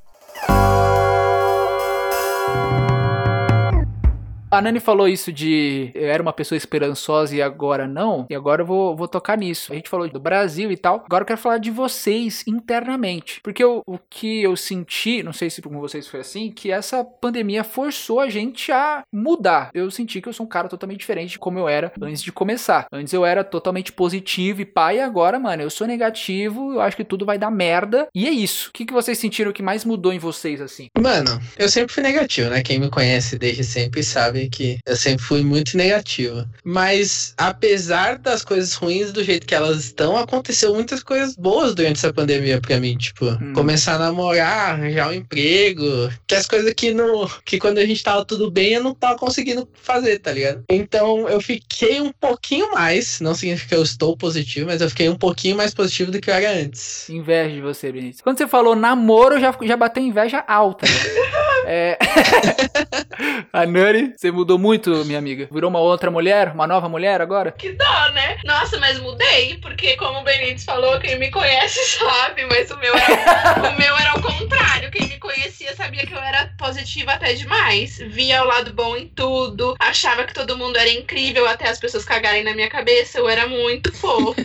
A 4.54 4.62
Nani 4.62 4.80
falou 4.80 5.08
isso 5.08 5.34
de 5.34 5.90
eu 5.96 6.08
era 6.08 6.22
uma 6.22 6.32
pessoa 6.32 6.56
esperançosa 6.56 7.36
e 7.36 7.42
agora 7.42 7.88
não, 7.88 8.28
e 8.30 8.36
agora 8.36 8.62
eu 8.62 8.66
vou, 8.68 8.96
vou 8.96 9.08
tocar 9.08 9.36
nisso. 9.36 9.74
A 9.74 9.76
gente 9.76 9.90
falou 9.90 10.08
do 10.08 10.20
Brasil 10.20 10.72
e 10.72 10.78
tal, 10.78 11.04
agora 11.04 11.24
eu 11.24 11.26
quero 11.26 11.40
falar 11.40 11.58
de 11.58 11.72
vocês 11.72 12.44
internamente. 12.46 13.42
Porque 13.42 13.64
eu, 13.64 13.82
o 13.88 13.98
que 13.98 14.44
eu 14.44 14.56
senti, 14.56 15.24
não 15.24 15.34
sei 15.34 15.50
se 15.50 15.60
com 15.60 15.80
vocês 15.80 16.08
foi 16.08 16.20
assim, 16.20 16.52
que 16.52 16.72
essa 16.72 17.04
pandemia 17.04 17.64
forçou 17.64 18.20
a 18.20 18.30
gente 18.30 18.72
a 18.72 19.04
mudar. 19.12 19.72
Eu 19.74 19.90
senti 19.90 20.22
que 20.22 20.30
eu 20.30 20.34
sou 20.34 20.46
um 20.46 20.50
cara 20.50 20.70
totalmente 20.70 21.00
diferente 21.00 21.32
de 21.32 21.40
como 21.40 21.58
eu 21.58 21.68
era 21.68 21.92
antes 22.00 22.22
de 22.22 22.32
começar. 22.32 22.86
Antes 22.92 23.12
eu 23.12 23.26
era 23.26 23.44
totalmente 23.44 23.92
positivo 23.92 24.62
e 24.62 24.66
pai, 24.66 25.00
agora, 25.00 25.40
mano, 25.40 25.64
eu 25.64 25.70
sou 25.72 25.88
negativo, 25.88 26.74
eu 26.74 26.82
acho 26.82 26.96
que 26.96 27.04
tudo 27.04 27.26
vai 27.26 27.40
dar 27.40 27.50
merda. 27.50 28.08
E 28.14 28.28
é 28.28 28.32
isso. 28.32 28.70
O 28.70 28.74
que, 28.74 28.86
que 28.86 28.94
vocês 28.94 29.18
sentiram 29.18 29.52
que 29.52 29.64
mais 29.64 29.84
mudou 29.84 30.14
em 30.14 30.20
vocês, 30.20 30.62
assim? 30.62 30.90
Mano, 30.96 31.42
eu 31.58 31.68
sempre 31.70 31.92
fui 31.92 32.04
negativo, 32.04 32.52
né? 32.52 32.62
Quem 32.62 32.78
me 32.78 32.92
conhece 32.92 33.36
desde 33.36 33.64
sempre 33.64 34.04
sabe 34.04 34.43
que 34.50 34.78
eu 34.86 34.96
sempre 34.96 35.24
fui 35.24 35.44
muito 35.44 35.78
negativo. 35.78 36.46
Mas 36.64 37.34
apesar 37.38 38.18
das 38.18 38.44
coisas 38.44 38.74
ruins 38.74 39.12
do 39.12 39.24
jeito 39.24 39.46
que 39.48 39.56
elas 39.56 39.78
estão, 39.86 40.18
aconteceu 40.18 40.74
muitas 40.74 41.02
coisas 41.04 41.36
boas 41.36 41.74
durante 41.76 41.98
essa 41.98 42.14
pandemia 42.14 42.60
pra 42.62 42.80
mim, 42.80 42.98
tipo, 42.98 43.26
Hum. 43.26 43.54
começar 43.54 43.96
a 43.96 44.00
namorar, 44.00 44.74
arranjar 44.74 45.10
um 45.10 45.14
emprego, 45.14 46.10
que 46.28 46.36
as 46.36 46.48
coisas 46.48 46.74
que 46.74 46.94
no 46.94 47.28
que 47.46 47.58
quando 47.60 47.78
a 47.78 47.86
gente 47.86 48.04
tava 48.04 48.26
tudo 48.26 48.50
bem, 48.52 48.74
eu 48.74 48.84
não 48.84 48.94
tava 48.94 49.18
conseguindo 49.18 49.68
fazer, 49.74 50.20
tá 50.20 50.32
ligado? 50.32 50.64
Então, 50.70 51.28
eu 51.30 51.40
fiquei 51.42 52.00
um 52.02 52.12
pouquinho 52.12 52.72
mais, 52.72 53.20
não 53.20 53.34
significa 53.34 53.70
que 53.70 53.76
eu 53.76 53.84
estou 53.84 54.16
positivo, 54.18 54.68
mas 54.68 54.82
eu 54.82 54.90
fiquei 54.90 55.10
um 55.10 55.16
pouquinho 55.16 55.56
mais 55.58 55.74
positivo 55.74 56.12
do 56.12 56.20
que 56.20 56.30
eu 56.30 56.34
era 56.34 56.52
antes. 56.52 57.10
Inveja 57.10 57.54
de 57.56 57.62
você, 57.62 57.92
Benício. 57.92 58.24
Quando 58.24 58.38
você 58.38 58.48
falou 58.48 58.76
namoro, 58.76 59.40
já, 59.40 59.56
já 59.64 59.78
bateu 59.78 60.04
inveja 60.04 60.44
alta. 60.48 60.86
né? 60.86 60.94
é... 61.68 61.98
a 63.52 63.66
Nani, 63.66 64.14
você 64.16 64.32
mudou 64.34 64.58
muito, 64.58 65.06
minha 65.06 65.20
amiga. 65.20 65.48
Virou 65.52 65.70
uma 65.70 65.80
outra 65.80 66.12
mulher, 66.12 66.52
uma 66.54 66.68
nova 66.68 66.90
mulher 66.90 67.22
agora? 67.22 67.52
Que 67.52 67.72
dó, 67.74 68.10
né? 68.14 68.38
Nossa, 68.44 68.80
mas 68.80 69.00
mudei, 69.00 69.58
porque 69.62 69.96
como 69.96 70.20
o 70.20 70.24
Benítez 70.24 70.64
falou, 70.64 71.00
quem 71.00 71.18
me 71.18 71.32
conhece 71.32 71.80
sabe, 71.98 72.46
mas 72.46 72.70
o 72.72 72.78
meu 72.78 72.94
era, 72.96 73.70
o 73.70 73.78
meu 73.78 73.98
era 73.98 74.18
o 74.18 74.22
contrário. 74.22 74.92
Quem 74.92 75.08
me 75.08 75.18
conhecia 75.18 75.76
sabia 75.76 76.06
que 76.06 76.14
eu 76.14 76.20
era 76.20 76.54
positiva 76.58 77.14
até 77.14 77.34
demais. 77.34 77.98
Via 77.98 78.44
o 78.44 78.48
lado 78.48 78.74
bom 78.74 78.96
em 78.96 79.08
tudo, 79.08 79.76
achava 79.80 80.24
que 80.24 80.34
todo 80.34 80.58
mundo 80.58 80.78
era 80.78 80.90
incrível 80.90 81.48
até 81.48 81.70
as 81.70 81.80
pessoas 81.80 82.06
cagarem 82.06 82.44
na 82.44 82.54
minha 82.54 82.70
cabeça. 82.70 83.20
Eu 83.20 83.30
era 83.30 83.48
muito 83.48 83.92
fofa. 83.94 84.44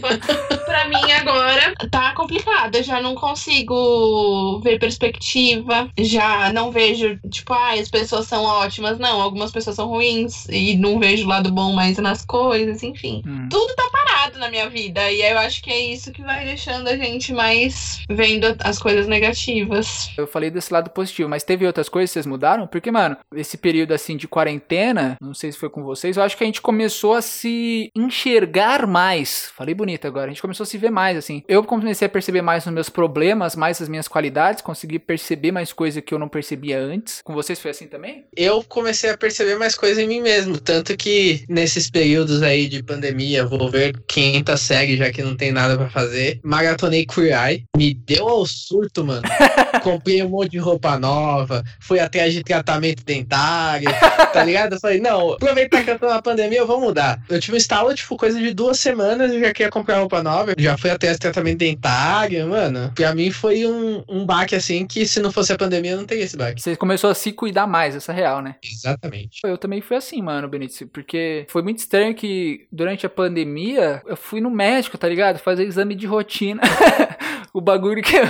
pra 0.65 0.89
mim 0.89 1.13
agora 1.13 1.75
tá 1.91 2.15
complicado. 2.15 2.77
Eu 2.77 2.83
já 2.83 3.01
não 3.01 3.15
consigo 3.15 4.61
ver 4.63 4.79
perspectiva, 4.79 5.91
já 5.99 6.53
não 6.53 6.71
vejo, 6.71 7.19
tipo, 7.31 7.53
ah, 7.53 7.73
as 7.73 7.91
pessoas 7.91 8.27
são 8.27 8.45
ótimas. 8.45 8.99
Não, 8.99 9.21
algumas 9.21 9.51
pessoas 9.51 9.68
são 9.77 9.89
ruins 9.89 10.47
e 10.49 10.77
não 10.77 10.99
vejo 10.99 11.25
o 11.25 11.29
lado 11.29 11.51
bom 11.53 11.73
mais 11.73 11.99
nas 11.99 12.25
coisas, 12.25 12.83
enfim. 12.83 13.23
Hum. 13.27 13.49
Tudo 13.51 13.75
tá 13.75 13.89
parado 13.91 14.39
na 14.39 14.51
minha 14.51 14.69
vida 14.69 15.11
e 15.11 15.23
eu 15.23 15.39
acho 15.39 15.63
que 15.63 15.71
é 15.71 15.81
isso 15.81 16.13
que 16.13 16.23
vai 16.23 16.45
deixando 16.45 16.89
a 16.89 16.97
gente 16.97 17.33
mais 17.33 18.01
vendo 18.09 18.57
as 18.61 18.79
coisas 18.79 19.07
negativas. 19.07 20.11
Eu 20.17 20.27
falei 20.27 20.51
desse 20.51 20.73
lado 20.73 20.91
positivo, 20.91 21.29
mas 21.29 21.45
teve 21.45 21.67
outras 21.67 21.89
coisas 21.89 22.11
que 22.11 22.15
vocês 22.15 22.27
mudaram? 22.27 22.67
Porque, 22.67 22.91
mano, 22.91 23.17
esse 23.35 23.57
período 23.57 23.93
assim 23.93 24.17
de 24.17 24.29
quarentena, 24.29 25.17
não 25.21 25.35
sei 25.35 25.53
se 25.53 25.59
foi 25.59 25.71
com 25.71 25.83
vocês, 25.83 26.17
eu 26.17 26.23
acho 26.23 26.37
que 26.37 26.45
a 26.45 26.47
gente 26.47 26.61
começou 26.61 27.15
a 27.15 27.23
se 27.23 27.91
enxergar 27.95 28.87
mais. 28.87 29.51
Falei 29.57 29.75
bonito 29.75 30.07
agora, 30.07 30.27
a 30.27 30.29
gente 30.29 30.43
começou 30.43 30.65
a 30.65 30.67
se 30.67 30.79
ver 30.79 30.91
mais, 30.91 31.17
assim. 31.17 31.43
Eu 31.49 31.63
comecei 31.65 32.07
a 32.07 32.11
perceber 32.11 32.43
mais 32.43 32.67
os 32.67 32.73
meus 32.73 32.89
problemas, 32.89 33.57
mais 33.57 33.81
as 33.81 33.89
minhas 33.89 34.09
qualidades, 34.09 34.63
consegui 34.63 34.99
perceber 34.99 35.53
mais 35.53 35.73
coisa 35.73 36.01
que 36.01 36.15
eu 36.15 36.19
não 36.19 36.29
percebia 36.29 36.81
antes. 36.81 37.21
Com 37.23 37.35
vocês 37.35 37.61
foi 37.61 37.71
assim 37.71 37.87
também? 37.87 38.27
eu 38.37 38.65
comecei 38.65 39.11
a 39.11 39.19
perceber 39.19 39.57
mais 39.59 39.75
coisas 39.75 39.99
em 39.99 40.09
mim 40.09 40.21
mesmo. 40.21 40.59
Tanto 40.59 40.97
que 40.97 41.45
nesses 41.49 41.91
períodos 41.91 42.43
aí 42.43 42.69
de 42.69 42.83
pandemia, 42.83 43.47
vou 43.47 43.71
ver 43.71 43.99
500 44.07 44.61
séries 44.61 44.99
já 44.99 45.11
que 45.11 45.23
não 45.23 45.37
tem 45.37 45.53
nada 45.53 45.77
pra 45.77 45.91
fazer. 45.91 46.41
Maratonei 46.43 47.07
Queer 47.07 47.37
Eye. 47.37 47.65
Me 47.77 47.95
deu 47.95 48.29
ao 48.29 48.47
surto, 48.47 49.05
mano. 49.05 49.23
Comprei 49.83 50.23
um 50.23 50.29
monte 50.29 50.53
de 50.53 50.59
roupa 50.59 50.99
nova. 50.99 51.63
Fui 51.81 52.01
atrás 52.01 52.33
de 52.33 52.43
tratamento 52.43 53.05
dentário. 53.05 53.89
Tá 54.33 54.45
ligado? 54.45 54.75
Eu 54.75 54.81
falei, 54.81 55.01
não, 55.01 55.33
aproveitar 55.33 55.85
que 55.85 55.91
eu 55.91 55.99
tô 55.99 56.09
na 56.09 56.23
pandemia, 56.23 56.59
eu 56.59 56.67
vou 56.67 56.81
mudar. 56.81 57.21
Eu 57.29 57.41
tive 57.41 57.55
um 57.55 57.59
estalo, 57.59 57.95
tipo, 57.95 58.17
coisa 58.17 58.39
de 58.39 58.53
duas 58.53 58.79
semanas 58.79 59.33
e 59.33 59.41
já 59.41 59.53
queria 59.53 59.71
comprar 59.71 59.99
roupa 59.99 60.23
nova. 60.23 60.55
Já 60.59 60.77
fui 60.77 60.91
atrás 60.91 61.17
de 61.17 61.21
tratamento 61.21 61.59
dentário, 61.59 62.49
mano. 62.49 62.93
Pra 62.95 63.15
mim 63.15 63.31
foi 63.31 63.67
um, 63.67 64.03
um 64.09 64.27
baque 64.27 64.55
assim 64.55 64.87
que 64.87 65.07
se 65.07 65.21
não 65.21 65.33
fosse 65.33 65.53
a 65.53 65.57
pandemia, 65.57 65.93
eu 65.93 65.99
não 65.99 66.05
teria 66.07 66.25
esse 66.25 66.37
baque. 66.37 66.61
Você 66.61 66.77
começou 66.77 67.11
a 67.11 67.15
se 67.15 67.33
cuidar 67.33 67.67
mais, 67.67 67.95
essa 67.95 68.13
é 68.13 68.15
real, 68.15 68.43
né? 68.43 68.57
Exatamente. 68.63 69.41
Eu 69.49 69.59
também 69.59 69.81
fui 69.81 69.97
assim, 69.97 70.21
mano, 70.23 70.49
Benítez, 70.49 70.89
porque 70.93 71.47
foi 71.49 71.63
muito 71.63 71.79
estranho 71.79 72.15
que 72.15 72.67
durante 72.71 73.07
a 73.07 73.11
pandemia 73.11 74.03
eu 74.07 74.17
fui 74.17 74.41
no 74.41 74.51
médico, 74.51 74.99
tá 74.99 75.09
ligado? 75.09 75.39
Fazer 75.39 75.65
exame 75.65 75.95
de 75.95 76.07
rotina. 76.07 76.63
o 77.53 77.61
bagulho 77.61 78.03
que 78.03 78.17
eu, 78.17 78.25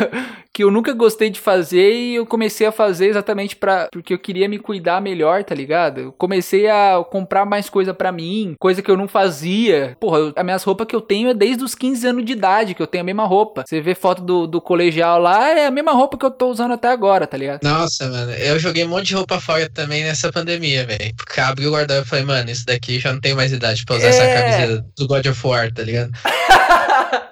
que 0.59 0.65
eu 0.65 0.73
nunca 0.73 0.93
gostei 0.93 1.31
de 1.31 1.39
fazer 1.39 1.93
e 1.95 2.17
eu 2.17 2.27
comecei 2.27 2.67
a 2.67 2.73
fazer 2.73 3.07
exatamente 3.07 3.55
para 3.55 3.87
porque 3.93 4.13
eu 4.13 4.19
queria 4.19 4.49
me 4.49 4.59
cuidar 4.59 5.01
melhor, 5.01 5.45
tá 5.45 5.55
ligado? 5.55 6.01
Eu 6.01 6.13
comecei 6.19 6.69
a 6.69 7.01
comprar 7.09 7.45
mais 7.47 7.71
coisa 7.71 7.95
pra 7.95 8.11
mim, 8.11 8.57
coisa 8.59 8.83
que 8.83 8.91
eu 8.91 8.97
não 8.97 9.07
fazia. 9.07 9.97
Porra, 10.01 10.33
as 10.35 10.45
minhas 10.45 10.65
roupas 10.65 10.89
que 10.89 10.97
eu 10.97 11.01
tenho 11.01 11.29
é 11.29 11.35
desde 11.35 11.63
os 11.63 11.77
15 11.77 12.09
anos 12.09 12.25
de 12.25 12.33
idade, 12.33 12.75
que 12.75 12.83
eu 12.83 12.89
tenho 12.89 13.03
a 13.03 13.05
mesma 13.05 13.25
roupa. 13.25 13.63
Você 13.65 13.81
vê 13.81 13.95
foto 13.95 14.21
do, 14.21 14.49
do 14.49 14.61
colegial 14.61 15.21
lá, 15.21 15.49
é 15.49 15.67
a 15.67 15.71
mesma 15.71 15.93
roupa 15.93 16.19
que 16.19 16.27
eu 16.27 16.31
tô 16.33 16.49
usando 16.49 16.73
até 16.75 16.89
agora, 16.89 17.25
tá 17.25 17.37
ligado? 17.37 17.63
Nossa, 17.63 18.09
mano, 18.09 18.33
eu 18.33 18.59
joguei 18.59 18.85
um 18.85 18.89
monte 18.89 19.07
de 19.07 19.15
roupa 19.15 19.41
fora 19.41 19.71
também 19.73 20.03
nessa 20.03 20.33
pandemia, 20.33 20.85
velho. 20.85 21.15
Porque 21.17 21.41
abri 21.41 21.69
o 21.69 21.73
guarda-roupa 21.73 22.05
e 22.05 22.11
falei, 22.11 22.25
mano, 22.25 22.51
isso 22.51 22.67
daqui 22.67 22.99
já 22.99 23.13
não 23.13 23.21
tem 23.21 23.33
mais 23.33 23.53
idade 23.53 23.85
pra 23.85 23.95
usar 23.95 24.09
essa 24.09 24.25
É. 24.25 24.43
camiseta 24.43 24.85
do 24.99 25.07
God 25.07 25.25
of 25.25 25.47
War, 25.47 25.71
tá 25.73 25.85
ligado? 25.85 26.11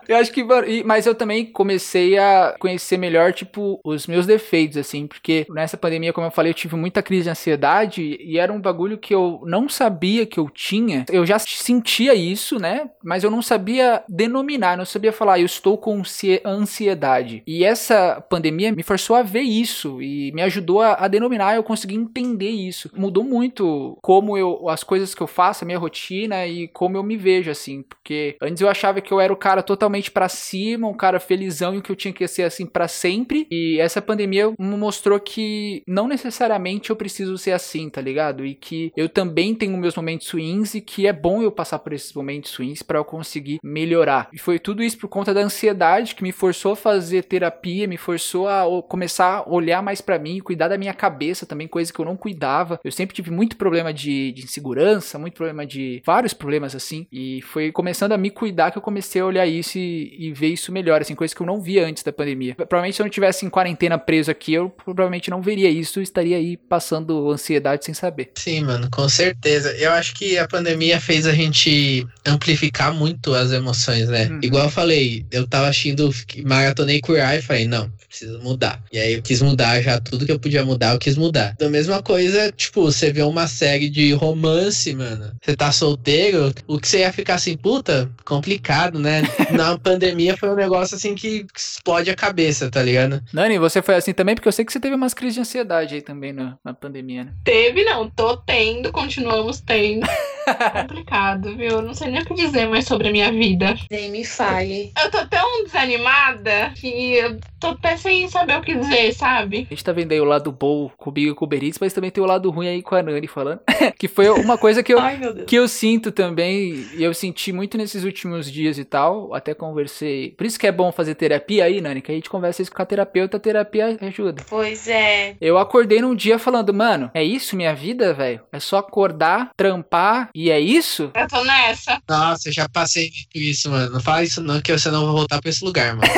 Eu 0.08 0.16
acho 0.16 0.32
que, 0.32 0.44
mas 0.84 1.06
eu 1.06 1.14
também 1.14 1.44
comecei 1.46 2.18
a 2.18 2.54
conhecer 2.58 2.96
melhor, 2.96 3.32
tipo, 3.32 3.80
os 3.84 4.06
meus 4.06 4.26
defeitos, 4.26 4.76
assim, 4.76 5.06
porque 5.06 5.46
nessa 5.50 5.76
pandemia, 5.76 6.12
como 6.12 6.26
eu 6.26 6.30
falei, 6.30 6.50
eu 6.50 6.54
tive 6.54 6.76
muita 6.76 7.02
crise 7.02 7.24
de 7.24 7.30
ansiedade 7.30 8.16
e 8.20 8.38
era 8.38 8.52
um 8.52 8.60
bagulho 8.60 8.98
que 8.98 9.14
eu 9.14 9.40
não 9.44 9.68
sabia 9.68 10.26
que 10.26 10.38
eu 10.38 10.48
tinha. 10.48 11.04
Eu 11.10 11.24
já 11.26 11.38
sentia 11.38 12.14
isso, 12.14 12.58
né? 12.58 12.90
Mas 13.02 13.24
eu 13.24 13.30
não 13.30 13.42
sabia 13.42 14.02
denominar, 14.08 14.76
não 14.76 14.84
sabia 14.84 15.12
falar, 15.12 15.38
eu 15.40 15.46
estou 15.46 15.76
com 15.78 15.98
ansie- 16.00 16.40
ansiedade. 16.44 17.42
E 17.46 17.64
essa 17.64 18.20
pandemia 18.28 18.72
me 18.72 18.82
forçou 18.82 19.16
a 19.16 19.22
ver 19.22 19.42
isso 19.42 20.00
e 20.02 20.32
me 20.32 20.42
ajudou 20.42 20.82
a 20.82 21.08
denominar, 21.08 21.54
eu 21.56 21.62
consegui 21.62 21.94
entender 21.94 22.50
isso. 22.50 22.90
Mudou 22.94 23.24
muito 23.24 23.98
como 24.02 24.36
eu, 24.36 24.68
as 24.68 24.84
coisas 24.84 25.14
que 25.14 25.22
eu 25.22 25.26
faço, 25.26 25.64
a 25.64 25.66
minha 25.66 25.78
rotina 25.78 26.46
e 26.46 26.68
como 26.68 26.96
eu 26.96 27.02
me 27.02 27.16
vejo, 27.16 27.50
assim, 27.50 27.82
porque 27.82 28.36
antes 28.40 28.60
eu 28.60 28.68
achava 28.68 29.00
que 29.00 29.12
eu 29.12 29.20
era 29.20 29.32
o 29.32 29.36
cara 29.36 29.62
totalmente 29.62 29.95
extremamente 29.96 30.10
pra 30.10 30.28
cima, 30.28 30.88
um 30.88 30.94
cara 30.94 31.18
felizão 31.18 31.74
e 31.74 31.78
o 31.78 31.82
que 31.82 31.90
eu 31.90 31.96
tinha 31.96 32.12
que 32.12 32.26
ser 32.28 32.42
assim 32.42 32.66
pra 32.66 32.88
sempre. 32.88 33.46
E 33.50 33.78
essa 33.80 34.02
pandemia 34.02 34.52
me 34.58 34.76
mostrou 34.76 35.18
que 35.18 35.82
não 35.86 36.06
necessariamente 36.06 36.90
eu 36.90 36.96
preciso 36.96 37.36
ser 37.38 37.52
assim, 37.52 37.88
tá 37.88 38.00
ligado? 38.00 38.44
E 38.44 38.54
que 38.54 38.92
eu 38.96 39.08
também 39.08 39.54
tenho 39.54 39.76
meus 39.76 39.96
momentos 39.96 40.28
ruins 40.30 40.74
e 40.74 40.80
que 40.80 41.06
é 41.06 41.12
bom 41.12 41.42
eu 41.42 41.50
passar 41.50 41.78
por 41.78 41.92
esses 41.92 42.12
momentos 42.12 42.54
ruins 42.54 42.82
para 42.82 42.98
eu 42.98 43.04
conseguir 43.04 43.58
melhorar. 43.62 44.28
E 44.32 44.38
foi 44.38 44.58
tudo 44.58 44.82
isso 44.82 44.98
por 44.98 45.08
conta 45.08 45.32
da 45.32 45.40
ansiedade 45.40 46.14
que 46.14 46.22
me 46.22 46.32
forçou 46.32 46.72
a 46.72 46.76
fazer 46.76 47.24
terapia, 47.24 47.86
me 47.86 47.96
forçou 47.96 48.48
a 48.48 48.64
começar 48.88 49.38
a 49.38 49.48
olhar 49.48 49.82
mais 49.82 50.00
para 50.00 50.18
mim, 50.18 50.40
cuidar 50.40 50.68
da 50.68 50.78
minha 50.78 50.94
cabeça 50.94 51.46
também, 51.46 51.68
coisa 51.68 51.92
que 51.92 51.98
eu 51.98 52.04
não 52.04 52.16
cuidava. 52.16 52.80
Eu 52.84 52.92
sempre 52.92 53.14
tive 53.14 53.30
muito 53.30 53.56
problema 53.56 53.92
de, 53.92 54.32
de 54.32 54.44
insegurança, 54.44 55.18
muito 55.18 55.34
problema 55.34 55.66
de 55.66 56.02
vários 56.04 56.32
problemas 56.32 56.74
assim. 56.74 57.06
E 57.12 57.40
foi 57.42 57.72
começando 57.72 58.12
a 58.12 58.18
me 58.18 58.30
cuidar 58.30 58.70
que 58.70 58.78
eu 58.78 58.82
comecei 58.82 59.20
a 59.20 59.26
olhar 59.26 59.46
isso 59.46 59.78
e, 59.78 59.85
e 59.86 60.32
ver 60.32 60.48
isso 60.48 60.72
melhor, 60.72 61.00
assim, 61.00 61.14
coisas 61.14 61.34
que 61.34 61.40
eu 61.40 61.46
não 61.46 61.60
via 61.60 61.86
antes 61.86 62.02
da 62.02 62.12
pandemia. 62.12 62.54
Provavelmente 62.54 62.96
se 62.96 63.02
eu 63.02 63.04
não 63.04 63.10
tivesse 63.10 63.44
em 63.44 63.50
quarentena 63.50 63.98
preso 63.98 64.30
aqui, 64.30 64.54
eu 64.54 64.70
provavelmente 64.70 65.30
não 65.30 65.42
veria 65.42 65.70
isso, 65.70 66.00
estaria 66.00 66.36
aí 66.36 66.56
passando 66.56 67.30
ansiedade 67.30 67.84
sem 67.84 67.94
saber. 67.94 68.30
Sim, 68.36 68.62
mano, 68.62 68.88
com 68.90 69.08
certeza. 69.08 69.72
Eu 69.76 69.92
acho 69.92 70.14
que 70.14 70.38
a 70.38 70.46
pandemia 70.46 71.00
fez 71.00 71.26
a 71.26 71.32
gente 71.32 72.06
amplificar 72.24 72.92
muito 72.92 73.34
as 73.34 73.52
emoções, 73.52 74.08
né? 74.08 74.28
Uhum. 74.28 74.40
Igual 74.42 74.64
eu 74.64 74.70
falei, 74.70 75.24
eu 75.30 75.46
tava 75.46 75.68
assistindo, 75.68 76.10
maratonei 76.44 77.00
curar 77.00 77.38
e 77.38 77.42
falei, 77.42 77.66
não, 77.66 77.90
preciso 78.08 78.38
mudar. 78.40 78.82
E 78.92 78.98
aí 78.98 79.14
eu 79.14 79.22
quis 79.22 79.42
mudar 79.42 79.80
já 79.82 80.00
tudo 80.00 80.24
que 80.24 80.32
eu 80.32 80.38
podia 80.38 80.64
mudar, 80.64 80.92
eu 80.94 80.98
quis 80.98 81.16
mudar. 81.16 81.54
Da 81.58 81.68
mesma 81.68 82.02
coisa, 82.02 82.50
tipo, 82.52 82.82
você 82.82 83.12
vê 83.12 83.22
uma 83.22 83.46
série 83.46 83.88
de 83.88 84.12
romance, 84.12 84.94
mano. 84.94 85.32
Você 85.42 85.54
tá 85.54 85.70
solteiro, 85.70 86.52
o 86.66 86.78
que 86.78 86.88
você 86.88 87.00
ia 87.00 87.12
ficar 87.12 87.34
assim, 87.34 87.56
puta, 87.56 88.10
complicado, 88.24 88.98
né? 88.98 89.22
Na 89.76 89.78
pandemia 89.78 90.36
foi 90.36 90.48
um 90.48 90.54
negócio 90.54 90.96
assim 90.96 91.14
que 91.14 91.46
explode 91.54 92.10
a 92.10 92.16
cabeça, 92.16 92.70
tá 92.70 92.82
ligado? 92.82 93.22
Nani, 93.32 93.58
você 93.58 93.82
foi 93.82 93.94
assim 93.94 94.14
também? 94.14 94.34
Porque 94.34 94.48
eu 94.48 94.52
sei 94.52 94.64
que 94.64 94.72
você 94.72 94.80
teve 94.80 94.94
umas 94.94 95.12
crises 95.12 95.34
de 95.34 95.40
ansiedade 95.40 95.94
aí 95.94 96.00
também 96.00 96.32
na, 96.32 96.56
na 96.64 96.72
pandemia, 96.72 97.24
né? 97.24 97.34
Teve, 97.44 97.84
não. 97.84 98.08
Tô 98.08 98.38
tendo, 98.38 98.90
continuamos 98.90 99.60
tendo. 99.60 100.06
Complicado, 100.72 101.56
viu? 101.56 101.82
Não 101.82 101.92
sei 101.92 102.10
nem 102.10 102.22
o 102.22 102.24
que 102.24 102.34
dizer 102.34 102.66
mais 102.68 102.86
sobre 102.86 103.08
a 103.08 103.12
minha 103.12 103.30
vida. 103.30 103.74
Nem 103.90 104.10
me 104.10 104.24
fale. 104.24 104.92
Eu 105.02 105.10
tô 105.10 105.26
tão 105.26 105.64
desanimada 105.64 106.72
que 106.74 107.14
eu 107.14 107.38
tô 107.60 107.68
até 107.68 107.96
sem 107.96 108.28
saber 108.28 108.56
o 108.56 108.62
que 108.62 108.74
dizer, 108.74 109.12
sabe? 109.12 109.66
A 109.70 109.74
gente 109.74 109.84
tá 109.84 109.92
vendo 109.92 110.12
aí 110.12 110.20
o 110.20 110.24
lado 110.24 110.50
bom 110.52 110.88
comigo 110.96 111.32
e 111.32 111.34
com 111.34 111.44
o 111.44 111.48
Beritz, 111.48 111.78
mas 111.80 111.92
também 111.92 112.10
tem 112.10 112.22
o 112.22 112.26
lado 112.26 112.48
ruim 112.50 112.68
aí 112.68 112.82
com 112.82 112.94
a 112.94 113.02
Nani 113.02 113.26
falando. 113.26 113.60
que 113.98 114.08
foi 114.08 114.28
uma 114.30 114.56
coisa 114.56 114.82
que 114.82 114.94
eu, 114.94 114.98
Ai, 114.98 115.18
que 115.46 115.56
eu 115.56 115.68
sinto 115.68 116.12
também, 116.12 116.86
e 116.96 117.02
eu 117.02 117.12
senti 117.12 117.52
muito 117.52 117.76
nesses 117.76 118.04
últimos 118.04 118.50
dias 118.50 118.78
e 118.78 118.84
tal, 118.84 119.34
até 119.34 119.52
conversei. 119.68 120.30
Por 120.30 120.46
isso 120.46 120.58
que 120.58 120.66
é 120.66 120.72
bom 120.72 120.90
fazer 120.92 121.14
terapia 121.14 121.64
aí, 121.64 121.80
Nani, 121.80 122.00
que 122.00 122.10
a 122.10 122.14
gente 122.14 122.30
conversa 122.30 122.62
isso 122.62 122.72
com 122.72 122.82
a 122.82 122.86
terapeuta, 122.86 123.36
a 123.36 123.40
terapia 123.40 123.96
ajuda. 124.00 124.42
Pois 124.48 124.88
é. 124.88 125.36
Eu 125.40 125.58
acordei 125.58 126.00
num 126.00 126.14
dia 126.14 126.38
falando, 126.38 126.72
mano, 126.72 127.10
é 127.14 127.22
isso 127.22 127.56
minha 127.56 127.74
vida, 127.74 128.12
velho? 128.14 128.40
É 128.52 128.58
só 128.60 128.78
acordar, 128.78 129.50
trampar 129.56 130.30
e 130.34 130.50
é 130.50 130.58
isso? 130.60 131.10
Eu 131.14 131.28
tô 131.28 131.42
nessa. 131.44 132.00
Nossa, 132.08 132.48
eu 132.48 132.52
já 132.52 132.68
passei 132.68 133.10
por 133.32 133.40
isso, 133.40 133.70
mano. 133.70 133.92
Não 133.92 134.00
fala 134.00 134.22
isso 134.22 134.42
não, 134.42 134.60
que 134.60 134.72
você 134.72 134.90
não 134.90 135.04
vai 135.06 135.14
voltar 135.14 135.40
pra 135.40 135.50
esse 135.50 135.64
lugar, 135.64 135.94
mano. 135.96 136.06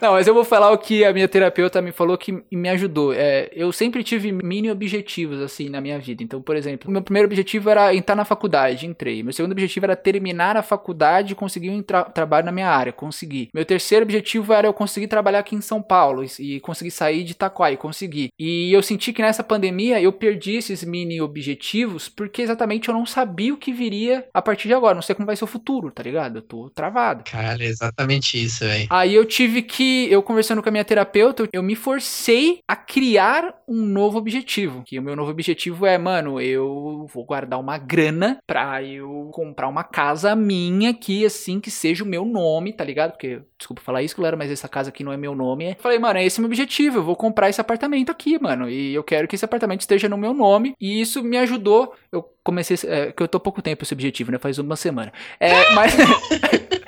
Não, 0.00 0.12
mas 0.12 0.26
eu 0.26 0.34
vou 0.34 0.44
falar 0.44 0.70
o 0.72 0.78
que 0.78 1.04
a 1.04 1.12
minha 1.12 1.26
terapeuta 1.28 1.80
me 1.80 1.90
falou 1.92 2.18
que 2.18 2.42
me 2.52 2.68
ajudou. 2.68 3.12
É, 3.14 3.48
eu 3.52 3.72
sempre 3.72 4.02
tive 4.04 4.30
mini 4.32 4.70
objetivos, 4.70 5.40
assim, 5.40 5.68
na 5.68 5.80
minha 5.80 5.98
vida. 5.98 6.22
Então, 6.22 6.42
por 6.42 6.54
exemplo, 6.56 6.90
meu 6.90 7.00
primeiro 7.00 7.26
objetivo 7.26 7.70
era 7.70 7.94
entrar 7.94 8.14
na 8.14 8.24
faculdade, 8.24 8.86
entrei. 8.86 9.22
Meu 9.22 9.32
segundo 9.32 9.52
objetivo 9.52 9.86
era 9.86 9.96
terminar 9.96 10.56
a 10.56 10.62
faculdade 10.62 11.32
e 11.32 11.36
conseguir 11.36 11.70
um 11.70 11.80
tra- 11.82 12.04
trabalho 12.04 12.44
na 12.44 12.52
minha 12.56 12.68
área, 12.68 12.92
consegui. 12.92 13.48
Meu 13.54 13.64
terceiro 13.64 14.04
objetivo 14.04 14.52
era 14.52 14.66
eu 14.66 14.72
conseguir 14.72 15.06
trabalhar 15.06 15.40
aqui 15.40 15.54
em 15.54 15.60
São 15.60 15.80
Paulo 15.80 16.24
e, 16.38 16.60
conseguir 16.60 16.90
sair 16.90 17.22
de 17.22 17.32
Itaquai, 17.32 17.76
consegui. 17.76 18.30
E 18.38 18.72
eu 18.72 18.82
senti 18.82 19.12
que 19.12 19.22
nessa 19.22 19.44
pandemia 19.44 20.00
eu 20.00 20.12
perdi 20.12 20.56
esses 20.56 20.82
mini 20.82 21.20
objetivos 21.20 22.08
porque 22.08 22.42
exatamente 22.42 22.88
eu 22.88 22.94
não 22.94 23.06
sabia 23.06 23.54
o 23.54 23.56
que 23.56 23.72
viria 23.72 24.26
a 24.32 24.42
partir 24.42 24.68
de 24.68 24.74
agora. 24.74 24.94
Não 24.94 25.02
sei 25.02 25.14
como 25.14 25.26
vai 25.26 25.36
ser 25.36 25.44
o 25.44 25.48
futuro, 25.48 25.90
tá 25.90 26.02
ligado? 26.02 26.38
Eu 26.38 26.42
tô 26.42 26.70
travado. 26.70 27.24
Cara, 27.30 27.62
é 27.62 27.66
exatamente 27.66 28.42
isso, 28.42 28.64
velho. 28.64 28.86
Aí 28.90 29.14
eu 29.14 29.24
tive 29.24 29.62
que, 29.62 30.10
eu 30.10 30.22
conversando 30.22 30.62
com 30.62 30.68
a 30.68 30.72
minha 30.72 30.84
terapeuta, 30.84 31.48
eu 31.52 31.62
me 31.62 31.76
forcei 31.76 32.60
a 32.66 32.74
criar 32.74 33.54
um 33.68 33.84
novo 33.84 34.18
objetivo. 34.18 34.82
Que 34.84 34.98
o 34.98 35.02
meu 35.02 35.16
novo 35.16 35.30
objetivo 35.30 35.86
é, 35.86 35.98
mano, 35.98 36.40
eu 36.40 37.06
vou 37.12 37.24
guardar 37.24 37.58
uma 37.58 37.78
grana 37.78 38.38
pra 38.46 38.82
eu 38.82 39.30
comprar 39.32 39.68
uma 39.68 39.84
casa 39.84 40.34
minha 40.36 40.90
aqui, 40.90 41.24
assim, 41.24 41.60
que 41.60 41.70
seja 41.70 42.04
o 42.04 42.06
meu 42.06 42.24
nome, 42.24 42.72
tá 42.72 42.84
ligado? 42.84 43.12
Porque, 43.12 43.40
desculpa 43.58 43.82
falar 43.82 44.02
isso, 44.02 44.16
galera, 44.16 44.36
mas 44.36 44.50
essa 44.50 44.68
casa 44.68 44.90
aqui 44.90 45.02
não 45.02 45.12
é 45.12 45.16
meu 45.16 45.34
nome. 45.34 45.76
Falei, 45.78 45.98
mano, 45.98 46.18
é 46.18 46.24
esse 46.24 46.40
meu 46.40 46.48
objetivo, 46.48 46.98
eu 46.98 47.04
vou 47.04 47.16
comprar 47.16 47.48
esse 47.48 47.60
apartamento 47.60 48.10
aqui, 48.10 48.40
mano. 48.40 48.68
E 48.68 48.94
eu 48.94 49.02
quero 49.02 49.26
que 49.26 49.34
esse 49.34 49.44
apartamento 49.44 49.80
esteja 49.80 50.08
no 50.08 50.16
meu 50.16 50.32
nome. 50.32 50.74
E 50.80 51.00
isso 51.00 51.22
me 51.22 51.36
ajudou. 51.38 51.94
Eu 52.12 52.28
comecei, 52.44 52.76
é, 52.88 53.12
que 53.12 53.22
eu 53.22 53.28
tô 53.28 53.40
pouco 53.40 53.62
tempo 53.62 53.82
esse 53.82 53.94
objetivo, 53.94 54.30
né? 54.30 54.38
Faz 54.38 54.58
uma 54.58 54.76
semana. 54.76 55.12
É, 55.40 55.72
mas. 55.72 55.94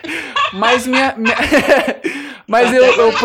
mas 0.53 0.86
minha. 0.86 1.14
minha- 1.16 1.36
mas 2.46 2.72
eu- 2.72 2.84
eu 2.84 3.12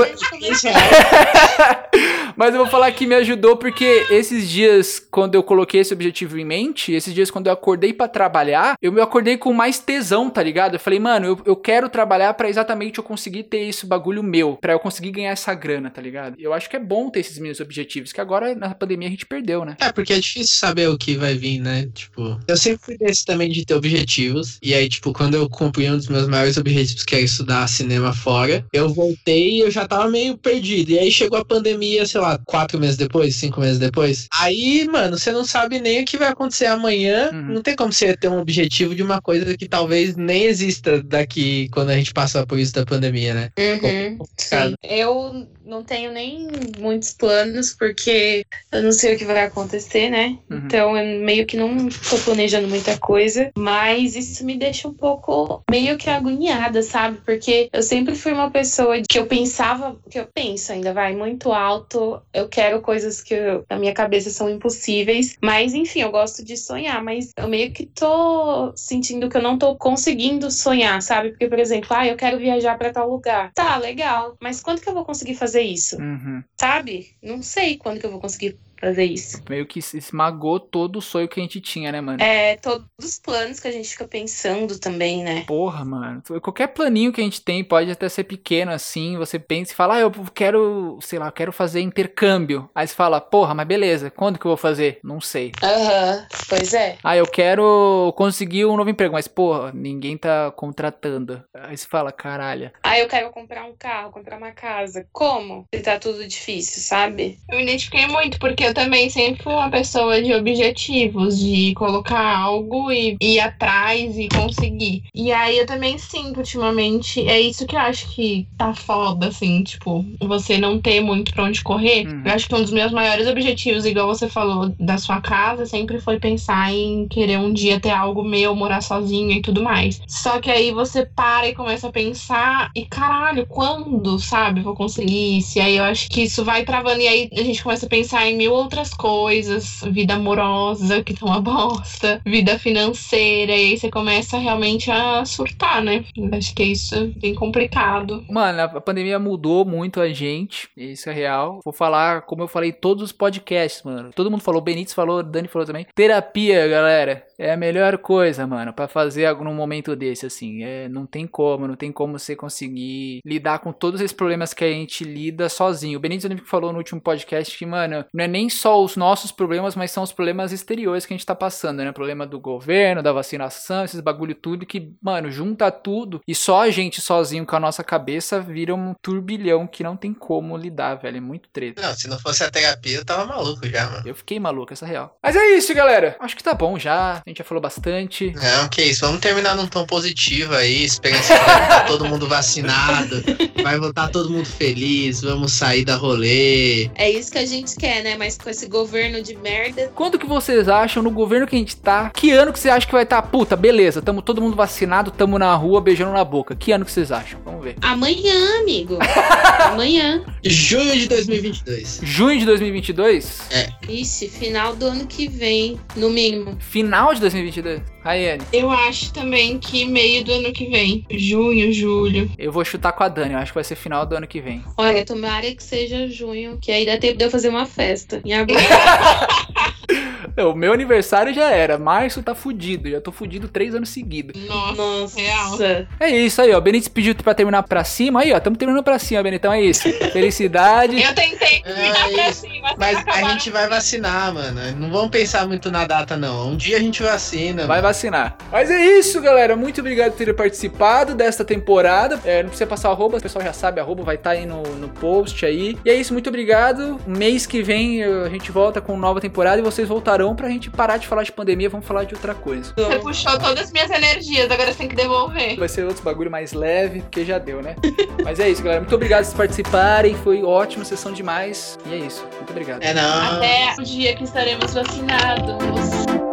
Mas 2.35 2.53
eu 2.53 2.61
vou 2.61 2.67
falar 2.67 2.91
que 2.91 3.05
me 3.05 3.13
ajudou 3.15 3.55
porque 3.57 4.05
esses 4.09 4.49
dias, 4.49 4.99
quando 5.11 5.35
eu 5.35 5.43
coloquei 5.43 5.81
esse 5.81 5.93
objetivo 5.93 6.37
em 6.39 6.45
mente, 6.45 6.91
esses 6.91 7.13
dias 7.13 7.29
quando 7.29 7.45
eu 7.47 7.53
acordei 7.53 7.93
pra 7.93 8.07
trabalhar, 8.07 8.75
eu 8.81 8.91
me 8.91 8.99
acordei 8.99 9.37
com 9.37 9.53
mais 9.53 9.77
tesão, 9.77 10.29
tá 10.31 10.41
ligado? 10.41 10.73
Eu 10.73 10.79
falei, 10.79 10.99
mano, 10.99 11.27
eu, 11.27 11.39
eu 11.45 11.55
quero 11.55 11.87
trabalhar 11.89 12.33
pra 12.33 12.49
exatamente 12.49 12.97
eu 12.97 13.03
conseguir 13.03 13.43
ter 13.43 13.67
esse 13.69 13.85
bagulho 13.85 14.23
meu, 14.23 14.57
pra 14.59 14.73
eu 14.73 14.79
conseguir 14.79 15.11
ganhar 15.11 15.31
essa 15.31 15.53
grana, 15.53 15.91
tá 15.91 16.01
ligado? 16.01 16.35
Eu 16.39 16.53
acho 16.53 16.67
que 16.69 16.75
é 16.75 16.79
bom 16.79 17.07
ter 17.09 17.19
esses 17.19 17.37
meus 17.37 17.59
objetivos, 17.59 18.11
que 18.11 18.19
agora 18.19 18.55
na 18.55 18.73
pandemia 18.73 19.07
a 19.07 19.11
gente 19.11 19.27
perdeu, 19.27 19.63
né? 19.63 19.77
É, 19.79 19.91
porque 19.91 20.13
é 20.13 20.19
difícil 20.19 20.55
saber 20.57 20.89
o 20.89 20.97
que 20.97 21.15
vai 21.15 21.35
vir, 21.35 21.59
né? 21.59 21.87
Tipo, 21.93 22.39
eu 22.47 22.57
sempre 22.57 22.83
fui 22.83 22.97
desse 22.97 23.23
também 23.25 23.51
de 23.51 23.63
ter 23.63 23.75
objetivos. 23.75 24.57
E 24.61 24.73
aí, 24.73 24.89
tipo, 24.89 25.13
quando 25.13 25.35
eu 25.35 25.47
cumpri 25.47 25.87
um 25.89 25.97
dos 25.97 26.07
meus 26.07 26.27
maiores 26.27 26.57
objetivos, 26.57 27.03
que 27.03 27.12
é 27.15 27.21
estudar 27.21 27.67
cinema 27.67 28.13
fora, 28.13 28.65
eu 28.73 28.93
voltei 28.93 29.55
e 29.55 29.59
eu 29.61 29.71
já 29.71 29.87
tava 29.87 30.09
meio 30.09 30.37
perdido. 30.37 30.91
E 30.91 30.99
aí 30.99 31.11
chegou 31.11 31.39
a 31.39 31.45
pandemia, 31.45 32.05
sei 32.05 32.21
lá, 32.21 32.37
quatro 32.45 32.79
meses 32.79 32.97
depois, 32.97 33.35
cinco 33.35 33.59
meses 33.59 33.79
depois. 33.79 34.27
Aí, 34.39 34.87
mano, 34.91 35.17
você 35.17 35.31
não 35.31 35.45
sabe 35.45 35.79
nem 35.79 36.01
o 36.01 36.05
que 36.05 36.17
vai 36.17 36.29
acontecer 36.29 36.65
amanhã. 36.65 37.29
Uhum. 37.31 37.53
Não 37.53 37.61
tem 37.61 37.75
como 37.75 37.91
você 37.91 38.15
ter 38.15 38.27
um 38.27 38.39
objetivo 38.39 38.95
de 38.95 39.03
uma 39.03 39.21
coisa 39.21 39.57
que 39.57 39.67
talvez 39.67 40.15
nem 40.15 40.45
exista 40.45 41.01
daqui 41.01 41.69
quando 41.69 41.89
a 41.89 41.95
gente 41.95 42.13
passar 42.13 42.45
por 42.45 42.59
isso 42.59 42.73
da 42.73 42.85
pandemia, 42.85 43.33
né? 43.33 43.49
Uhum, 43.57 44.17
sim. 44.37 44.75
Eu 44.83 45.47
não 45.65 45.83
tenho 45.83 46.11
nem 46.11 46.47
muitos 46.79 47.13
planos, 47.13 47.73
porque 47.73 48.45
eu 48.71 48.83
não 48.83 48.91
sei 48.91 49.15
o 49.15 49.17
que 49.17 49.25
vai 49.25 49.43
acontecer, 49.45 50.09
né? 50.09 50.37
Uhum. 50.49 50.57
Então 50.65 50.97
eu 50.97 51.19
meio 51.21 51.45
que 51.45 51.57
não 51.57 51.87
tô 51.89 52.17
planejando 52.23 52.67
muita 52.67 52.97
coisa. 52.97 53.51
Mas 53.57 54.15
isso 54.15 54.45
me 54.45 54.57
deixa 54.57 54.87
um 54.87 54.93
pouco 54.93 55.63
meio 55.69 55.97
que 55.97 56.09
agoniada, 56.09 56.81
sabe? 56.81 57.19
Porque 57.25 57.69
eu 57.71 57.81
sempre 57.83 58.15
fui 58.15 58.33
uma 58.33 58.51
pessoa 58.51 59.01
que 59.07 59.17
eu 59.17 59.25
pensava, 59.25 59.97
que 60.09 60.19
eu 60.19 60.27
penso 60.33 60.71
ainda, 60.71 60.93
vai, 60.93 61.15
muito 61.15 61.51
alto. 61.51 62.21
Eu 62.33 62.47
quero 62.49 62.81
coisas 62.81 63.21
que 63.21 63.33
eu- 63.33 63.63
na 63.69 63.77
minha 63.77 63.93
cabeça 63.93 64.29
são 64.29 64.49
impossíveis. 64.49 65.35
Mas 65.41 65.73
enfim, 65.73 66.01
eu 66.01 66.11
gosto 66.11 66.43
de 66.43 66.57
sonhar, 66.57 67.03
mas 67.03 67.29
eu 67.37 67.47
meio 67.47 67.71
que 67.71 67.85
tô 67.85 68.73
sentindo 68.75 69.29
que 69.29 69.37
eu 69.37 69.41
não 69.41 69.57
tô 69.57 69.75
conseguindo 69.75 70.49
sonhar, 70.51 71.01
sabe? 71.01 71.29
Porque, 71.29 71.47
por 71.47 71.59
exemplo, 71.59 71.87
ah, 71.91 72.07
eu 72.07 72.15
quero 72.15 72.37
viajar 72.37 72.77
pra 72.77 72.91
tal 72.91 73.09
lugar. 73.09 73.51
Tá, 73.53 73.77
legal. 73.77 74.35
Mas 74.41 74.61
quando 74.61 74.81
que 74.81 74.89
eu 74.89 74.93
vou 74.93 75.05
conseguir 75.05 75.35
fazer 75.35 75.52
isso? 75.61 75.97
Uhum. 75.97 76.43
Sabe? 76.59 77.15
Não 77.21 77.41
sei 77.41 77.77
quando 77.77 77.99
que 77.99 78.05
eu 78.05 78.11
vou 78.11 78.19
conseguir 78.19 78.57
fazer 78.83 79.05
isso. 79.05 79.41
Meio 79.49 79.65
que 79.65 79.81
se 79.81 79.97
esmagou 79.97 80.59
todo 80.59 80.97
o 80.97 81.01
sonho 81.01 81.27
que 81.27 81.39
a 81.39 81.43
gente 81.43 81.61
tinha, 81.61 81.91
né, 81.91 82.01
mano? 82.01 82.21
É, 82.21 82.57
todos 82.57 82.85
os 83.01 83.17
planos 83.19 83.59
que 83.59 83.67
a 83.67 83.71
gente 83.71 83.89
fica 83.89 84.05
pensando 84.05 84.77
também, 84.77 85.23
né? 85.23 85.43
Porra, 85.47 85.85
mano. 85.85 86.21
Qualquer 86.41 86.67
planinho 86.67 87.13
que 87.13 87.21
a 87.21 87.23
gente 87.23 87.41
tem 87.41 87.63
pode 87.63 87.89
até 87.89 88.09
ser 88.09 88.25
pequeno 88.25 88.71
assim. 88.71 89.17
Você 89.17 89.39
pensa 89.39 89.71
e 89.71 89.75
fala, 89.75 89.95
ah, 89.95 89.99
eu 89.99 90.11
quero, 90.33 90.99
sei 91.01 91.17
lá, 91.17 91.27
eu 91.27 91.31
quero 91.31 91.53
fazer 91.53 91.79
intercâmbio. 91.79 92.69
Aí 92.75 92.85
você 92.85 92.93
fala, 92.93 93.21
porra, 93.21 93.53
mas 93.53 93.67
beleza, 93.67 94.11
quando 94.11 94.37
que 94.37 94.45
eu 94.45 94.49
vou 94.49 94.57
fazer? 94.57 94.99
Não 95.03 95.21
sei. 95.21 95.51
Aham, 95.63 96.27
pois 96.49 96.73
é. 96.73 96.97
Ah, 97.03 97.15
eu 97.15 97.25
quero 97.25 98.13
conseguir 98.17 98.65
um 98.65 98.75
novo 98.75 98.89
emprego, 98.89 99.13
mas 99.13 99.27
porra, 99.27 99.71
ninguém 99.73 100.17
tá 100.17 100.51
contratando. 100.51 101.43
Aí 101.53 101.77
você 101.77 101.87
fala, 101.87 102.11
caralho. 102.11 102.71
Ah, 102.83 102.99
eu 102.99 103.07
quero 103.07 103.29
comprar 103.31 103.65
um 103.65 103.75
carro, 103.77 104.11
comprar 104.11 104.37
uma 104.37 104.51
casa. 104.51 105.07
Como? 105.11 105.65
Se 105.73 105.81
tá 105.81 105.97
tudo 105.97 106.27
difícil, 106.27 106.81
sabe? 106.81 107.39
Eu 107.49 107.57
me 107.57 107.63
identifiquei 107.63 108.07
muito, 108.07 108.37
porque 108.39 108.72
eu 108.73 108.85
também 108.85 109.07
sempre 109.07 109.43
fui 109.43 109.53
uma 109.53 109.69
pessoa 109.69 110.21
de 110.21 110.33
objetivos, 110.33 111.39
de 111.39 111.73
colocar 111.75 112.37
algo 112.37 112.91
e 112.91 113.15
ir 113.21 113.39
atrás 113.39 114.17
e 114.17 114.27
conseguir. 114.29 115.03
E 115.13 115.31
aí 115.31 115.59
eu 115.59 115.65
também 115.67 115.97
sinto 115.99 116.37
ultimamente, 116.37 117.25
é 117.27 117.39
isso 117.39 117.67
que 117.67 117.75
eu 117.75 117.79
acho 117.79 118.09
que 118.15 118.47
tá 118.57 118.73
foda, 118.73 119.27
assim, 119.27 119.63
tipo, 119.63 120.03
você 120.19 120.57
não 120.57 120.81
ter 120.81 120.99
muito 121.01 121.31
pra 121.31 121.43
onde 121.43 121.61
correr. 121.61 122.07
Uhum. 122.07 122.23
Eu 122.25 122.33
acho 122.33 122.47
que 122.47 122.55
um 122.55 122.61
dos 122.61 122.71
meus 122.71 122.91
maiores 122.91 123.27
objetivos, 123.27 123.85
igual 123.85 124.07
você 124.07 124.27
falou, 124.27 124.73
da 124.79 124.97
sua 124.97 125.21
casa, 125.21 125.67
sempre 125.67 125.99
foi 125.99 126.19
pensar 126.19 126.73
em 126.73 127.07
querer 127.07 127.37
um 127.37 127.53
dia 127.53 127.79
ter 127.79 127.91
algo 127.91 128.23
meu, 128.23 128.55
morar 128.55 128.81
sozinha 128.81 129.37
e 129.37 129.41
tudo 129.41 129.61
mais. 129.61 130.01
Só 130.07 130.39
que 130.39 130.49
aí 130.49 130.71
você 130.71 131.05
para 131.05 131.47
e 131.47 131.53
começa 131.53 131.89
a 131.89 131.91
pensar, 131.91 132.71
e 132.75 132.85
caralho, 132.85 133.45
quando, 133.45 134.17
sabe, 134.17 134.61
vou 134.61 134.73
conseguir 134.73 135.37
isso? 135.37 135.59
E 135.59 135.61
aí 135.61 135.77
eu 135.77 135.83
acho 135.83 136.09
que 136.09 136.23
isso 136.23 136.43
vai 136.43 136.63
travando, 136.63 137.01
e 137.01 137.07
aí 137.07 137.29
a 137.33 137.43
gente 137.43 137.61
começa 137.61 137.85
a 137.85 137.89
pensar 137.89 138.27
em 138.27 138.35
mil 138.35 138.62
outras 138.63 138.93
coisas, 138.93 139.81
vida 139.91 140.15
amorosa, 140.15 141.03
que 141.03 141.13
tá 141.13 141.25
uma 141.25 141.41
bosta, 141.41 142.21
vida 142.25 142.57
financeira, 142.57 143.51
e 143.51 143.71
aí 143.71 143.77
você 143.77 143.89
começa 143.91 144.37
realmente 144.37 144.89
a 144.89 145.25
surtar, 145.25 145.83
né? 145.83 146.03
Acho 146.31 146.55
que 146.55 146.63
isso 146.63 146.95
é 146.95 147.05
bem 147.07 147.35
complicado. 147.35 148.23
Mano, 148.29 148.61
a 148.61 148.81
pandemia 148.81 149.19
mudou 149.19 149.65
muito 149.65 149.99
a 149.99 150.09
gente, 150.09 150.69
isso 150.75 151.09
é 151.09 151.13
real. 151.13 151.59
Vou 151.63 151.73
falar, 151.73 152.21
como 152.21 152.43
eu 152.43 152.47
falei 152.47 152.71
todos 152.71 153.03
os 153.03 153.11
podcasts, 153.11 153.83
mano. 153.83 154.11
Todo 154.15 154.31
mundo 154.31 154.41
falou, 154.41 154.61
Benítez 154.61 154.93
falou, 154.93 155.21
Dani 155.21 155.47
falou 155.47 155.65
também. 155.65 155.85
Terapia, 155.93 156.67
galera, 156.67 157.25
é 157.37 157.51
a 157.51 157.57
melhor 157.57 157.97
coisa, 157.97 158.47
mano, 158.47 158.73
pra 158.73 158.87
fazer 158.87 159.33
num 159.37 159.53
momento 159.53 159.95
desse, 159.95 160.25
assim. 160.25 160.63
É, 160.63 160.87
não 160.89 161.05
tem 161.05 161.27
como, 161.27 161.67
não 161.67 161.75
tem 161.75 161.91
como 161.91 162.17
você 162.17 162.35
conseguir 162.35 163.19
lidar 163.25 163.59
com 163.59 163.71
todos 163.71 163.99
esses 164.01 164.15
problemas 164.15 164.53
que 164.53 164.63
a 164.63 164.71
gente 164.71 165.03
lida 165.03 165.49
sozinho. 165.49 165.97
O 165.97 166.01
Benítez 166.01 166.25
Oliveira 166.25 166.49
falou 166.49 166.71
no 166.71 166.77
último 166.77 167.01
podcast 167.01 167.57
que, 167.57 167.65
mano, 167.65 168.05
não 168.13 168.23
é 168.23 168.27
nem 168.27 168.49
só 168.53 168.83
os 168.83 168.95
nossos 168.95 169.31
problemas, 169.31 169.75
mas 169.75 169.91
são 169.91 170.03
os 170.03 170.11
problemas 170.11 170.51
exteriores 170.51 171.05
que 171.05 171.13
a 171.13 171.17
gente 171.17 171.25
tá 171.25 171.35
passando, 171.35 171.83
né? 171.83 171.91
Problema 171.91 172.25
do 172.25 172.39
governo, 172.39 173.03
da 173.03 173.11
vacinação, 173.11 173.83
esses 173.85 173.99
bagulho 173.99 174.35
tudo 174.35 174.65
que, 174.65 174.91
mano, 175.01 175.31
junta 175.31 175.71
tudo 175.71 176.21
e 176.27 176.35
só 176.35 176.63
a 176.63 176.69
gente 176.69 177.01
sozinho 177.01 177.45
com 177.45 177.55
a 177.55 177.59
nossa 177.59 177.83
cabeça 177.83 178.39
vira 178.39 178.73
um 178.73 178.93
turbilhão 179.01 179.67
que 179.67 179.83
não 179.83 179.95
tem 179.95 180.13
como 180.13 180.57
lidar, 180.57 180.95
velho. 180.95 181.17
É 181.17 181.21
muito 181.21 181.49
treta. 181.49 181.81
Não, 181.81 181.93
se 181.93 182.07
não 182.07 182.19
fosse 182.19 182.43
a 182.43 182.51
terapia, 182.51 182.97
eu 182.97 183.05
tava 183.05 183.25
maluco 183.25 183.67
já, 183.67 183.89
mano. 183.89 184.03
Eu 184.05 184.15
fiquei 184.15 184.39
maluco, 184.39 184.73
essa 184.73 184.85
é 184.85 184.89
real. 184.89 185.17
Mas 185.21 185.35
é 185.35 185.45
isso, 185.57 185.73
galera. 185.73 186.15
Acho 186.19 186.35
que 186.35 186.43
tá 186.43 186.53
bom 186.53 186.77
já. 186.77 187.21
A 187.25 187.29
gente 187.29 187.37
já 187.37 187.43
falou 187.43 187.61
bastante. 187.61 188.33
Não, 188.33 188.69
que 188.69 188.81
isso. 188.81 189.05
Vamos 189.05 189.21
terminar 189.21 189.55
num 189.55 189.67
tom 189.67 189.85
positivo 189.85 190.55
aí. 190.55 190.83
Esperança 190.83 191.37
que 191.37 191.45
vai 191.45 191.63
estar 191.63 191.85
todo 191.85 192.05
mundo 192.05 192.27
vacinado. 192.27 193.23
Vai 193.63 193.79
voltar 193.79 194.09
todo 194.09 194.29
mundo 194.29 194.45
feliz. 194.45 195.21
Vamos 195.21 195.53
sair 195.53 195.85
da 195.85 195.95
rolê. 195.95 196.89
É 196.95 197.09
isso 197.09 197.31
que 197.31 197.37
a 197.37 197.45
gente 197.45 197.75
quer, 197.77 198.03
né? 198.03 198.17
Mas 198.17 198.32
com 198.37 198.49
esse 198.49 198.67
governo 198.67 199.21
de 199.21 199.35
merda. 199.35 199.91
Quanto 199.95 200.17
que 200.19 200.25
vocês 200.25 200.67
acham 200.69 201.03
no 201.03 201.11
governo 201.11 201.47
que 201.47 201.55
a 201.55 201.59
gente 201.59 201.75
tá? 201.75 202.09
Que 202.09 202.31
ano 202.31 202.53
que 202.53 202.59
você 202.59 202.69
acha 202.69 202.85
que 202.85 202.93
vai 202.93 203.03
estar? 203.03 203.21
Tá? 203.21 203.27
Puta, 203.27 203.55
beleza, 203.55 204.01
tamo 204.01 204.21
todo 204.21 204.41
mundo 204.41 204.55
vacinado, 204.55 205.11
tamo 205.11 205.37
na 205.37 205.53
rua 205.55 205.81
beijando 205.81 206.13
na 206.13 206.23
boca. 206.23 206.55
Que 206.55 206.71
ano 206.71 206.85
que 206.85 206.91
vocês 206.91 207.11
acham? 207.11 207.39
Vamos 207.43 207.63
ver. 207.63 207.75
Amanhã, 207.81 208.59
amigo. 208.59 208.97
Amanhã. 209.71 210.23
Junho 210.43 210.93
de 210.93 211.07
2022. 211.07 212.01
Junho 212.03 212.39
de 212.39 212.45
2022? 212.45 213.49
Ixi, 213.87 214.29
final 214.29 214.75
do 214.75 214.87
ano 214.87 215.05
que 215.05 215.27
vem, 215.27 215.79
no 215.95 216.09
mínimo. 216.09 216.57
Final 216.59 217.13
de 217.13 217.21
2022? 217.21 217.92
Raiane, 218.03 218.43
Eu 218.51 218.69
acho 218.69 219.13
também 219.13 219.57
que 219.57 219.85
meio 219.85 220.23
do 220.25 220.33
ano 220.33 220.51
que 220.51 220.65
vem, 220.69 221.05
junho, 221.11 221.71
julho. 221.71 222.29
eu 222.37 222.51
vou 222.51 222.65
chutar 222.65 222.91
com 222.91 223.03
a 223.03 223.07
Dani. 223.07 223.33
Eu 223.33 223.39
acho 223.39 223.51
que 223.51 223.55
vai 223.55 223.63
ser 223.63 223.75
final 223.75 224.05
do 224.05 224.15
ano 224.15 224.27
que 224.27 224.41
vem. 224.41 224.61
Olha, 224.77 225.05
tomara 225.05 225.53
que 225.55 225.63
seja 225.63 226.07
junho, 226.09 226.57
que 226.61 226.71
aí 226.71 226.85
dá 226.85 226.97
tempo 226.97 227.17
de 227.17 227.23
eu 227.25 227.31
fazer 227.31 227.49
uma 227.49 227.65
festa. 227.65 228.21
Em 228.25 228.33
agosto. 228.33 228.61
Não, 230.35 230.51
O 230.51 230.55
meu 230.55 230.73
aniversário 230.73 231.33
já 231.33 231.49
era. 231.51 231.77
Março 231.77 232.21
tá 232.23 232.33
fudido. 232.35 232.89
Já 232.89 233.01
tô 233.01 233.11
fudido 233.11 233.47
três 233.47 233.73
anos 233.75 233.89
seguidos. 233.89 234.39
Nossa, 234.45 234.75
Nossa. 234.81 235.19
real. 235.19 235.57
É 235.99 236.09
isso 236.09 236.41
aí, 236.41 236.53
ó. 236.53 236.59
Benítez 236.59 236.87
pediu 236.87 237.15
pra 237.15 237.33
terminar 237.33 237.63
pra 237.63 237.83
cima. 237.83 238.21
Aí, 238.21 238.31
ó. 238.33 238.39
Tamo 238.39 238.55
terminando 238.57 238.83
pra 238.83 238.99
cima, 238.99 239.23
Benitão. 239.23 239.51
É 239.53 239.61
isso. 239.61 239.83
Felicidade. 240.11 241.01
Eu 241.01 241.13
tentei 241.15 241.61
virar 241.63 242.09
É 242.09 242.13
pra 242.13 242.29
isso. 242.29 242.41
cima, 242.41 242.75
Mas 242.77 243.03
a 243.07 243.29
gente 243.31 243.49
vai 243.49 243.67
vacinar, 243.67 244.33
mano. 244.33 244.59
Não 244.77 244.91
vamos 244.91 245.09
pensar 245.09 245.47
muito 245.47 245.69
na 245.71 245.85
data, 245.85 246.15
não. 246.17 246.49
Um 246.49 246.55
dia 246.57 246.77
a 246.77 246.79
gente 246.79 247.01
vacina. 247.03 247.65
Vai 247.67 247.81
vacinar. 247.81 248.37
Mas 248.51 248.69
é 248.71 248.81
isso, 248.99 249.21
galera. 249.21 249.55
Muito 249.55 249.81
obrigado 249.81 250.11
por 250.13 250.17
ter 250.25 250.33
participado 250.33 251.13
desta 251.15 251.43
temporada. 251.43 252.19
É, 252.25 252.41
não 252.41 252.49
precisa 252.49 252.67
passar 252.67 252.89
arroba, 252.89 253.17
o 253.17 253.21
pessoal 253.21 253.43
já 253.43 253.53
sabe, 253.53 253.79
arroba 253.79 254.03
vai 254.03 254.15
estar 254.15 254.31
aí 254.31 254.45
no, 254.45 254.61
no 254.63 254.89
post 254.89 255.45
aí. 255.45 255.77
E 255.83 255.89
é 255.89 255.93
isso, 255.95 256.13
muito 256.13 256.27
obrigado. 256.29 256.99
Mês 257.05 257.45
que 257.45 257.61
vem 257.61 258.01
eh, 258.03 258.23
a 258.25 258.29
gente 258.29 258.51
volta 258.51 258.79
com 258.81 258.97
nova 258.97 259.19
temporada 259.19 259.59
e 259.59 259.61
vocês 259.63 259.87
voltarão 260.13 260.35
pra 260.35 260.47
gente 260.49 260.69
parar 260.69 260.97
de 260.97 261.07
falar 261.07 261.23
de 261.23 261.31
pandemia, 261.31 261.69
vamos 261.69 261.85
falar 261.85 262.03
de 262.03 262.13
outra 262.13 262.33
coisa. 262.33 262.73
Você 262.75 262.99
puxou 262.99 263.37
todas 263.39 263.65
as 263.65 263.71
minhas 263.71 263.89
energias, 263.89 264.49
agora 264.49 264.71
você 264.71 264.77
tem 264.77 264.87
que 264.87 264.95
devolver. 264.95 265.57
Vai 265.57 265.69
ser 265.69 265.83
outros 265.83 266.01
bagulho 266.01 266.29
mais 266.29 266.53
leve, 266.53 267.01
porque 267.01 267.25
já 267.25 267.37
deu, 267.37 267.61
né? 267.61 267.75
Mas 268.23 268.39
é 268.39 268.49
isso, 268.49 268.61
galera. 268.61 268.81
Muito 268.81 268.95
obrigado 268.95 269.25
por 269.25 269.37
participarem. 269.37 270.15
Foi 270.15 270.43
ótimo, 270.43 270.85
sessão 270.85 271.11
demais. 271.11 271.77
E 271.85 271.93
é 271.93 271.97
isso. 271.97 272.25
Muito 272.35 272.51
obrigado. 272.51 272.83
É 272.83 272.93
não. 272.93 273.37
Até 273.37 273.73
o 273.79 273.83
dia 273.83 274.15
que 274.15 274.23
estaremos 274.23 274.73
vacinados. 274.73 276.32